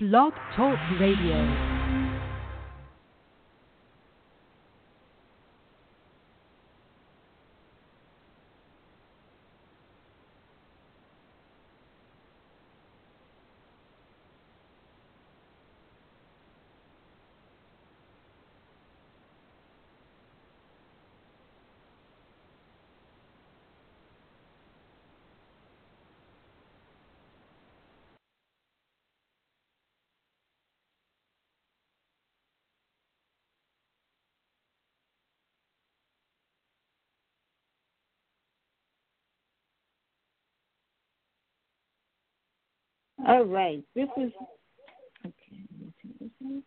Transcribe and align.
Blog 0.00 0.32
Talk 0.56 0.78
Radio. 0.98 1.69
All 43.30 43.44
right. 43.44 43.80
This 43.94 44.08
is 44.16 44.32
okay. 45.24 46.62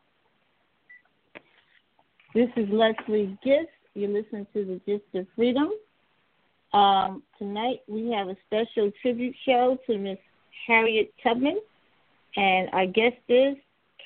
This 2.34 2.50
is 2.56 2.70
Leslie 2.72 3.38
Gist. 3.44 3.68
You're 3.96 4.10
listening 4.10 4.48
to 4.54 4.64
the 4.64 4.80
Gist 4.88 5.04
of 5.14 5.28
Freedom. 5.36 5.72
Um, 6.72 7.22
tonight 7.38 7.82
we 7.90 8.12
have 8.12 8.30
a 8.30 8.38
special 8.48 8.94
tribute 9.02 9.36
show 9.46 9.78
to 9.88 9.98
Miss 9.98 10.18
Harriet 10.66 11.14
Tubman, 11.22 11.60
and 12.38 12.70
our 12.72 12.86
guest 12.86 13.18
is 13.28 13.58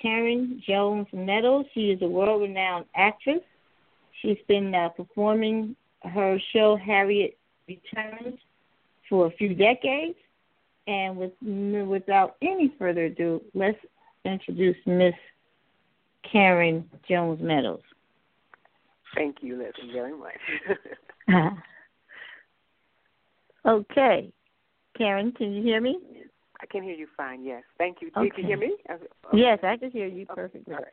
Karen 0.01 0.59
Jones 0.67 1.05
Meadows. 1.13 1.65
She 1.75 1.91
is 1.91 2.01
a 2.01 2.07
world-renowned 2.07 2.85
actress. 2.95 3.43
She's 4.23 4.39
been 4.47 4.73
uh, 4.73 4.89
performing 4.89 5.75
her 6.01 6.39
show 6.53 6.75
Harriet 6.75 7.37
Returns 7.67 8.39
for 9.07 9.27
a 9.27 9.31
few 9.37 9.53
decades 9.53 10.17
and 10.87 11.17
with, 11.17 11.31
without 11.87 12.37
any 12.41 12.73
further 12.79 13.05
ado, 13.05 13.41
let's 13.53 13.77
introduce 14.25 14.77
Miss 14.85 15.13
Karen 16.31 16.89
Jones 17.07 17.39
Meadows. 17.41 17.81
Thank 19.15 19.37
you, 19.41 19.57
Leslie, 19.57 19.93
very 19.93 20.13
much. 20.17 20.33
okay. 23.65 24.31
Karen, 24.97 25.31
can 25.31 25.53
you 25.53 25.63
hear 25.63 25.81
me? 25.81 25.99
I 26.61 26.65
can 26.65 26.83
hear 26.83 26.93
you 26.93 27.07
fine, 27.15 27.43
yes. 27.43 27.63
Thank 27.77 27.97
you. 28.01 28.09
Okay. 28.17 28.29
Can 28.29 28.41
you 28.41 28.47
hear 28.47 28.57
me? 28.57 28.75
Okay. 28.89 29.05
Yes, 29.33 29.59
I 29.63 29.77
can 29.77 29.91
hear 29.91 30.07
you 30.07 30.25
perfectly. 30.25 30.73
Right. 30.73 30.83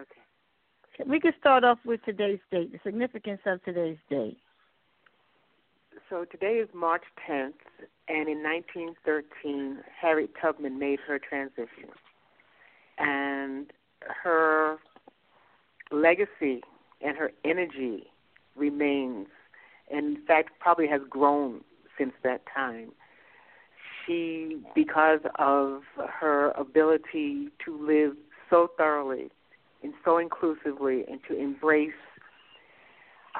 Okay. 0.00 1.08
We 1.08 1.20
can 1.20 1.32
start 1.38 1.64
off 1.64 1.78
with 1.84 2.02
today's 2.04 2.40
date, 2.50 2.72
the 2.72 2.78
significance 2.84 3.40
of 3.46 3.62
today's 3.64 3.98
date. 4.10 4.38
So 6.12 6.26
today 6.26 6.56
is 6.56 6.68
March 6.74 7.04
10th, 7.26 7.54
and 8.06 8.28
in 8.28 8.42
1913, 8.42 9.78
Harriet 9.98 10.30
Tubman 10.38 10.78
made 10.78 10.98
her 11.08 11.18
transition. 11.18 11.88
And 12.98 13.72
her 14.22 14.76
legacy 15.90 16.60
and 17.00 17.16
her 17.16 17.32
energy 17.46 18.08
remains, 18.56 19.28
and 19.90 20.18
in 20.18 20.26
fact, 20.26 20.50
probably 20.60 20.86
has 20.86 21.00
grown 21.08 21.62
since 21.96 22.12
that 22.24 22.42
time. 22.54 22.90
She, 24.04 24.58
because 24.74 25.20
of 25.38 25.80
her 25.96 26.50
ability 26.58 27.48
to 27.64 27.86
live 27.86 28.18
so 28.50 28.68
thoroughly 28.76 29.30
and 29.82 29.94
so 30.04 30.18
inclusively 30.18 31.04
and 31.10 31.20
to 31.26 31.40
embrace 31.40 31.92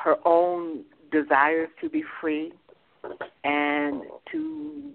her 0.03 0.17
own 0.25 0.85
desires 1.11 1.69
to 1.83 1.91
be 1.91 2.03
free 2.19 2.51
and 3.45 4.03
to 4.31 4.91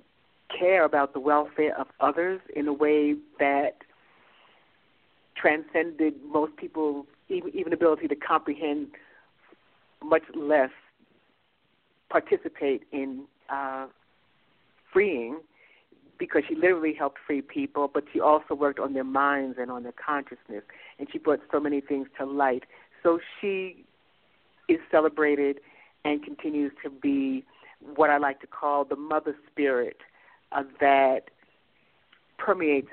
care 0.58 0.86
about 0.86 1.14
the 1.14 1.20
welfare 1.20 1.78
of 1.78 1.88
others 2.00 2.40
in 2.56 2.68
a 2.68 2.74
way 2.74 3.16
that 3.40 3.78
transcended 5.36 6.14
most 6.26 6.56
people's 6.58 7.06
even, 7.30 7.52
even 7.54 7.74
ability 7.74 8.08
to 8.08 8.16
comprehend, 8.16 8.88
much 10.04 10.24
less 10.36 10.70
participate 12.10 12.84
in 12.92 13.26
uh, 13.50 13.88
freeing, 14.94 15.40
because 16.18 16.44
she 16.48 16.56
literally 16.56 16.94
helped 16.94 17.18
free 17.28 17.42
people, 17.42 17.90
but 17.94 18.04
she 18.12 18.20
also 18.20 18.56
worked 18.56 18.80
on 18.80 18.94
their 18.94 19.04
minds 19.04 19.58
and 19.60 19.70
on 19.70 19.84
their 19.84 19.94
consciousness, 19.94 20.64
and 20.98 21.08
she 21.12 21.20
brought 21.20 21.42
so 21.52 21.60
many 21.60 21.82
things 21.82 22.08
to 22.18 22.26
light. 22.26 22.64
So 23.04 23.20
she 23.40 23.84
is 24.68 24.80
celebrated 24.90 25.60
and 26.06 26.24
continues 26.24 26.72
to 26.84 26.90
be 26.90 27.46
what 27.80 28.10
I 28.10 28.18
like 28.18 28.40
to 28.42 28.48
call 28.48 28.86
the 28.86 28.96
mother 28.96 29.36
spirit 29.52 29.98
uh, 30.52 30.64
that 30.80 31.30
permeates 32.38 32.90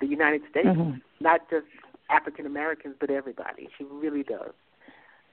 the 0.00 0.06
United 0.06 0.42
States, 0.50 0.68
Mhm. 0.68 1.00
not 1.20 1.48
just 1.50 1.66
African 2.10 2.46
Americans, 2.46 2.96
but 3.00 3.10
everybody. 3.10 3.68
She 3.76 3.84
really 3.84 4.22
does. 4.22 4.52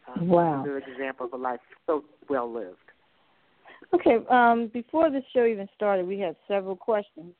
Um, 0.08 0.28
Wow. 0.28 0.64
She's 0.64 0.72
an 0.72 0.91
example 0.91 1.25
of 1.28 1.34
a 1.34 1.38
life 1.38 1.62
so 1.85 2.03
well 2.28 2.52
lived. 2.52 2.91
Okay, 3.94 4.18
um, 4.30 4.68
before 4.68 5.09
the 5.09 5.22
show 5.34 5.46
even 5.46 5.69
started, 5.75 6.08
we 6.08 6.19
had 6.19 6.35
several 6.47 6.75
questions 6.75 7.34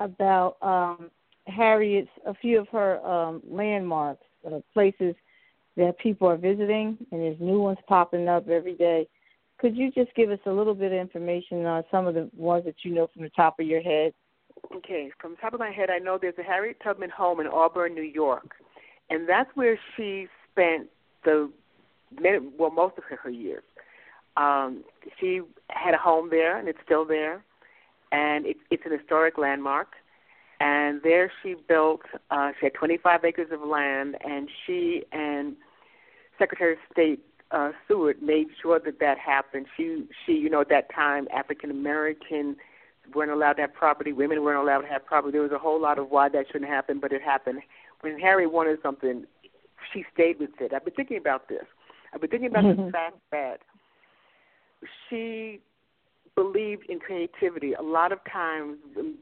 about 0.00 0.56
um, 0.62 1.10
Harriet's, 1.46 2.10
a 2.26 2.34
few 2.34 2.60
of 2.60 2.68
her 2.68 3.04
um, 3.06 3.42
landmarks, 3.48 4.24
uh, 4.46 4.60
places 4.72 5.14
that 5.76 5.98
people 5.98 6.28
are 6.28 6.36
visiting, 6.36 6.96
and 7.10 7.20
there's 7.20 7.40
new 7.40 7.60
ones 7.60 7.78
popping 7.86 8.28
up 8.28 8.48
every 8.48 8.74
day. 8.74 9.08
Could 9.62 9.76
you 9.76 9.92
just 9.92 10.12
give 10.16 10.28
us 10.30 10.40
a 10.44 10.50
little 10.50 10.74
bit 10.74 10.90
of 10.90 10.98
information 10.98 11.64
on 11.66 11.84
some 11.88 12.08
of 12.08 12.14
the 12.14 12.28
ones 12.36 12.64
that 12.64 12.74
you 12.82 12.92
know 12.92 13.06
from 13.14 13.22
the 13.22 13.30
top 13.30 13.60
of 13.60 13.66
your 13.66 13.80
head? 13.80 14.12
Okay, 14.74 15.12
from 15.20 15.30
the 15.30 15.36
top 15.36 15.54
of 15.54 15.60
my 15.60 15.70
head, 15.70 15.88
I 15.88 15.98
know 15.98 16.18
there's 16.20 16.34
a 16.36 16.42
Harriet 16.42 16.78
Tubman 16.82 17.10
home 17.10 17.38
in 17.38 17.46
Auburn, 17.46 17.94
New 17.94 18.02
York, 18.02 18.56
and 19.08 19.28
that's 19.28 19.48
where 19.54 19.78
she 19.96 20.26
spent 20.50 20.88
the 21.24 21.48
well 22.58 22.72
most 22.72 22.98
of 22.98 23.04
her, 23.04 23.14
her 23.22 23.30
years. 23.30 23.62
Um, 24.36 24.82
she 25.20 25.42
had 25.70 25.94
a 25.94 25.98
home 25.98 26.28
there, 26.28 26.58
and 26.58 26.68
it's 26.68 26.78
still 26.84 27.04
there, 27.04 27.44
and 28.10 28.44
it, 28.46 28.56
it's 28.72 28.82
an 28.84 28.98
historic 28.98 29.38
landmark. 29.38 29.92
And 30.58 31.00
there 31.04 31.30
she 31.40 31.54
built. 31.68 32.02
Uh, 32.32 32.50
she 32.58 32.66
had 32.66 32.74
25 32.74 33.24
acres 33.24 33.48
of 33.52 33.60
land, 33.60 34.16
and 34.24 34.48
she 34.66 35.04
and 35.12 35.54
Secretary 36.36 36.72
of 36.72 36.78
State 36.90 37.20
uh, 37.52 37.70
Seward 37.86 38.22
made 38.22 38.48
sure 38.60 38.80
that 38.84 38.98
that 39.00 39.18
happened. 39.18 39.66
She, 39.76 40.04
she, 40.24 40.32
you 40.32 40.48
know, 40.48 40.62
at 40.62 40.68
that 40.70 40.92
time, 40.94 41.28
African 41.34 41.70
American 41.70 42.56
weren't 43.14 43.30
allowed 43.30 43.54
to 43.54 43.62
have 43.62 43.74
property. 43.74 44.12
Women 44.12 44.42
weren't 44.42 44.60
allowed 44.60 44.82
to 44.82 44.88
have 44.88 45.04
property. 45.04 45.32
There 45.32 45.42
was 45.42 45.52
a 45.52 45.58
whole 45.58 45.80
lot 45.80 45.98
of 45.98 46.10
why 46.10 46.28
that 46.30 46.46
shouldn't 46.50 46.70
happen, 46.70 46.98
but 46.98 47.12
it 47.12 47.22
happened. 47.22 47.60
When 48.00 48.18
Harry 48.18 48.46
wanted 48.46 48.78
something, 48.82 49.24
she 49.92 50.04
stayed 50.14 50.38
with 50.40 50.50
it. 50.60 50.72
I've 50.72 50.84
been 50.84 50.94
thinking 50.94 51.18
about 51.18 51.48
this. 51.48 51.64
I've 52.14 52.20
been 52.20 52.30
thinking 52.30 52.48
about 52.50 52.64
the 52.76 52.90
fact 52.90 53.16
that 53.30 53.58
she 55.08 55.60
believed 56.34 56.84
in 56.88 56.98
creativity. 56.98 57.74
A 57.74 57.82
lot 57.82 58.12
of 58.12 58.18
times, 58.30 58.76
um, 58.98 59.18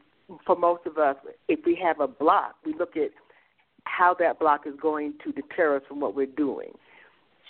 for 0.47 0.57
most 0.57 0.87
of 0.87 0.99
us, 0.99 1.17
if 1.49 1.61
we 1.67 1.75
have 1.83 2.01
a 2.01 2.07
block, 2.07 2.55
we 2.65 2.75
look 2.75 2.97
at 2.97 3.11
how 3.85 4.15
that 4.15 4.39
block 4.39 4.67
is 4.67 4.75
going 4.81 5.15
to 5.25 5.33
deter 5.33 5.77
us 5.77 5.83
from 5.89 6.01
what 6.01 6.15
we're 6.15 6.27
doing. 6.27 6.71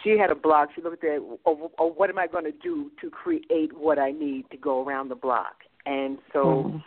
She 0.03 0.17
had 0.19 0.31
a 0.31 0.35
block. 0.35 0.71
She 0.75 0.83
looked 0.83 1.05
at, 1.05 1.21
oh, 1.45 1.71
oh 1.79 1.87
what 1.87 2.11
am 2.11 2.19
I 2.19 2.27
going 2.27 2.45
to 2.45 2.53
do 2.53 2.91
to 3.01 3.11
create 3.11 3.77
what 3.77 3.99
I 3.99 4.13
need 4.13 4.51
to 4.51 4.57
go 4.57 4.85
around 4.85 5.09
the 5.09 5.15
block? 5.15 5.65
And 5.87 6.19
so 6.33 6.65
Mhm. 6.65 6.83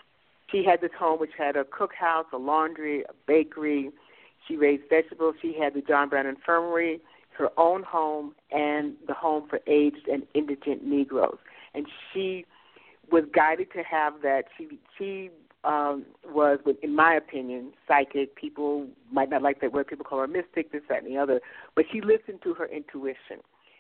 she 0.49 0.63
had 0.63 0.81
this 0.81 0.93
home 0.93 1.19
which 1.19 1.33
had 1.37 1.55
a 1.55 1.63
cookhouse, 1.63 2.31
a 2.31 2.37
laundry, 2.37 3.03
a 3.03 3.13
bakery. 3.25 3.91
She 4.47 4.57
raised 4.57 4.89
vegetables. 4.89 5.35
She 5.41 5.53
had 5.53 5.73
the 5.73 5.81
John 5.81 6.09
Brown 6.09 6.25
Infirmary, 6.25 7.01
her 7.31 7.51
own 7.57 7.83
home, 7.83 8.35
and 8.51 8.95
the 9.07 9.13
home 9.13 9.47
for 9.47 9.59
aged 9.67 10.07
and 10.07 10.27
indigent 10.33 10.83
Negroes. 10.83 11.39
And 11.73 11.87
she 12.11 12.45
was 13.11 13.25
guided 13.33 13.71
to 13.73 13.83
have 13.83 14.21
that. 14.21 14.45
She 14.57 14.79
she 14.97 15.29
um, 15.63 16.05
was, 16.25 16.59
in 16.81 16.95
my 16.95 17.15
opinion, 17.15 17.73
psychic. 17.87 18.35
People 18.35 18.87
might 19.11 19.29
not 19.29 19.41
like 19.41 19.61
that 19.61 19.71
word. 19.71 19.87
People 19.87 20.05
call 20.05 20.19
her 20.19 20.27
mystic, 20.27 20.71
this, 20.71 20.81
that, 20.89 21.03
and 21.03 21.07
the 21.07 21.17
other. 21.17 21.39
But 21.75 21.85
she 21.91 22.01
listened 22.01 22.41
to 22.43 22.53
her 22.55 22.65
intuition, 22.65 23.39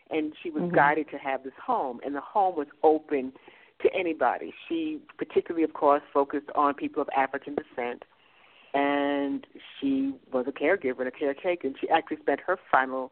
and 0.09 0.33
she 0.41 0.49
was 0.49 0.63
Mhm. 0.63 0.73
guided 0.73 1.09
to 1.09 1.17
have 1.17 1.43
this 1.43 1.53
home. 1.55 1.99
And 2.03 2.15
the 2.15 2.21
home 2.21 2.55
was 2.55 2.67
open 2.83 3.33
to 3.79 3.93
anybody. 3.93 4.53
She 4.67 5.01
particularly, 5.17 5.63
of 5.63 5.73
course, 5.73 6.03
focused 6.13 6.49
on 6.55 6.73
people 6.73 7.01
of 7.01 7.09
African 7.15 7.55
descent, 7.55 8.05
and 8.73 9.45
she 9.79 10.13
was 10.31 10.47
a 10.47 10.51
caregiver 10.51 10.99
and 10.99 11.07
a 11.07 11.11
caretaker. 11.11 11.67
And 11.67 11.77
she 11.79 11.89
actually 11.89 12.17
spent 12.17 12.39
her 12.41 12.57
final 12.71 13.11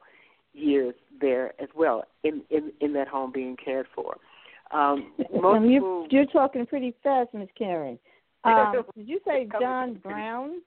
years 0.53 0.95
there 1.19 1.53
as 1.59 1.69
well 1.75 2.06
in 2.23 2.44
in 2.50 2.71
in 2.79 2.94
that 2.94 3.07
home 3.07 3.31
being 3.31 3.56
cared 3.57 3.88
for. 3.94 4.18
Um, 4.71 5.12
most 5.33 5.63
you're, 5.63 5.81
people, 5.81 6.07
you're 6.09 6.25
talking 6.25 6.65
pretty 6.65 6.94
fast, 7.03 7.33
Miss 7.33 7.50
Karen. 7.57 8.00
Um, 8.50 8.74
did 8.96 9.08
you 9.08 9.20
say 9.26 9.48
John 9.60 9.96
Brown? 9.96 10.62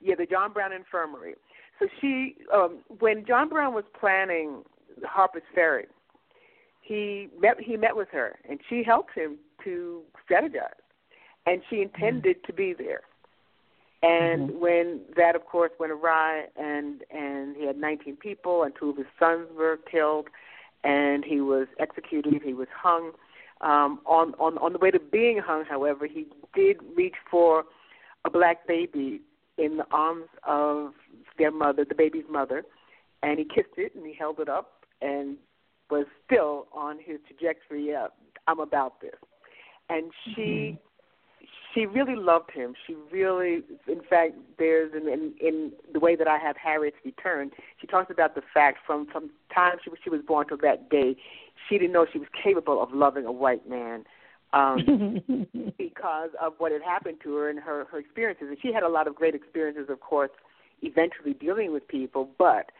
Yeah, 0.00 0.16
the 0.18 0.26
John 0.26 0.52
Brown 0.52 0.72
Infirmary. 0.72 1.34
So 1.78 1.86
she, 2.00 2.34
um, 2.52 2.80
when 2.98 3.24
John 3.24 3.48
Brown 3.48 3.72
was 3.72 3.84
planning 3.98 4.62
Harper's 5.04 5.42
Ferry, 5.54 5.86
he 6.82 7.28
met 7.38 7.60
he 7.60 7.76
met 7.76 7.94
with 7.94 8.08
her 8.12 8.38
and 8.48 8.58
she 8.68 8.82
helped 8.82 9.14
him 9.14 9.36
to 9.64 10.02
strategize, 10.28 10.80
and 11.46 11.62
she 11.68 11.82
intended 11.82 12.38
mm-hmm. 12.38 12.46
to 12.46 12.52
be 12.52 12.74
there. 12.76 13.02
And 14.02 14.50
mm-hmm. 14.50 14.60
when 14.60 15.00
that, 15.16 15.34
of 15.34 15.44
course, 15.44 15.72
went 15.78 15.92
awry, 15.92 16.46
and 16.56 17.02
and 17.10 17.56
he 17.56 17.66
had 17.66 17.76
19 17.76 18.16
people, 18.16 18.62
and 18.62 18.72
two 18.78 18.90
of 18.90 18.96
his 18.96 19.06
sons 19.18 19.48
were 19.56 19.78
killed, 19.90 20.28
and 20.84 21.24
he 21.24 21.40
was 21.40 21.66
executed. 21.78 22.40
He 22.44 22.54
was 22.54 22.68
hung. 22.74 23.12
Um, 23.60 24.00
on 24.06 24.34
on 24.34 24.56
on 24.58 24.72
the 24.72 24.78
way 24.78 24.90
to 24.90 25.00
being 25.00 25.38
hung, 25.44 25.64
however, 25.64 26.06
he 26.06 26.26
did 26.54 26.76
reach 26.96 27.16
for 27.30 27.64
a 28.24 28.30
black 28.30 28.66
baby 28.66 29.20
in 29.56 29.78
the 29.78 29.84
arms 29.90 30.28
of 30.46 30.92
their 31.38 31.50
mother, 31.50 31.84
the 31.84 31.94
baby's 31.94 32.24
mother, 32.30 32.62
and 33.22 33.38
he 33.38 33.44
kissed 33.44 33.76
it 33.76 33.94
and 33.94 34.06
he 34.06 34.14
held 34.14 34.38
it 34.38 34.48
up 34.48 34.84
and 35.02 35.36
was 35.90 36.06
still 36.24 36.68
on 36.72 36.98
his 37.04 37.18
trajectory 37.26 37.94
up. 37.94 38.16
I'm 38.46 38.60
about 38.60 39.00
this, 39.00 39.16
and 39.88 40.12
she. 40.24 40.78
She 41.78 41.86
really 41.86 42.16
loved 42.16 42.50
him. 42.50 42.74
She 42.86 42.96
really, 43.12 43.62
in 43.86 44.00
fact, 44.10 44.34
there's 44.58 44.92
in, 44.94 45.08
in 45.08 45.32
in 45.40 45.72
the 45.92 46.00
way 46.00 46.16
that 46.16 46.26
I 46.26 46.36
have 46.36 46.56
Harriet's 46.56 46.96
return. 47.04 47.52
She 47.80 47.86
talks 47.86 48.10
about 48.10 48.34
the 48.34 48.42
fact 48.52 48.78
from 48.84 49.06
from 49.06 49.30
time 49.54 49.76
she 49.84 49.90
was 49.90 50.00
she 50.02 50.10
was 50.10 50.20
born 50.26 50.48
till 50.48 50.56
that 50.58 50.90
day, 50.90 51.14
she 51.68 51.78
didn't 51.78 51.92
know 51.92 52.04
she 52.12 52.18
was 52.18 52.26
capable 52.42 52.82
of 52.82 52.92
loving 52.92 53.26
a 53.26 53.32
white 53.32 53.68
man 53.68 54.04
um, 54.52 55.22
because 55.78 56.30
of 56.40 56.54
what 56.58 56.72
had 56.72 56.82
happened 56.82 57.18
to 57.22 57.36
her 57.36 57.48
and 57.48 57.60
her 57.60 57.84
her 57.92 57.98
experiences. 57.98 58.48
And 58.48 58.58
she 58.60 58.72
had 58.72 58.82
a 58.82 58.88
lot 58.88 59.06
of 59.06 59.14
great 59.14 59.36
experiences, 59.36 59.86
of 59.88 60.00
course, 60.00 60.30
eventually 60.82 61.34
dealing 61.34 61.72
with 61.72 61.86
people, 61.86 62.28
but 62.38 62.72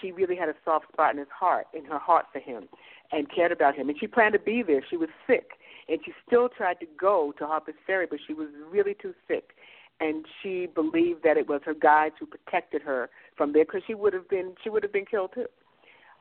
she 0.00 0.12
really 0.12 0.36
had 0.36 0.48
a 0.48 0.54
soft 0.64 0.88
spot 0.92 1.12
in 1.12 1.18
his 1.18 1.28
heart, 1.36 1.66
in 1.74 1.84
her 1.84 1.98
heart 1.98 2.26
for 2.32 2.38
him, 2.38 2.68
and 3.12 3.30
cared 3.30 3.52
about 3.52 3.74
him. 3.74 3.88
And 3.88 3.98
she 3.98 4.06
planned 4.06 4.32
to 4.32 4.38
be 4.38 4.62
there. 4.62 4.82
She 4.88 4.96
was 4.96 5.08
sick, 5.26 5.50
and 5.88 5.98
she 6.04 6.12
still 6.26 6.48
tried 6.48 6.80
to 6.80 6.86
go 6.98 7.32
to 7.38 7.46
Harper's 7.46 7.74
Ferry, 7.86 8.06
but 8.08 8.18
she 8.26 8.34
was 8.34 8.48
really 8.70 8.94
too 9.00 9.14
sick. 9.28 9.50
And 10.00 10.26
she 10.42 10.66
believed 10.74 11.22
that 11.24 11.36
it 11.36 11.48
was 11.48 11.62
her 11.64 11.74
guides 11.74 12.16
who 12.20 12.26
protected 12.26 12.82
her 12.82 13.08
from 13.36 13.52
there, 13.52 13.64
because 13.64 13.82
she 13.86 13.94
would 13.94 14.12
have 14.12 14.28
been 14.28 14.54
she 14.62 14.68
would 14.68 14.82
have 14.82 14.92
been 14.92 15.06
killed 15.06 15.30
too. 15.34 15.46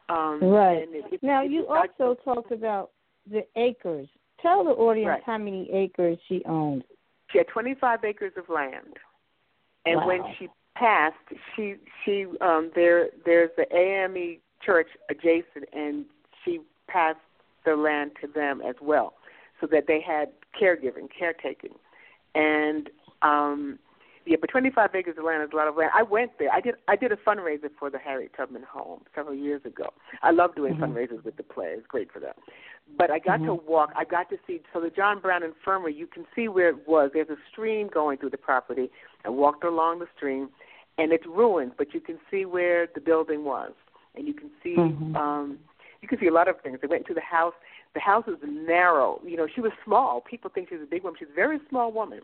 Um, 0.08 0.40
right. 0.44 0.88
It, 0.90 1.24
now 1.24 1.44
it, 1.44 1.52
you 1.52 1.68
also 1.68 2.16
talked 2.24 2.52
about 2.52 2.92
the 3.30 3.46
acres 3.56 4.08
Tell 4.42 4.64
the 4.64 4.72
audience 4.72 5.08
right. 5.08 5.24
how 5.26 5.38
many 5.38 5.70
acres 5.72 6.20
she 6.28 6.44
owned. 6.46 6.84
She 7.32 7.40
had 7.40 7.48
25 7.48 8.04
acres 8.04 8.34
of 8.38 8.48
land, 8.48 8.98
and 9.86 9.98
wow. 9.98 10.08
when 10.08 10.22
she 10.38 10.48
passed, 10.76 11.16
she 11.56 11.76
she 12.04 12.26
um 12.42 12.72
there 12.76 13.08
there's 13.26 13.50
the 13.58 13.66
AME 13.76 14.38
church 14.64 14.88
adjacent, 15.10 15.66
and 15.74 16.06
she 16.44 16.60
passed 16.88 17.18
the 17.66 17.76
land 17.76 18.12
to 18.22 18.28
them 18.28 18.62
as 18.62 18.76
well, 18.82 19.15
so 19.62 19.68
that 19.72 19.86
they 19.88 20.02
had 20.02 20.30
caregiving, 20.60 21.08
caretaking, 21.18 21.76
and 22.34 22.90
um 23.22 23.80
yeah, 24.28 24.38
but 24.42 24.50
25 24.50 24.90
acres 24.96 25.16
of 25.20 25.24
land 25.24 25.44
is 25.44 25.50
a 25.54 25.56
lot 25.56 25.68
of 25.68 25.76
land. 25.76 25.92
I 25.94 26.02
went 26.02 26.32
there. 26.40 26.52
I 26.52 26.60
did. 26.60 26.76
I 26.88 26.96
did 26.96 27.12
a 27.12 27.16
fundraiser 27.16 27.70
for 27.78 27.92
the 27.92 28.00
Harriet 28.00 28.32
Tubman 28.36 28.64
Home 28.64 29.02
several 29.14 29.36
years 29.36 29.62
ago. 29.66 29.94
I 30.24 30.32
love 30.32 30.56
doing 30.56 30.74
mm-hmm. 30.74 30.84
fundraisers 30.84 31.24
with 31.24 31.38
the 31.38 31.44
play. 31.44 31.68
It's 31.78 31.86
great 31.86 32.12
for 32.12 32.20
them. 32.20 32.34
But 32.98 33.12
I 33.12 33.20
got 33.20 33.38
mm-hmm. 33.38 33.46
to 33.48 33.54
walk. 33.54 33.92
I 33.96 34.04
got 34.04 34.30
to 34.32 34.38
see. 34.48 34.62
So 34.74 34.82
the 34.82 34.90
John 34.90 35.20
Brown 35.20 35.44
Infirmary. 35.44 35.94
You 35.94 36.08
can 36.08 36.26
see 36.36 36.48
where 36.48 36.70
it 36.70 36.88
was. 36.88 37.12
There's 37.14 37.30
a 37.30 37.38
stream 37.52 37.88
going 37.94 38.18
through 38.18 38.32
the 38.32 38.38
property. 38.38 38.90
I 39.26 39.30
walked 39.30 39.64
along 39.64 40.00
the 40.00 40.08
stream, 40.18 40.50
and 40.98 41.12
it's 41.12 41.26
ruined, 41.28 41.74
but 41.78 41.94
you 41.94 42.02
can 42.02 42.18
see 42.32 42.46
where 42.46 42.88
the 42.96 43.02
building 43.02 43.44
was, 43.44 43.74
and 44.16 44.28
you 44.28 44.34
can 44.34 44.50
see. 44.64 44.76
Mm-hmm. 44.76 45.16
um 45.16 45.60
you 46.02 46.08
can 46.08 46.20
see 46.20 46.28
a 46.28 46.34
lot 46.34 46.48
of 46.48 46.62
things. 46.62 46.78
They 46.82 46.88
went 46.88 47.08
to 47.08 47.16
the 47.16 47.22
house. 47.22 47.56
The 47.96 48.02
house 48.02 48.26
is 48.28 48.36
narrow. 48.44 49.20
You 49.26 49.38
know, 49.38 49.48
she 49.54 49.62
was 49.62 49.72
small. 49.84 50.22
People 50.22 50.52
think 50.54 50.70
she's 50.70 50.80
a 50.84 50.86
big 50.86 51.04
woman. 51.04 51.18
She's 51.18 51.30
a 51.32 51.36
very 51.36 51.60
small 51.70 51.92
woman 51.92 52.22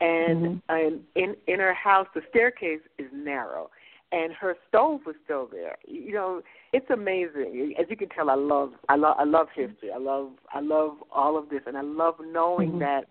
and 0.00 0.60
mm-hmm. 0.68 0.98
in 1.14 1.34
in 1.46 1.58
her 1.58 1.74
house 1.74 2.06
the 2.14 2.20
staircase 2.28 2.80
is 2.98 3.06
narrow 3.12 3.70
and 4.12 4.32
her 4.32 4.54
stove 4.68 5.00
was 5.06 5.14
still 5.24 5.48
there 5.50 5.76
you 5.86 6.12
know 6.12 6.42
it's 6.72 6.90
amazing 6.90 7.74
as 7.78 7.86
you 7.88 7.96
can 7.96 8.08
tell 8.10 8.28
i 8.28 8.34
love 8.34 8.72
i 8.88 8.96
love 8.96 9.16
i 9.18 9.24
love 9.24 9.46
history 9.54 9.90
i 9.94 9.98
love 9.98 10.30
i 10.52 10.60
love 10.60 10.96
all 11.10 11.38
of 11.38 11.48
this 11.48 11.60
and 11.66 11.76
i 11.76 11.82
love 11.82 12.14
knowing 12.30 12.70
mm-hmm. 12.70 12.80
that 12.80 13.04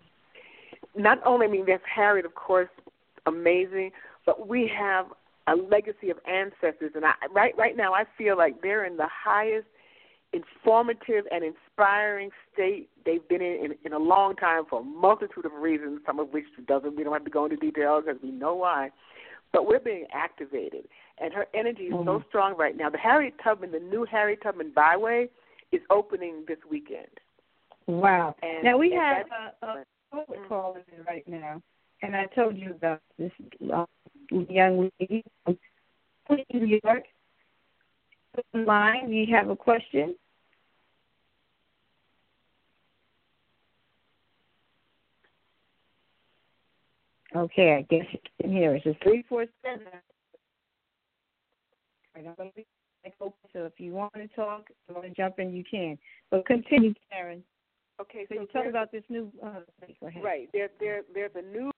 not 0.96 1.18
only 1.26 1.46
i 1.46 1.50
mean 1.50 1.66
there's 1.66 1.80
harriet 1.92 2.24
of 2.24 2.34
course 2.34 2.68
amazing 3.26 3.90
but 4.24 4.48
we 4.48 4.70
have 4.78 5.06
a 5.48 5.54
legacy 5.54 6.10
of 6.10 6.18
ancestors 6.28 6.92
and 6.94 7.04
i 7.04 7.12
right 7.32 7.56
right 7.58 7.76
now 7.76 7.92
i 7.92 8.04
feel 8.16 8.36
like 8.36 8.62
they're 8.62 8.84
in 8.84 8.96
the 8.96 9.08
highest 9.08 9.66
informative 10.36 11.24
and 11.30 11.42
inspiring 11.44 12.30
state 12.52 12.88
they've 13.04 13.26
been 13.28 13.42
in, 13.42 13.64
in 13.64 13.74
in 13.84 13.92
a 13.92 13.98
long 13.98 14.36
time 14.36 14.64
for 14.68 14.80
a 14.80 14.82
multitude 14.82 15.46
of 15.46 15.52
reasons, 15.52 16.00
some 16.06 16.20
of 16.20 16.28
which 16.32 16.44
doesn't 16.68 16.96
we 16.96 17.04
don't 17.04 17.12
have 17.12 17.24
to 17.24 17.30
go 17.30 17.44
into 17.44 17.56
detail 17.56 18.00
because 18.00 18.20
we 18.22 18.30
know 18.30 18.54
why. 18.54 18.90
But 19.52 19.66
we're 19.66 19.80
being 19.80 20.06
activated, 20.12 20.84
and 21.18 21.32
her 21.32 21.46
energy 21.54 21.84
is 21.84 21.94
mm-hmm. 21.94 22.08
so 22.08 22.22
strong 22.28 22.56
right 22.56 22.76
now. 22.76 22.90
The 22.90 22.98
Harriet 22.98 23.34
Tubman, 23.42 23.72
the 23.72 23.80
new 23.80 24.04
Harriet 24.04 24.42
Tubman 24.42 24.72
Byway, 24.74 25.28
is 25.72 25.80
opening 25.90 26.44
this 26.46 26.58
weekend. 26.70 27.06
Wow! 27.86 28.34
And, 28.42 28.64
now 28.64 28.76
we 28.76 28.90
have 28.92 29.26
a, 29.62 29.66
a 29.66 29.84
public 30.10 30.40
mm-hmm. 30.40 30.48
call 30.48 30.76
in 30.76 31.04
right 31.04 31.26
now, 31.26 31.62
and 32.02 32.16
I 32.16 32.26
told 32.34 32.56
you 32.56 32.72
about 32.72 33.00
this 33.18 33.32
uh, 33.72 33.86
young 34.30 34.90
lady 35.00 35.24
from 35.46 35.56
New 36.52 36.80
York 36.82 37.04
line. 38.54 39.12
You 39.12 39.34
have 39.34 39.48
a 39.48 39.56
question? 39.56 40.14
Okay, 47.36 47.74
I 47.74 47.82
guess 47.82 48.06
you 48.12 48.18
can 48.40 48.52
hear 48.52 48.74
us. 48.74 48.82
It's 48.84 48.98
three 49.02 49.24
four 49.28 49.44
seven. 49.62 49.86
So 53.52 53.64
if 53.64 53.78
you 53.78 53.92
want 53.92 54.14
to 54.14 54.26
talk, 54.28 54.64
if 54.70 54.76
you 54.88 54.94
want 54.94 55.06
to 55.06 55.14
jump 55.14 55.38
in, 55.38 55.52
you 55.52 55.62
can. 55.70 55.98
But 56.30 56.46
continue, 56.46 56.94
Karen. 57.10 57.42
Okay, 58.00 58.26
so, 58.28 58.36
so 58.36 58.46
talk 58.46 58.66
about 58.68 58.90
this 58.90 59.02
new. 59.08 59.30
Uh, 59.42 59.60
right, 60.22 60.48
there, 60.52 60.70
there, 60.80 61.02
there's 61.14 61.30
a 61.34 61.42
new 61.42 61.70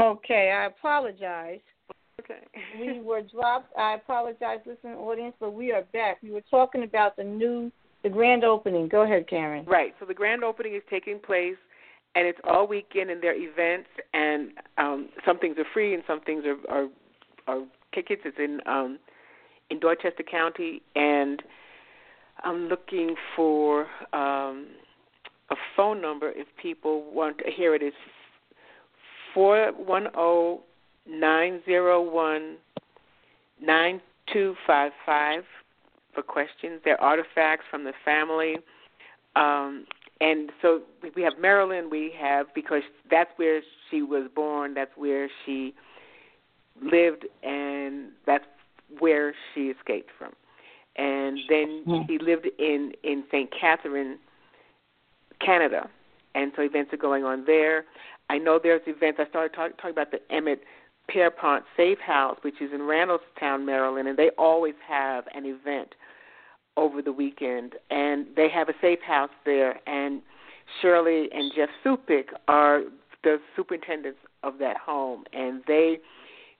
Okay, 0.00 0.50
I 0.50 0.66
apologize. 0.66 1.60
Okay. 2.20 2.40
we 2.78 3.00
were 3.04 3.22
dropped. 3.22 3.76
I 3.76 3.94
apologize, 3.94 4.58
listening 4.66 4.94
audience, 4.94 5.34
but 5.40 5.52
we 5.52 5.72
are 5.72 5.82
back. 5.92 6.18
We 6.22 6.30
were 6.30 6.42
talking 6.50 6.84
about 6.84 7.16
the 7.16 7.24
new, 7.24 7.70
the 8.02 8.08
grand 8.08 8.44
opening. 8.44 8.88
Go 8.88 9.02
ahead, 9.02 9.28
Karen. 9.28 9.64
Right. 9.66 9.94
So 10.00 10.06
the 10.06 10.14
grand 10.14 10.44
opening 10.44 10.74
is 10.74 10.82
taking 10.88 11.18
place, 11.18 11.56
and 12.14 12.26
it's 12.26 12.38
all 12.44 12.66
weekend, 12.66 13.10
and 13.10 13.22
there 13.22 13.32
are 13.32 13.34
events, 13.34 13.88
and 14.14 14.50
um, 14.78 15.08
some 15.26 15.38
things 15.38 15.56
are 15.58 15.66
free, 15.72 15.94
and 15.94 16.02
some 16.06 16.20
things 16.20 16.44
are 16.44 16.56
are, 16.74 16.88
are 17.46 17.64
tickets. 17.94 18.22
It's 18.24 18.38
in 18.38 18.60
um, 18.66 18.98
in 19.70 19.80
Dorchester 19.80 20.24
County, 20.28 20.82
and 20.94 21.42
I'm 22.42 22.68
looking 22.68 23.16
for 23.36 23.82
um, 24.12 24.68
a 25.50 25.56
phone 25.76 26.00
number 26.00 26.30
if 26.30 26.46
people 26.60 27.10
want 27.12 27.38
to 27.38 27.50
hear 27.50 27.74
it. 27.74 27.82
Is 27.82 27.92
four 29.34 29.72
one 29.72 30.08
zero 30.12 30.60
nine 31.08 31.60
zero 31.64 32.00
one 32.02 32.56
nine 33.60 34.00
two 34.32 34.54
five 34.66 34.92
five 35.04 35.42
for 36.14 36.22
questions. 36.22 36.80
They're 36.84 37.00
artifacts 37.00 37.64
from 37.70 37.84
the 37.84 37.92
family. 38.04 38.56
Um, 39.36 39.86
and 40.20 40.50
so 40.60 40.82
we 41.16 41.22
have 41.22 41.34
Maryland. 41.40 41.90
We 41.90 42.12
have 42.20 42.46
because 42.54 42.82
that's 43.10 43.30
where 43.36 43.62
she 43.90 44.02
was 44.02 44.28
born. 44.34 44.74
That's 44.74 44.90
where 44.96 45.28
she 45.44 45.74
lived, 46.82 47.26
and 47.42 48.08
that's 48.26 48.44
where 48.98 49.34
she 49.54 49.68
escaped 49.68 50.10
from. 50.18 50.32
And 50.96 51.38
then 51.48 51.82
hmm. 51.86 52.00
she 52.06 52.18
lived 52.18 52.48
in 52.58 52.92
in 53.02 53.24
St. 53.30 53.50
Catherine, 53.58 54.18
Canada, 55.44 55.88
and 56.34 56.52
so 56.54 56.62
events 56.62 56.92
are 56.92 56.98
going 56.98 57.24
on 57.24 57.44
there. 57.46 57.84
I 58.30 58.38
know 58.38 58.60
there's 58.62 58.82
events. 58.86 59.18
I 59.20 59.28
started 59.28 59.54
talk, 59.54 59.76
talking 59.76 59.90
about 59.90 60.12
the 60.12 60.20
Emmett 60.32 60.60
Pierpont 61.08 61.64
Safe 61.76 61.98
House, 61.98 62.38
which 62.42 62.62
is 62.62 62.70
in 62.72 62.82
Randallstown, 62.82 63.66
Maryland, 63.66 64.06
and 64.06 64.16
they 64.16 64.30
always 64.38 64.74
have 64.86 65.24
an 65.34 65.44
event 65.44 65.96
over 66.76 67.02
the 67.02 67.12
weekend, 67.12 67.74
and 67.90 68.26
they 68.36 68.48
have 68.48 68.68
a 68.68 68.74
safe 68.80 69.00
house 69.04 69.30
there. 69.44 69.80
And 69.88 70.22
Shirley 70.80 71.28
and 71.32 71.50
Jeff 71.56 71.70
Supik 71.84 72.26
are 72.46 72.82
the 73.24 73.38
superintendents 73.56 74.20
of 74.44 74.58
that 74.58 74.76
home, 74.76 75.24
and 75.32 75.62
they 75.66 75.98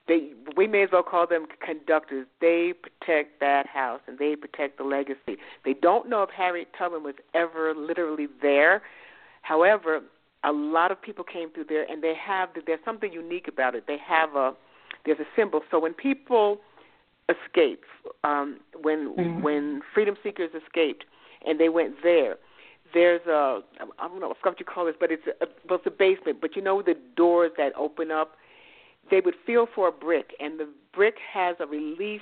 they 0.09 0.33
we 0.57 0.67
may 0.67 0.83
as 0.83 0.89
well 0.93 1.05
call 1.05 1.29
them 1.29 1.47
conductors. 1.65 2.27
They 2.41 2.73
protect 2.73 3.39
that 3.39 3.69
house 3.69 4.00
and 4.09 4.19
they 4.19 4.35
protect 4.35 4.77
the 4.77 4.85
legacy. 4.85 5.37
They 5.65 5.75
don't 5.75 6.09
know 6.09 6.25
if 6.25 6.31
Harriet 6.31 6.69
Tubman 6.77 7.05
was 7.05 7.15
ever 7.33 7.75
literally 7.77 8.27
there. 8.43 8.83
However, 9.43 10.00
a 10.44 10.52
lot 10.52 10.90
of 10.90 11.00
people 11.00 11.25
came 11.25 11.50
through 11.50 11.64
there 11.68 11.85
and 11.90 12.02
they 12.02 12.14
have 12.14 12.50
there's 12.66 12.80
something 12.85 13.12
unique 13.12 13.49
about 13.49 13.75
it. 13.75 13.85
They 13.87 13.99
have 13.99 14.35
a 14.35 14.54
there's 15.04 15.18
a 15.18 15.26
symbol. 15.37 15.62
So 15.70 15.78
when 15.78 15.94
people 15.94 16.61
escape, 17.28 17.85
um, 18.25 18.61
when 18.82 19.14
mm-hmm. 19.14 19.42
when 19.42 19.82
freedom 19.94 20.16
seekers 20.23 20.50
escaped 20.54 21.04
and 21.47 21.61
they 21.61 21.68
went 21.68 22.02
there, 22.02 22.37
there's 22.92 23.25
a 23.26 23.61
I 23.99 24.09
don't 24.09 24.20
know 24.20 24.35
what 24.42 24.61
you 24.61 24.66
call 24.66 24.87
this, 24.87 24.97
but 24.99 25.11
it's 25.12 25.26
a, 25.26 25.47
well, 25.68 25.78
it's 25.78 25.87
a 25.87 25.90
basement. 25.90 26.40
But 26.40 26.56
you 26.56 26.62
know 26.62 26.82
the 26.82 26.97
doors 27.16 27.52
that 27.56 27.73
open 27.76 28.11
up 28.11 28.37
they 29.11 29.20
would 29.20 29.35
feel 29.44 29.66
for 29.75 29.88
a 29.88 29.92
brick, 29.92 30.35
and 30.40 30.61
the 30.61 30.68
brick 30.94 31.16
has 31.32 31.56
a 31.59 31.66
relief 31.66 32.20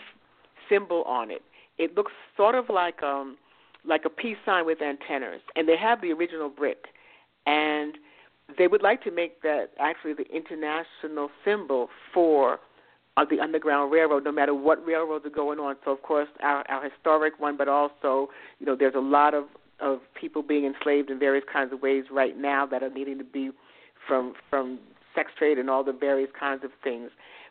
symbol 0.69 1.03
on 1.05 1.31
it. 1.31 1.43
It 1.77 1.97
looks 1.97 2.13
sort 2.37 2.55
of 2.55 2.67
like 2.69 3.03
um 3.03 3.37
like 3.85 4.05
a 4.05 4.11
peace 4.11 4.37
sign 4.45 4.67
with 4.67 4.83
antennas, 4.83 5.41
and 5.57 5.69
they 5.69 5.77
have 5.77 6.01
the 6.01 6.13
original 6.13 6.49
brick, 6.49 6.87
and 7.47 7.97
they 8.57 8.67
would 8.67 8.83
like 8.83 9.03
to 9.05 9.11
make 9.11 9.43
that 9.43 9.71
actually 9.79 10.15
the 10.15 10.27
international 10.35 11.31
symbol 11.45 11.89
for 12.15 12.59
uh, 13.17 13.25
the 13.29 13.41
Underground 13.41 13.93
Railroad, 13.93 14.25
no 14.25 14.33
matter 14.33 14.55
what 14.55 14.85
railroads 14.87 15.27
are 15.27 15.31
going 15.31 15.59
on. 15.59 15.77
So, 15.85 15.91
of 15.91 16.03
course, 16.03 16.29
our, 16.41 16.65
our 16.71 16.89
historic 16.89 17.39
one, 17.39 17.57
but 17.57 17.69
also, 17.69 18.29
you 18.61 18.67
know, 18.67 18.77
there's 18.77 18.95
a 18.95 19.01
lot 19.01 19.35
of 19.35 19.45
of 19.81 20.01
people 20.21 20.43
being 20.43 20.65
enslaved 20.65 21.09
in 21.09 21.21
various 21.21 21.45
kinds 21.53 21.73
of 21.73 21.81
ways 21.81 22.05
right 22.11 22.37
now 22.37 22.67
that 22.67 22.83
are 22.83 22.91
needing 22.91 23.17
to 23.19 23.25
be 23.25 23.51
from 24.09 24.35
from 24.51 24.79
sex 25.15 25.31
trade 25.39 25.59
and 25.59 25.71
all 25.71 25.85
the 25.85 25.93
various 25.93 26.31
kinds 26.39 26.65
of 26.65 26.71
things. 26.83 27.11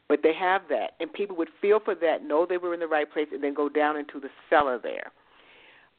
But 0.09 0.19
they 0.23 0.33
have 0.33 0.61
that, 0.69 0.91
and 0.99 1.11
people 1.11 1.35
would 1.35 1.49
feel 1.61 1.79
for 1.83 1.93
that, 1.95 2.23
know 2.23 2.45
they 2.45 2.57
were 2.57 2.73
in 2.73 2.79
the 2.79 2.87
right 2.87 3.11
place, 3.11 3.27
and 3.33 3.43
then 3.43 3.53
go 3.53 3.67
down 3.67 3.97
into 3.97 4.19
the 4.21 4.29
cellar 4.49 4.79
there. 4.81 5.11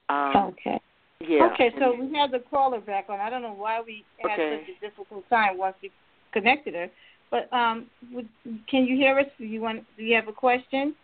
Um, 0.08 0.52
okay. 0.52 0.80
Yeah. 1.20 1.50
Okay, 1.52 1.72
so 1.80 1.94
we 1.98 2.14
have 2.16 2.30
the 2.30 2.38
caller 2.50 2.80
back 2.80 3.06
on. 3.08 3.18
I 3.18 3.28
don't 3.28 3.42
know 3.42 3.52
why 3.52 3.80
we 3.84 4.04
had 4.18 4.32
okay. 4.38 4.60
such 4.60 4.76
a 4.76 4.88
difficult 4.88 5.28
time 5.28 5.58
once 5.58 5.74
we 5.82 5.90
connected 6.32 6.74
her, 6.74 6.88
but 7.30 7.52
um, 7.52 7.86
would, 8.12 8.28
can 8.68 8.84
you 8.84 8.96
hear 8.96 9.18
us? 9.18 9.26
Do 9.36 9.44
you 9.44 9.60
want? 9.60 9.84
Do 9.96 10.04
you 10.04 10.14
have 10.14 10.28
a 10.28 10.32
question, 10.32 10.94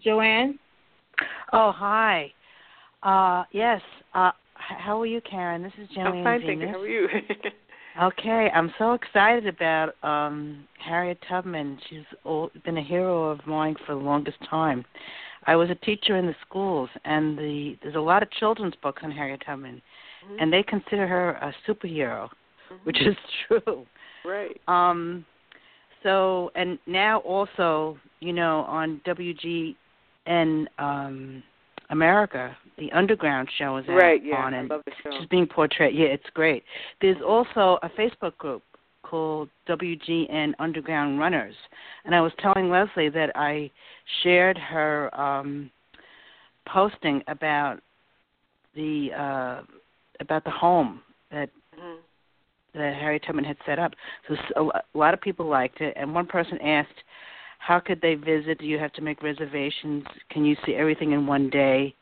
Joanne? 0.00 0.60
Oh, 1.52 1.72
hi. 1.72 2.32
Uh, 3.02 3.44
yes, 3.50 3.80
uh, 4.14 4.30
how 4.54 5.00
are 5.00 5.06
you, 5.06 5.20
Karen? 5.28 5.62
This 5.62 5.72
is 5.82 5.88
Joanne. 5.94 6.18
I'm 6.18 6.24
fine, 6.24 6.40
thank 6.42 6.60
you. 6.60 6.68
How 6.68 6.80
are 6.80 6.86
you? 6.86 7.08
okay, 8.02 8.50
I'm 8.54 8.72
so 8.78 8.92
excited 8.92 9.46
about 9.46 9.94
um 10.02 10.64
Harriet 10.84 11.18
Tubman. 11.28 11.78
She's 11.88 12.04
been 12.64 12.78
a 12.78 12.82
hero 12.82 13.30
of 13.30 13.46
mine 13.46 13.76
for 13.86 13.94
the 13.94 14.00
longest 14.00 14.38
time. 14.48 14.84
I 15.46 15.56
was 15.56 15.70
a 15.70 15.74
teacher 15.74 16.16
in 16.16 16.26
the 16.26 16.34
schools, 16.46 16.90
and 17.04 17.38
the 17.38 17.76
there's 17.82 17.94
a 17.94 18.00
lot 18.00 18.22
of 18.22 18.30
children's 18.32 18.74
books 18.82 19.02
on 19.02 19.10
Harriet 19.10 19.42
Tubman, 19.44 19.80
mm-hmm. 20.24 20.36
and 20.40 20.52
they 20.52 20.62
consider 20.62 21.06
her 21.06 21.30
a 21.32 21.54
superhero, 21.66 22.28
mm-hmm. 22.28 22.74
which 22.84 23.00
is 23.00 23.16
true. 23.48 23.86
Right. 24.24 24.60
Um. 24.68 25.24
So, 26.02 26.50
and 26.54 26.78
now 26.86 27.18
also, 27.20 27.98
you 28.20 28.32
know, 28.32 28.60
on 28.60 29.00
WGN 29.06 30.66
um 30.78 31.42
America, 31.90 32.56
the 32.80 32.90
Underground 32.92 33.48
show 33.58 33.76
is 33.76 33.84
right, 33.88 34.24
yeah, 34.24 34.36
on, 34.36 34.54
and 34.54 34.72
she's 35.12 35.28
being 35.28 35.46
portrayed. 35.46 35.94
Yeah, 35.94 36.06
it's 36.06 36.28
great. 36.34 36.64
There's 37.00 37.22
also 37.24 37.78
a 37.82 37.90
Facebook 37.90 38.36
group 38.38 38.62
called 39.02 39.50
WGN 39.68 40.54
Underground 40.58 41.20
Runners, 41.20 41.54
and 42.04 42.14
I 42.14 42.20
was 42.20 42.32
telling 42.40 42.70
Leslie 42.70 43.10
that 43.10 43.30
I 43.36 43.70
shared 44.22 44.58
her 44.58 45.14
um, 45.18 45.70
posting 46.66 47.22
about 47.28 47.80
the 48.74 49.10
uh, 49.16 49.62
about 50.20 50.44
the 50.44 50.50
home 50.50 51.02
that 51.30 51.50
mm-hmm. 51.78 52.78
that 52.78 52.94
Harry 52.94 53.20
Tubman 53.20 53.44
had 53.44 53.56
set 53.66 53.78
up. 53.78 53.92
So 54.26 54.72
a 54.94 54.98
lot 54.98 55.12
of 55.12 55.20
people 55.20 55.46
liked 55.46 55.82
it, 55.82 55.94
and 55.96 56.14
one 56.14 56.26
person 56.26 56.58
asked 56.62 56.88
how 57.58 57.78
could 57.78 58.00
they 58.00 58.14
visit? 58.14 58.58
Do 58.58 58.64
you 58.64 58.78
have 58.78 58.92
to 58.94 59.02
make 59.02 59.22
reservations? 59.22 60.04
Can 60.30 60.46
you 60.46 60.56
see 60.64 60.74
everything 60.74 61.12
in 61.12 61.26
one 61.26 61.50
day? 61.50 61.94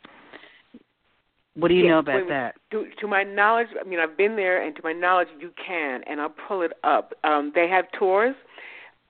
What 1.59 1.69
do 1.69 1.75
you 1.75 1.89
know 1.89 1.99
about 1.99 2.29
that? 2.29 2.55
To, 2.71 2.87
to 3.01 3.09
my 3.09 3.25
knowledge, 3.25 3.67
I 3.81 3.87
mean, 3.87 3.99
I've 3.99 4.17
been 4.17 4.37
there, 4.37 4.65
and 4.65 4.77
to 4.77 4.83
my 4.85 4.93
knowledge, 4.93 5.27
you 5.41 5.51
can, 5.65 6.03
and 6.09 6.21
I'll 6.21 6.35
pull 6.47 6.63
it 6.63 6.73
up. 6.85 7.15
Um, 7.25 7.51
they 7.53 7.69
have 7.69 7.87
tours, 7.99 8.37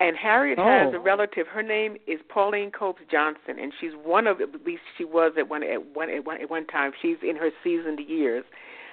and 0.00 0.16
Harriet 0.16 0.58
oh. 0.58 0.64
has 0.64 0.94
a 0.94 0.98
relative. 0.98 1.46
Her 1.46 1.62
name 1.62 1.96
is 2.06 2.20
Pauline 2.32 2.70
Copes 2.70 3.02
Johnson, 3.10 3.58
and 3.60 3.72
she's 3.78 3.90
one 4.02 4.26
of 4.26 4.40
at 4.40 4.48
least 4.64 4.80
she 4.96 5.04
was 5.04 5.32
at 5.36 5.48
one 5.48 5.62
at 5.62 5.94
one 5.94 6.08
at 6.08 6.24
one, 6.24 6.40
at 6.40 6.48
one 6.48 6.66
time. 6.66 6.92
She's 7.02 7.18
in 7.22 7.36
her 7.36 7.50
seasoned 7.62 8.00
years, 8.08 8.44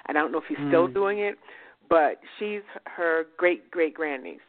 and 0.07 0.17
I 0.17 0.21
don't 0.21 0.33
know 0.33 0.39
if 0.39 0.45
she's 0.49 0.57
mm. 0.57 0.69
still 0.69 0.87
doing 0.87 1.19
it, 1.19 1.35
but 1.89 2.19
she's 2.37 2.61
her 2.85 3.25
great 3.37 3.71
great 3.71 3.93
grandniece, 3.93 4.39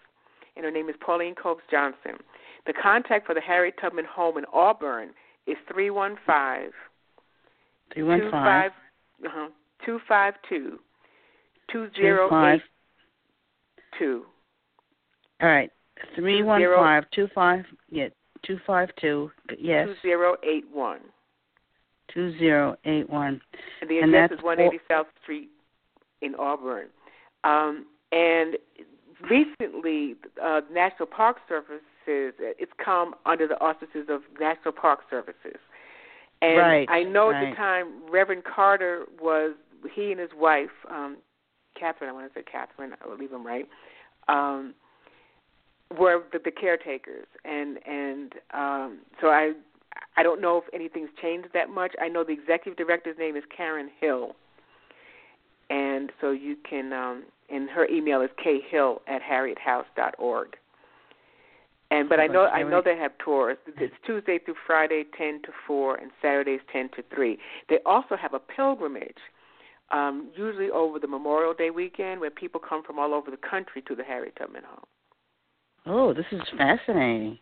and 0.56 0.64
her 0.64 0.70
name 0.72 0.88
is 0.88 0.96
Pauline 1.04 1.36
Copes 1.36 1.62
Johnson. 1.70 2.18
The 2.66 2.72
contact 2.72 3.26
for 3.26 3.34
the 3.36 3.40
Harriet 3.40 3.76
Tubman 3.80 4.04
home 4.04 4.36
in 4.36 4.46
Auburn 4.52 5.10
is 5.46 5.56
315 5.72 6.72
315 7.94 8.86
uh-huh, 9.25 9.49
252 9.85 10.78
2082. 11.73 14.26
All 15.40 15.49
right. 15.49 15.70
315 16.14 17.06
25 17.12 17.64
yeah 17.90 18.08
252 18.44 19.30
yes 19.58 19.88
2081. 20.02 21.00
2081. 22.12 23.40
And 23.80 23.90
the 23.90 23.99
address 23.99 24.30
that's 24.30 24.40
is 24.40 24.44
180 24.44 24.82
South 24.88 25.06
Street 25.23 25.49
in 26.23 26.35
Auburn. 26.37 26.87
Um, 27.44 27.87
and 28.12 28.56
recently, 29.28 30.14
uh, 30.42 30.61
National 30.73 31.06
Park 31.06 31.38
Services, 31.49 31.82
it's 32.06 32.73
come 32.82 33.14
under 33.25 33.49
the 33.49 33.61
auspices 33.61 34.06
of 34.08 34.23
National 34.40 34.73
Park 34.73 35.00
Services. 35.11 35.58
And 36.43 36.59
right, 36.59 36.88
I 36.90 37.02
know 37.02 37.31
right. 37.31 37.45
at 37.45 37.50
the 37.50 37.57
time 37.57 38.11
Reverend 38.11 38.45
Carter 38.45 39.05
was 39.21 39.55
he 39.95 40.11
and 40.11 40.21
his 40.21 40.31
wife, 40.37 40.71
um, 40.90 41.16
Catherine, 41.78 42.11
I 42.11 42.12
want 42.12 42.33
to 42.33 42.38
say 42.38 42.45
Catherine, 42.50 42.93
I 43.02 43.09
will 43.09 43.16
leave 43.16 43.33
him 43.33 43.47
right, 43.47 43.66
um, 44.28 44.75
were 45.99 46.23
the, 46.33 46.38
the 46.45 46.50
caretakers, 46.50 47.26
and 47.45 47.78
and 47.87 48.33
um, 48.52 48.99
so 49.21 49.28
I 49.28 49.52
I 50.16 50.23
don't 50.23 50.40
know 50.40 50.59
if 50.59 50.64
anything's 50.75 51.11
changed 51.21 51.49
that 51.55 51.71
much. 51.71 51.93
I 52.00 52.09
know 52.09 52.25
the 52.25 52.33
executive 52.33 52.76
director's 52.76 53.19
name 53.19 53.37
is 53.37 53.45
Karen 53.55 53.90
Hill, 54.00 54.33
and 55.71 56.11
so 56.21 56.31
you 56.33 56.57
can 56.69 56.93
um, 56.93 57.25
and 57.49 57.71
her 57.71 57.87
email 57.88 58.21
is 58.21 58.31
khill 58.43 59.02
at 59.07 59.23
harriethouse.org. 59.23 60.57
And 61.97 62.09
but 62.09 62.21
I 62.21 62.26
know 62.26 62.47
I 62.47 62.62
know 62.62 62.83
they 62.85 62.97
have 62.97 63.12
tours. 63.19 63.57
It's 63.79 63.95
Tuesday 64.05 64.38
through 64.38 64.57
Friday, 64.67 65.05
ten 65.17 65.41
to 65.43 65.49
four, 65.67 65.97
and 65.97 66.11
Saturdays 66.21 66.61
ten 66.73 66.91
to 66.97 67.03
three. 67.15 67.38
They 67.69 67.79
also 67.87 68.17
have 68.17 68.35
a 68.35 68.38
pilgrimage, 68.38 69.17
um, 69.91 70.31
usually 70.37 70.71
over 70.71 70.99
the 70.99 71.07
Memorial 71.07 71.55
Day 71.55 71.71
weekend, 71.71 72.21
where 72.21 72.31
people 72.31 72.61
come 72.61 72.83
from 72.83 72.99
all 72.99 73.15
over 73.15 73.31
the 73.31 73.38
country 73.38 73.83
to 73.88 73.95
the 73.95 74.05
Harriet 74.05 74.37
Tubman 74.37 74.65
Home. 74.67 74.85
Oh, 75.87 76.12
this 76.12 76.26
is 76.33 76.41
fascinating. 76.59 77.38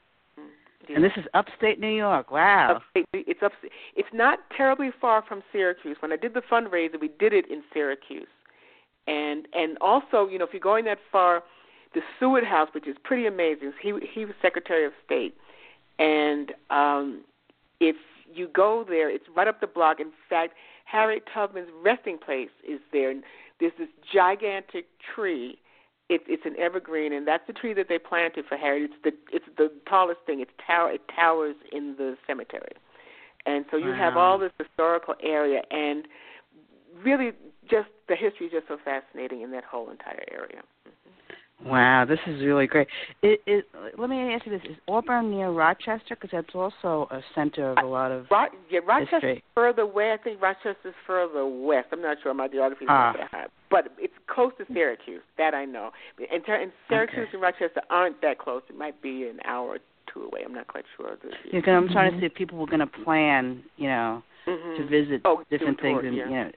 Yeah. 0.88 0.96
And 0.96 1.04
this 1.04 1.12
is 1.16 1.24
upstate 1.32 1.80
New 1.80 1.88
York. 1.88 2.30
Wow. 2.30 2.76
Upstate, 2.76 3.06
it's 3.12 3.42
up. 3.42 3.52
It's 3.96 4.08
not 4.12 4.38
terribly 4.56 4.90
far 5.00 5.24
from 5.26 5.42
Syracuse. 5.50 5.96
When 6.00 6.12
I 6.12 6.16
did 6.16 6.34
the 6.34 6.42
fundraiser, 6.42 7.00
we 7.00 7.08
did 7.18 7.32
it 7.32 7.50
in 7.50 7.62
Syracuse, 7.72 8.28
and 9.06 9.48
and 9.52 9.78
also, 9.80 10.28
you 10.28 10.38
know, 10.38 10.44
if 10.44 10.52
you're 10.52 10.60
going 10.60 10.84
that 10.84 10.98
far 11.10 11.42
the 11.94 12.00
Seward 12.18 12.44
House, 12.44 12.68
which 12.74 12.86
is 12.86 12.96
pretty 13.02 13.26
amazing. 13.26 13.72
He 13.80 13.92
he 14.12 14.24
was 14.24 14.34
Secretary 14.42 14.84
of 14.84 14.92
State, 15.04 15.34
and 15.98 16.52
um, 16.70 17.22
if 17.80 17.96
you 18.32 18.48
go 18.48 18.84
there, 18.86 19.10
it's 19.10 19.24
right 19.36 19.48
up 19.48 19.60
the 19.60 19.66
block. 19.66 20.00
In 20.00 20.10
fact, 20.28 20.54
Harriet 20.84 21.24
Tubman's 21.32 21.70
resting 21.82 22.18
place 22.18 22.50
is 22.68 22.80
there. 22.92 23.14
There's 23.60 23.72
this 23.78 23.88
gigantic 24.12 24.86
tree. 25.14 25.58
It, 26.10 26.20
it's 26.26 26.44
an 26.44 26.54
evergreen, 26.58 27.14
and 27.14 27.26
that's 27.26 27.46
the 27.46 27.54
tree 27.54 27.72
that 27.74 27.86
they 27.88 27.98
planted 27.98 28.44
for 28.46 28.56
Harriet. 28.58 28.90
It's 28.92 29.02
the 29.02 29.36
it's 29.36 29.46
the 29.56 29.72
tallest 29.88 30.20
thing. 30.26 30.40
It's 30.40 30.50
tower. 30.66 30.92
It 30.92 31.00
towers 31.14 31.56
in 31.72 31.94
the 31.96 32.16
cemetery, 32.26 32.72
and 33.46 33.64
so 33.70 33.78
you 33.78 33.90
wow. 33.90 33.96
have 33.96 34.16
all 34.16 34.38
this 34.38 34.52
historical 34.58 35.14
area, 35.22 35.62
and 35.70 36.06
really 37.02 37.32
just 37.70 37.88
the 38.08 38.16
history 38.16 38.46
is 38.46 38.52
just 38.52 38.68
so 38.68 38.76
fascinating 38.84 39.40
in 39.40 39.50
that 39.52 39.64
whole 39.64 39.90
entire 39.90 40.24
area. 40.30 40.62
Wow, 41.64 42.04
this 42.04 42.18
is 42.26 42.42
really 42.42 42.66
great. 42.66 42.88
It, 43.22 43.40
it, 43.46 43.64
let 43.98 44.10
me 44.10 44.34
ask 44.34 44.44
you 44.46 44.52
this: 44.52 44.60
Is 44.70 44.76
Auburn 44.88 45.30
near 45.30 45.50
Rochester? 45.50 46.10
Because 46.14 46.30
that's 46.32 46.54
also 46.54 47.08
a 47.10 47.20
center 47.34 47.70
of 47.70 47.78
a 47.78 47.86
lot 47.86 48.10
of 48.12 48.26
Ro- 48.30 48.46
yeah, 48.70 48.80
Rochester's 48.86 49.10
history. 49.22 49.44
further 49.54 49.82
away. 49.82 50.12
I 50.12 50.16
think 50.22 50.42
Rochester's 50.42 50.94
further 51.06 51.46
west. 51.46 51.88
I'm 51.92 52.02
not 52.02 52.18
sure. 52.22 52.34
My 52.34 52.48
geography 52.48 52.84
is 52.84 52.88
Ah. 52.90 53.12
not 53.12 53.16
that 53.18 53.30
high, 53.30 53.46
but 53.70 53.88
it's 53.98 54.12
close 54.26 54.52
to 54.58 54.66
Syracuse. 54.72 55.22
That 55.38 55.54
I 55.54 55.64
know. 55.64 55.90
And, 56.30 56.44
ter- 56.44 56.60
and 56.60 56.72
Syracuse 56.88 57.20
Okay. 57.28 57.30
and 57.32 57.42
Rochester 57.42 57.80
aren't 57.90 58.20
that 58.22 58.38
close. 58.38 58.62
It 58.68 58.76
might 58.76 59.00
be 59.00 59.26
an 59.28 59.40
hour 59.46 59.68
or 59.68 59.78
two 60.12 60.24
away. 60.24 60.42
I'm 60.44 60.52
not 60.54 60.66
quite 60.68 60.84
sure. 60.96 61.16
Yeah, 61.50 61.60
'cause 61.60 61.68
I'm 61.72 61.88
trying 61.88 62.12
to 62.12 62.20
see 62.20 62.26
if 62.26 62.34
people 62.34 62.58
were 62.58 62.66
going 62.66 62.80
to 62.80 62.86
plan, 62.86 63.62
you 63.78 63.88
know, 63.88 64.22
mm-hmm. 64.46 64.82
to 64.82 64.86
visit 64.88 65.22
Oh, 65.24 65.42
different 65.50 65.80
things, 65.80 66.00
tour, 66.00 66.06
and 66.08 66.16
yeah. 66.16 66.24
you 66.28 66.30
know, 66.30 66.50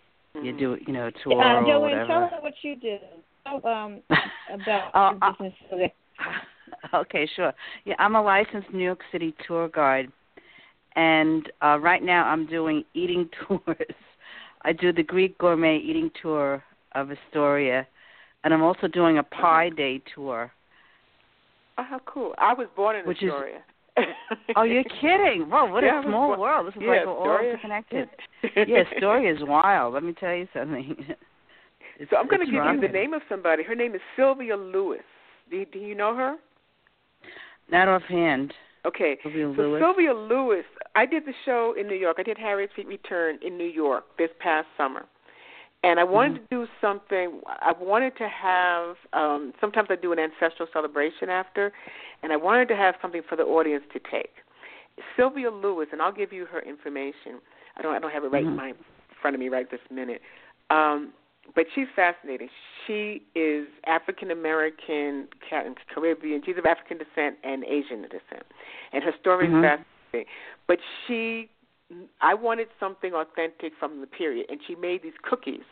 you 0.44 0.54
Mhm. 0.54 0.60
do, 0.60 0.78
you 0.86 0.94
know, 0.94 1.08
a 1.08 1.12
tour 1.24 1.34
Uh, 1.42 1.62
or 1.62 1.66
Joanne, 1.66 1.82
whatever. 1.82 2.06
tell 2.08 2.28
her 2.28 2.38
what 2.42 2.54
you 2.62 2.76
did. 2.76 3.00
Tell, 3.50 3.68
um, 3.72 4.02
about 4.54 4.92
Oh, 4.94 5.12
your 5.12 5.24
uh, 5.24 5.32
business 5.32 5.54
so 5.70 6.98
okay, 6.98 7.30
sure. 7.36 7.54
Yeah, 7.86 7.96
I'm 8.00 8.16
a 8.16 8.22
licensed 8.22 8.72
New 8.74 8.84
York 8.84 9.02
City 9.12 9.34
tour 9.46 9.70
guide, 9.70 10.12
and 10.96 11.50
uh, 11.64 11.78
right 11.80 12.04
now 12.04 12.26
I'm 12.26 12.46
doing 12.48 12.84
eating 12.94 13.30
tours. 13.48 13.62
I 14.64 14.74
do 14.74 14.92
the 14.92 15.04
Greek 15.04 15.38
gourmet 15.38 15.78
eating 15.78 16.10
tour 16.22 16.64
of 16.94 17.10
Astoria, 17.12 17.88
and 18.44 18.54
I'm 18.54 18.64
also 18.64 18.88
doing 18.88 19.18
a 19.20 19.24
pie 19.24 19.70
day 19.70 20.02
tour. 20.16 20.52
Oh, 21.78 21.84
how 21.88 22.00
cool! 22.06 22.34
I 22.40 22.54
was 22.54 22.68
born 22.76 22.96
in 22.96 23.06
Which 23.06 23.22
is- 23.24 23.30
Astoria. 23.30 23.60
Oh, 24.56 24.62
you're 24.64 24.84
kidding! 24.84 25.50
Whoa, 25.50 25.66
what 25.72 25.84
Yeah, 25.84 25.90
I 25.90 25.94
a 25.94 25.98
was 26.02 26.06
small 26.08 26.28
born- 26.30 26.40
world. 26.40 26.68
This 26.68 26.76
is 26.76 26.82
yeah, 26.84 26.88
like 26.90 27.06
we're 27.08 27.14
all 27.14 27.32
Astoria. 27.34 27.50
interconnected. 27.54 28.10
yeah, 28.68 28.84
Astoria 28.94 29.34
is 29.34 29.40
wild. 29.42 29.94
Let 29.96 30.04
me 30.04 30.14
tell 30.20 30.34
you 30.36 30.48
something. 30.54 30.96
So 32.10 32.18
I'm 32.18 32.28
going 32.28 32.40
to 32.42 32.46
give 32.46 32.54
you 32.54 32.82
the 32.82 32.88
name 32.88 33.14
of 33.14 33.22
somebody. 33.28 33.64
Her 33.64 33.76
name 33.76 33.96
is 33.96 34.02
Sylvia 34.16 34.56
Lewis. 34.56 35.02
Do 35.50 35.58
you, 35.58 35.66
do 35.66 35.80
you 35.80 35.96
know 35.96 36.16
her? 36.16 36.36
Not 37.72 37.88
offhand. 37.88 38.54
Okay. 38.86 39.18
Sylvia 39.24 39.54
so 39.56 39.62
Lewis. 39.62 39.82
Sylvia 39.82 40.14
Lewis, 40.14 40.66
I 40.96 41.06
did 41.06 41.26
the 41.26 41.34
show 41.46 41.74
in 41.80 41.88
New 41.88 41.96
York. 41.96 42.18
I 42.20 42.24
did 42.24 42.38
Harriet's 42.38 42.74
Feet 42.76 42.88
Return 42.88 43.40
in 43.46 43.58
New 43.58 43.66
York 43.68 44.06
this 44.18 44.30
past 44.40 44.68
summer. 44.78 45.06
And 45.84 46.00
I 46.00 46.04
wanted 46.04 46.34
Mm-hmm. 46.42 46.56
to 46.56 46.66
do 46.66 46.68
something. 46.82 47.42
I 47.48 47.72
wanted 47.80 48.18
to 48.18 48.28
have. 48.28 48.96
Um, 49.14 49.54
sometimes 49.62 49.90
I 49.92 49.96
do 49.96 50.12
an 50.12 50.20
ancestral 50.20 50.68
celebration 50.74 51.30
after, 51.30 51.72
and 52.24 52.32
I 52.34 52.36
wanted 52.36 52.68
to 52.70 52.76
have 52.76 52.96
something 53.02 53.22
for 53.30 53.36
the 53.36 53.44
audience 53.44 53.84
to 53.94 54.00
take. 54.12 54.32
Sylvia 55.16 55.52
Lewis, 55.52 55.88
and 55.92 56.02
I'll 56.02 56.12
give 56.12 56.34
you 56.34 56.46
her 56.48 56.62
information. 56.62 57.40
I 57.78 57.84
don't. 57.84 57.94
I 57.94 58.00
don't 58.00 58.12
have 58.12 58.24
it 58.24 58.32
right 58.32 58.44
Mhm. 58.44 58.48
in 58.50 58.56
my 58.56 58.70
in 58.70 58.76
front 59.22 59.36
of 59.36 59.40
me 59.40 59.50
right 59.50 59.70
this 59.70 59.80
minute. 59.92 60.22
Um, 60.72 61.14
but 61.56 61.66
she's 61.74 61.88
fascinating. 61.96 62.50
She 62.86 63.24
is 63.36 63.68
African 63.86 64.32
American, 64.32 65.28
Caribbean. 65.94 66.42
She's 66.46 66.58
of 66.58 66.66
African 66.66 66.98
descent 66.98 67.38
and 67.44 67.64
Asian 67.66 68.02
descent, 68.04 68.46
and 68.94 69.04
her 69.04 69.14
story 69.20 69.48
Mhm. 69.48 69.58
is 69.58 69.62
fascinating. 69.62 70.34
But 70.68 70.80
she, 71.06 71.50
I 72.22 72.34
wanted 72.34 72.70
something 72.80 73.14
authentic 73.14 73.74
from 73.76 74.02
the 74.02 74.08
period, 74.08 74.48
and 74.50 74.62
she 74.64 74.76
made 74.76 75.02
these 75.02 75.18
cookies 75.22 75.64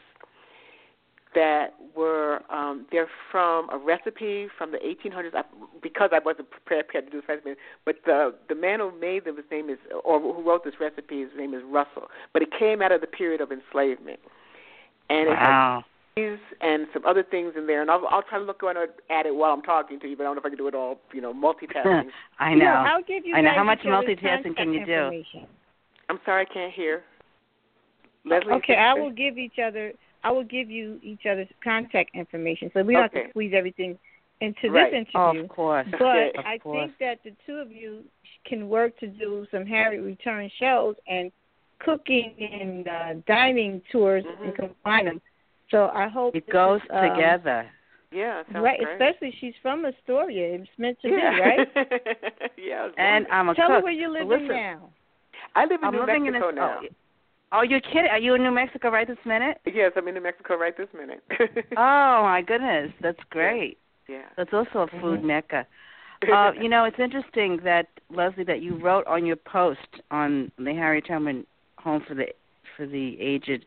that 1.35 1.75
were 1.95 2.41
um 2.49 2.85
they're 2.91 3.09
from 3.29 3.69
a 3.69 3.77
recipe 3.77 4.47
from 4.57 4.71
the 4.71 4.77
1800s 4.77 5.35
I, 5.35 5.43
because 5.83 6.09
I 6.13 6.19
wasn't 6.19 6.49
prepared, 6.49 6.87
prepared 6.87 7.05
to 7.05 7.11
do 7.11 7.21
this 7.21 7.27
recipe 7.27 7.55
but 7.85 7.97
the 8.05 8.33
the 8.47 8.55
man 8.55 8.79
who 8.79 8.97
made 8.97 9.25
them 9.25 9.35
his 9.35 9.45
name 9.51 9.69
is 9.69 9.77
or 10.03 10.19
who 10.19 10.41
wrote 10.41 10.63
this 10.63 10.75
recipe 10.79 11.21
his 11.21 11.31
name 11.37 11.53
is 11.53 11.61
Russell 11.65 12.09
but 12.31 12.41
it 12.41 12.49
came 12.57 12.81
out 12.81 12.93
of 12.93 13.01
the 13.01 13.07
period 13.07 13.41
of 13.41 13.51
enslavement 13.51 14.19
and 15.09 15.29
it 15.29 15.37
had 15.37 15.49
Wow. 15.49 15.83
cheese 16.17 16.39
and 16.61 16.87
some 16.93 17.05
other 17.05 17.23
things 17.23 17.53
in 17.57 17.67
there 17.67 17.81
and 17.81 17.91
I'll 17.91 18.07
I'll 18.09 18.23
try 18.23 18.39
to 18.39 18.45
look 18.45 18.63
on 18.63 18.75
at 18.77 19.25
it 19.25 19.35
while 19.35 19.51
I'm 19.53 19.61
talking 19.61 19.99
to 19.99 20.07
you 20.07 20.15
but 20.15 20.23
I 20.23 20.25
don't 20.27 20.35
know 20.35 20.39
if 20.39 20.45
I 20.45 20.49
can 20.49 20.57
do 20.57 20.67
it 20.67 20.75
all 20.75 20.99
you 21.13 21.21
know 21.21 21.33
multitasking 21.33 22.09
I 22.39 22.53
know. 22.53 22.63
Yeah, 22.65 22.83
I'll 22.87 23.03
give 23.03 23.25
you 23.25 23.35
I 23.35 23.41
know. 23.41 23.51
How 23.55 23.63
much 23.63 23.79
multitasking 23.79 24.55
can 24.55 24.73
you 24.73 24.85
do? 24.85 25.23
I'm 26.09 26.19
sorry 26.25 26.45
I 26.49 26.53
can't 26.53 26.73
hear 26.73 27.03
Leslie 28.25 28.53
Okay, 28.53 28.75
I 28.75 28.93
will 28.93 29.11
give 29.11 29.37
each 29.37 29.59
other. 29.63 29.93
I 30.23 30.31
will 30.31 30.43
give 30.43 30.69
you 30.69 30.99
each 31.03 31.25
other's 31.29 31.47
contact 31.63 32.11
information, 32.15 32.71
so 32.73 32.81
we 32.81 32.93
don't 32.93 33.03
have 33.03 33.11
to 33.11 33.29
squeeze 33.29 33.53
everything 33.55 33.97
into 34.41 34.69
Right. 34.71 34.91
this 34.91 35.07
Oh, 35.13 35.29
interview. 35.29 35.43
of 35.43 35.49
course. 35.49 35.87
but 35.91 36.01
Okay. 36.01 36.31
Of 36.35 36.45
I 36.45 36.57
course. 36.57 36.89
think 36.89 36.97
that 36.99 37.23
the 37.23 37.35
two 37.45 37.57
of 37.57 37.71
you 37.71 38.03
can 38.45 38.67
work 38.67 38.97
to 38.99 39.07
do 39.07 39.45
some 39.51 39.65
Harriet 39.65 40.03
Return 40.03 40.49
shows 40.59 40.95
and 41.07 41.31
cooking 41.79 42.35
and 42.39 42.87
uh, 42.87 43.13
dining 43.27 43.81
tours 43.91 44.25
and 44.25 44.53
Mhm. 44.53 44.55
combine 44.55 45.05
them. 45.05 45.21
So 45.69 45.89
I 45.93 46.07
hope 46.07 46.35
It 46.35 46.47
goes 46.49 46.81
is, 46.83 46.89
um, 46.91 47.01
together. 47.09 47.69
yeah 48.11 48.43
right, 48.53 48.79
great. 48.79 49.01
especially 49.01 49.31
she's 49.39 49.55
from 49.61 49.85
Astoria. 49.85 50.55
It's 50.55 50.69
meant 50.77 50.99
to 51.01 51.09
yeah. 51.09 51.31
be, 51.33 51.39
right? 51.41 51.67
yeah 52.57 52.89
And 52.97 53.25
wondering. 53.25 53.27
I'm 53.31 53.49
a 53.49 53.55
Tell 53.55 53.67
cook. 53.67 53.75
her 53.77 53.81
where 53.83 53.91
you're 53.93 54.09
living 54.09 54.29
listen, 54.29 54.47
now. 54.47 54.89
I 55.55 55.65
live 55.65 55.81
in 55.81 55.87
I'm 55.87 55.93
New 55.93 55.99
living 56.01 56.25
Mexico 56.25 56.49
in 56.49 56.57
a, 56.57 56.61
now 56.61 56.79
Oh, 57.51 57.59
oh, 57.59 57.61
you're 57.63 57.81
kidding? 57.81 58.07
Are 58.11 58.19
you 58.19 58.35
in 58.35 58.43
New 58.43 58.51
Mexico 58.51 58.89
right 58.89 59.07
this 59.07 59.17
minute? 59.25 59.59
Yes, 59.65 59.91
I'm 59.95 60.07
in 60.07 60.13
New 60.15 60.21
Mexico 60.21 60.55
right 60.57 60.75
this 60.77 60.89
minute. 60.93 61.23
Oh 61.77 62.21
my 62.23 62.41
goodness, 62.41 62.91
that's 63.01 63.19
great. 63.29 63.77
yeah. 64.07 64.29
That's 64.37 64.53
also 64.53 64.79
a 64.81 64.87
food 65.01 65.21
Mhm. 65.21 65.23
mecca. 65.23 65.67
Uh, 66.31 66.51
you 66.59 66.69
know, 66.69 66.85
it's 66.85 66.97
interesting 66.97 67.57
that 67.63 67.87
Leslie 68.09 68.45
that 68.45 68.61
you 68.61 68.77
wrote 68.77 69.05
on 69.05 69.25
your 69.25 69.35
post 69.35 70.01
on 70.09 70.51
the 70.57 70.73
Harry 70.73 71.01
Tubman 71.01 71.45
Home 71.85 72.01
for 72.07 72.15
the 72.15 72.25
for 72.75 72.85
the 72.85 73.17
Aged 73.21 73.65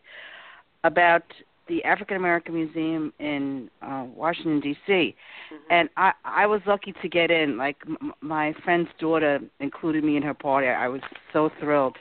about 0.84 1.22
the 1.68 1.82
African 1.84 2.16
American 2.16 2.54
Museum 2.54 3.12
in 3.20 3.70
uh, 3.80 4.04
Washington 4.14 4.60
D.C. 4.60 5.14
Mhm. 5.52 5.58
and 5.70 5.88
I 5.96 6.12
I 6.24 6.46
was 6.46 6.60
lucky 6.66 6.92
to 7.00 7.08
get 7.08 7.30
in. 7.30 7.56
Like 7.56 7.76
m- 7.86 8.12
my 8.20 8.52
friend's 8.64 8.90
daughter 8.98 9.38
included 9.60 10.02
me 10.04 10.16
in 10.16 10.22
her 10.22 10.34
party. 10.34 10.66
I 10.66 10.88
was 10.88 11.00
so 11.32 11.50
thrilled, 11.60 11.96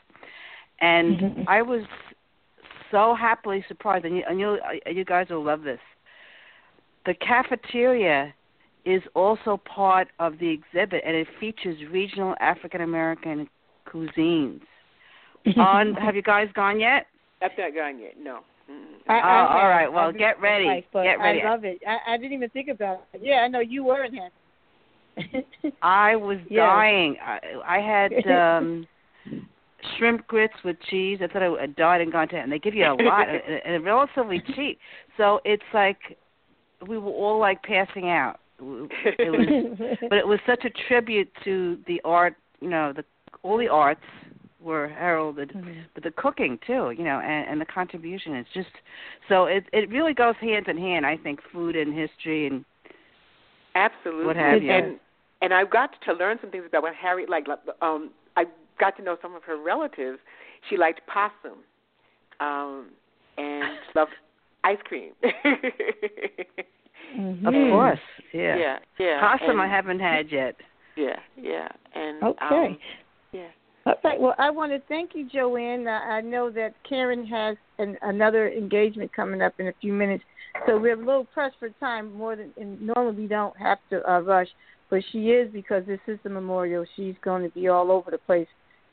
and 0.80 1.20
Mhm. 1.20 1.44
I 1.48 1.62
was 1.62 1.84
so 2.92 3.14
happily 3.14 3.64
surprised. 3.68 4.06
And 4.06 4.18
you, 4.18 4.24
and 4.28 4.40
you 4.40 4.58
you 4.88 5.06
guys 5.06 5.28
will 5.30 5.44
love 5.44 5.62
this. 5.62 5.82
The 7.06 7.14
cafeteria 7.14 8.34
is 8.86 9.04
also 9.14 9.58
part 9.58 10.08
of 10.20 10.40
the 10.40 10.50
exhibit, 10.50 11.04
and 11.06 11.16
it 11.16 11.28
features 11.40 11.78
regional 11.92 12.36
African 12.40 12.82
American 12.82 13.48
cuisines. 13.86 14.62
On 15.58 15.94
have 16.02 16.16
you 16.16 16.22
guys 16.22 16.48
gone 16.54 16.80
yet? 16.80 17.08
I've 17.42 17.52
not 17.58 17.74
gone 17.74 18.00
yet. 18.00 18.14
No. 18.20 18.40
I, 19.08 19.14
I 19.14 19.40
Oh, 19.42 19.48
all 19.48 19.60
have. 19.62 19.70
right. 19.70 19.88
Well, 19.94 20.12
get 20.12 20.42
ready. 20.42 20.66
twice, 20.66 20.84
but 20.92 21.04
Get 21.04 21.20
ready. 21.20 21.42
I 21.42 21.50
love 21.50 21.64
it. 21.64 21.80
I, 21.88 22.14
I 22.14 22.18
didn't 22.18 22.34
even 22.34 22.50
think 22.50 22.68
about 22.68 23.04
it. 23.14 23.22
Yeah, 23.24 23.36
I 23.38 23.48
know 23.48 23.60
you 23.62 23.84
were 23.86 24.04
in 24.04 24.14
here. 24.14 24.30
I 25.82 26.16
was 26.16 26.38
Yes. 26.50 26.58
dying. 26.66 27.16
I, 27.24 27.40
I 27.66 27.80
had 27.80 28.12
um 28.32 28.88
shrimp 29.98 30.28
grits 30.28 30.54
with 30.66 30.76
cheese. 30.90 31.20
I 31.22 31.28
thought 31.28 31.44
I 31.44 31.62
had 31.62 31.76
died 31.76 32.02
and 32.02 32.12
gone 32.12 32.28
to, 32.30 32.36
and 32.38 32.52
they 32.52 32.60
give 32.60 32.74
you 32.74 32.86
a 32.86 32.94
lot 33.04 33.28
and, 33.30 33.42
and 33.66 33.86
relatively 33.86 34.42
cheap. 34.56 34.80
So 35.18 35.40
it's 35.46 35.64
like 35.74 35.98
we 36.88 36.98
were 36.98 37.12
all 37.12 37.40
like 37.40 37.62
passing 37.64 38.10
out. 38.10 38.40
It 38.60 39.32
was, 39.32 39.98
but 40.10 40.18
it 40.18 40.28
was 40.28 40.40
such 40.48 40.66
a 40.66 40.70
tribute 40.88 41.30
to 41.44 41.78
the 41.88 42.02
art. 42.04 42.36
You 42.60 42.70
know, 42.70 42.92
the 42.96 43.04
all 43.44 43.58
the 43.58 43.68
arts 43.70 44.02
were 44.68 44.88
heralded, 44.90 45.50
Mhm. 45.56 45.86
but 45.94 46.04
the 46.04 46.12
cooking 46.12 46.60
too. 46.68 46.92
You 46.92 47.04
know, 47.10 47.20
and, 47.20 47.50
and 47.50 47.62
the 47.62 47.66
contribution 47.66 48.36
is 48.36 48.46
just 48.54 48.74
so 49.30 49.46
it 49.46 49.64
it 49.74 49.90
really 49.90 50.14
goes 50.14 50.36
hand 50.38 50.68
in 50.68 50.78
hand. 50.78 51.06
I 51.06 51.18
think 51.18 51.40
food 51.54 51.76
and 51.76 51.94
history 51.94 52.48
and 52.48 52.64
Absolutely. 53.76 54.26
What 54.26 54.36
have 54.36 54.62
you. 54.64 54.72
And 54.72 55.00
and 55.42 55.54
I 55.54 55.64
got 55.66 55.92
to 56.06 56.14
learn 56.14 56.38
some 56.42 56.52
things 56.52 56.66
about 56.68 56.84
when 56.84 56.94
Harriet 56.94 57.30
like 57.30 57.48
like, 57.48 57.60
um 57.82 58.12
I 58.36 58.46
got 58.80 58.96
to 58.98 59.04
know 59.04 59.18
some 59.22 59.36
of 59.36 59.44
her 59.44 59.58
relatives. 59.72 60.20
She 60.70 60.78
liked 60.78 61.02
possum. 61.08 61.60
Um 62.40 62.90
and 63.38 63.78
loved 63.96 64.16
ice 64.64 64.82
cream. 64.84 65.14
Mhm. 67.16 67.48
of 67.48 67.54
course, 67.72 68.06
yeah. 68.34 68.58
yeah, 68.58 68.78
yeah. 69.00 69.20
Possum 69.22 69.60
I 69.60 69.68
haven't 69.68 70.00
had 70.00 70.32
yet. 70.32 70.56
Yeah, 70.96 71.20
yeah. 71.38 71.70
And 71.94 72.24
Okay. 72.24 72.56
um 72.66 72.78
yeah. 73.32 73.52
All 73.88 73.94
right. 74.04 74.20
Well, 74.20 74.36
I 74.38 74.50
want 74.50 74.74
to 74.74 74.82
thank 74.90 75.12
you, 75.16 75.30
Joanne. 75.34 75.88
I 75.88 76.20
know 76.20 76.52
that 76.52 76.74
Karen 76.88 77.26
has 77.26 77.56
an, 77.78 77.98
another 78.02 78.50
engagement 78.50 79.14
coming 79.14 79.42
up 79.42 79.54
in 79.60 79.68
a 79.70 79.74
few 79.80 79.94
minutes, 79.94 80.26
so 80.66 80.78
we're 80.78 80.96
a 80.96 80.98
little 80.98 81.24
pressed 81.24 81.56
for 81.58 81.70
time. 81.80 82.14
More 82.14 82.36
than 82.36 82.52
and 82.58 82.82
normally 82.82 83.16
we 83.16 83.28
don't 83.28 83.56
have 83.56 83.78
to 83.92 84.06
uh, 84.12 84.20
rush, 84.20 84.50
but 84.90 85.00
she 85.14 85.30
is 85.30 85.50
because 85.54 85.86
this 85.88 86.02
is 86.06 86.20
the 86.26 86.30
memorial. 86.30 86.86
She's 86.98 87.16
going 87.24 87.44
to 87.44 87.50
be 87.50 87.70
all 87.70 87.90
over 87.90 88.12
the 88.12 88.18
place 88.18 88.48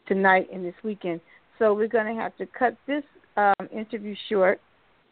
tonight 0.07 0.47
and 0.53 0.65
this 0.65 0.75
weekend. 0.85 1.21
So 1.59 1.75
we're 1.75 1.89
going 1.89 2.15
to 2.15 2.23
have 2.23 2.37
to 2.37 2.47
cut 2.47 2.77
this 2.87 3.03
um, 3.37 3.69
interview 3.73 4.15
short. 4.29 4.61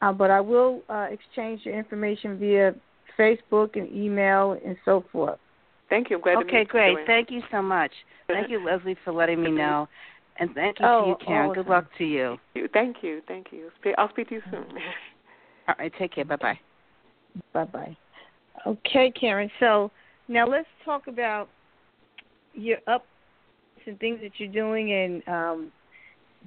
Uh, 0.01 0.12
but 0.12 0.31
I 0.31 0.40
will 0.40 0.83
uh, 0.88 1.09
exchange 1.11 1.62
your 1.64 1.77
information 1.77 2.38
via 2.38 2.73
Facebook 3.18 3.75
and 3.75 3.92
email 3.92 4.57
and 4.64 4.77
so 4.85 5.05
forth. 5.11 5.40
Thank 5.92 6.09
you. 6.09 6.16
I'm 6.16 6.22
glad 6.22 6.38
Okay, 6.38 6.61
meet 6.61 6.68
great. 6.68 6.92
you. 6.92 7.05
Thank 7.07 7.31
you 7.31 7.42
so 7.50 7.61
much. 7.61 7.92
Thank 8.26 8.48
you, 8.48 8.64
Leslie, 8.64 8.96
for 9.05 9.12
letting 9.12 9.42
me 9.42 9.50
know. 9.50 9.87
And 10.38 10.55
thank 10.55 10.81
you 10.81 10.87
Oh, 10.88 11.02
to 11.02 11.09
you, 11.09 11.16
Karen. 11.26 11.48
all 11.50 11.55
Good 11.55 11.66
luck 11.66 11.85
to 11.98 12.05
you. 12.05 12.38
Thank 12.72 13.02
you. 13.02 13.20
Thank 13.28 13.48
you. 13.52 13.70
I'll 13.98 14.09
speak 14.09 14.31
to 14.31 14.37
you 14.37 14.42
soon. 14.50 14.64
All 15.68 15.74
right, 15.78 15.92
take 15.98 16.14
care. 16.14 16.24
Bye 16.24 16.37
bye. 16.37 16.59
Bye 17.52 17.64
bye. 17.64 17.96
Okay, 18.66 19.12
Karen. 19.12 19.50
So 19.61 19.90
now 20.28 20.46
let's 20.46 20.66
talk 20.83 21.09
about 21.09 21.48
your 22.55 22.78
ups 22.87 23.05
and 23.87 24.00
things 24.00 24.18
that 24.22 24.33
you're 24.38 24.50
doing, 24.50 24.92
and 24.92 25.28
um, 25.28 25.72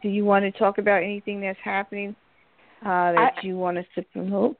do 0.01 0.09
you 0.09 0.25
want 0.25 0.43
to 0.43 0.51
talk 0.57 0.79
about 0.79 1.03
anything 1.03 1.39
that's 1.39 1.59
happening 1.63 2.15
uh, 2.81 3.11
that 3.11 3.33
I, 3.37 3.45
you 3.45 3.57
want 3.57 3.77
us 3.77 3.85
to 3.93 4.01
promote? 4.01 4.57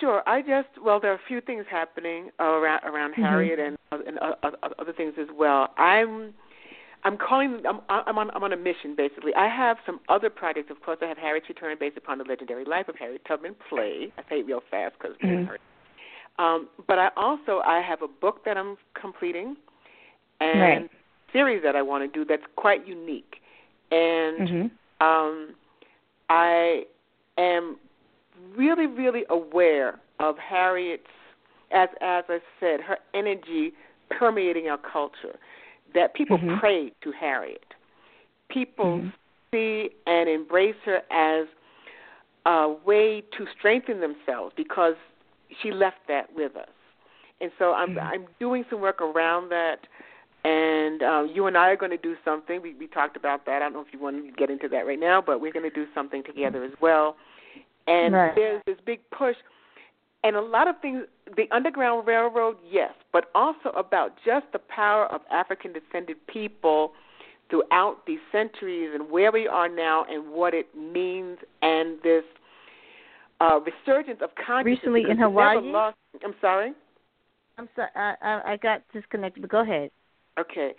Sure. 0.00 0.22
I 0.26 0.42
just 0.42 0.68
well, 0.82 0.98
there 1.00 1.12
are 1.12 1.16
a 1.16 1.26
few 1.28 1.40
things 1.40 1.64
happening 1.70 2.30
around 2.40 2.82
around 2.84 3.12
mm-hmm. 3.12 3.22
Harriet 3.22 3.58
and 3.58 3.76
and 3.92 4.18
uh, 4.18 4.50
other 4.78 4.92
things 4.92 5.14
as 5.20 5.28
well. 5.36 5.68
I'm 5.78 6.34
I'm 7.04 7.16
calling. 7.16 7.62
I'm 7.68 7.80
I'm 7.88 8.18
on 8.18 8.30
I'm 8.32 8.42
on 8.42 8.52
a 8.52 8.56
mission 8.56 8.96
basically. 8.96 9.32
I 9.34 9.48
have 9.48 9.76
some 9.86 10.00
other 10.08 10.30
projects. 10.30 10.70
Of 10.70 10.82
course, 10.82 10.98
I 11.00 11.06
have 11.06 11.16
Harriet's 11.16 11.48
Return 11.48 11.76
based 11.78 11.96
upon 11.96 12.18
the 12.18 12.24
legendary 12.24 12.64
life 12.64 12.88
of 12.88 12.96
Harriet 12.96 13.22
Tubman 13.26 13.54
play. 13.68 14.12
I 14.18 14.22
say 14.28 14.36
it 14.40 14.46
real 14.46 14.62
fast 14.68 14.94
because 15.00 15.16
mm-hmm. 15.18 15.54
Um, 16.38 16.68
but 16.86 16.98
I 16.98 17.10
also 17.16 17.60
I 17.64 17.80
have 17.80 18.02
a 18.02 18.08
book 18.08 18.44
that 18.44 18.56
I'm 18.56 18.76
completing 19.00 19.56
and 20.40 20.60
right. 20.60 20.90
series 21.32 21.62
that 21.64 21.74
I 21.74 21.82
want 21.82 22.10
to 22.10 22.18
do 22.18 22.24
that's 22.24 22.44
quite 22.56 22.86
unique. 22.86 23.36
And 23.90 24.48
mm-hmm. 24.48 25.04
um, 25.04 25.54
I 26.30 26.84
am 27.36 27.76
really, 28.56 28.86
really 28.86 29.24
aware 29.30 29.98
of 30.20 30.36
Harriet's, 30.38 31.06
as 31.72 31.88
as 32.00 32.24
I 32.28 32.38
said, 32.60 32.80
her 32.80 32.98
energy 33.14 33.72
permeating 34.10 34.68
our 34.68 34.78
culture. 34.78 35.38
That 35.94 36.14
people 36.14 36.38
mm-hmm. 36.38 36.58
pray 36.58 36.92
to 37.02 37.12
Harriet. 37.12 37.64
People 38.50 38.98
mm-hmm. 38.98 39.08
see 39.52 39.90
and 40.06 40.28
embrace 40.28 40.76
her 40.84 41.00
as 41.10 41.46
a 42.44 42.74
way 42.84 43.22
to 43.36 43.46
strengthen 43.58 44.00
themselves 44.00 44.52
because 44.56 44.94
she 45.62 45.70
left 45.70 45.96
that 46.08 46.28
with 46.34 46.56
us. 46.56 46.68
And 47.40 47.50
so 47.58 47.72
I'm 47.72 47.90
mm-hmm. 47.90 48.00
I'm 48.00 48.26
doing 48.38 48.64
some 48.70 48.80
work 48.80 49.00
around 49.00 49.50
that 49.50 49.86
and 50.44 51.02
um, 51.02 51.30
you 51.34 51.46
and 51.46 51.56
I 51.56 51.68
are 51.68 51.76
going 51.76 51.90
to 51.90 51.96
do 51.96 52.14
something. 52.24 52.62
We 52.62 52.74
we 52.74 52.86
talked 52.86 53.16
about 53.16 53.44
that. 53.46 53.56
I 53.56 53.58
don't 53.60 53.72
know 53.72 53.80
if 53.80 53.88
you 53.92 53.98
want 53.98 54.24
to 54.24 54.32
get 54.32 54.50
into 54.50 54.68
that 54.68 54.86
right 54.86 54.98
now, 54.98 55.22
but 55.24 55.40
we're 55.40 55.52
going 55.52 55.68
to 55.68 55.74
do 55.74 55.86
something 55.94 56.22
together 56.22 56.64
as 56.64 56.72
well. 56.80 57.16
And 57.88 58.14
right. 58.14 58.34
there's 58.34 58.62
this 58.66 58.76
big 58.84 59.00
push, 59.10 59.36
and 60.22 60.36
a 60.36 60.40
lot 60.40 60.68
of 60.68 60.76
things. 60.80 61.04
The 61.36 61.46
Underground 61.50 62.06
Railroad, 62.06 62.56
yes, 62.70 62.92
but 63.12 63.30
also 63.34 63.70
about 63.76 64.12
just 64.24 64.46
the 64.52 64.58
power 64.58 65.06
of 65.06 65.22
African 65.32 65.72
descended 65.72 66.18
people 66.26 66.92
throughout 67.50 68.04
these 68.06 68.18
centuries 68.30 68.90
and 68.94 69.10
where 69.10 69.32
we 69.32 69.48
are 69.48 69.68
now 69.68 70.04
and 70.10 70.30
what 70.30 70.52
it 70.52 70.66
means, 70.76 71.38
and 71.62 71.96
this 72.02 72.24
uh, 73.40 73.58
resurgence 73.60 74.20
of 74.22 74.30
consciousness. 74.34 74.80
Recently 74.84 75.10
in 75.10 75.18
Hawaii. 75.18 75.60
Lost, 75.62 75.96
I'm 76.22 76.34
sorry. 76.40 76.72
I'm 77.56 77.68
sorry. 77.74 77.88
I, 77.96 78.14
I 78.22 78.52
I 78.52 78.56
got 78.58 78.82
disconnected, 78.92 79.42
but 79.42 79.50
go 79.50 79.62
ahead. 79.62 79.90
Okay. 80.38 80.72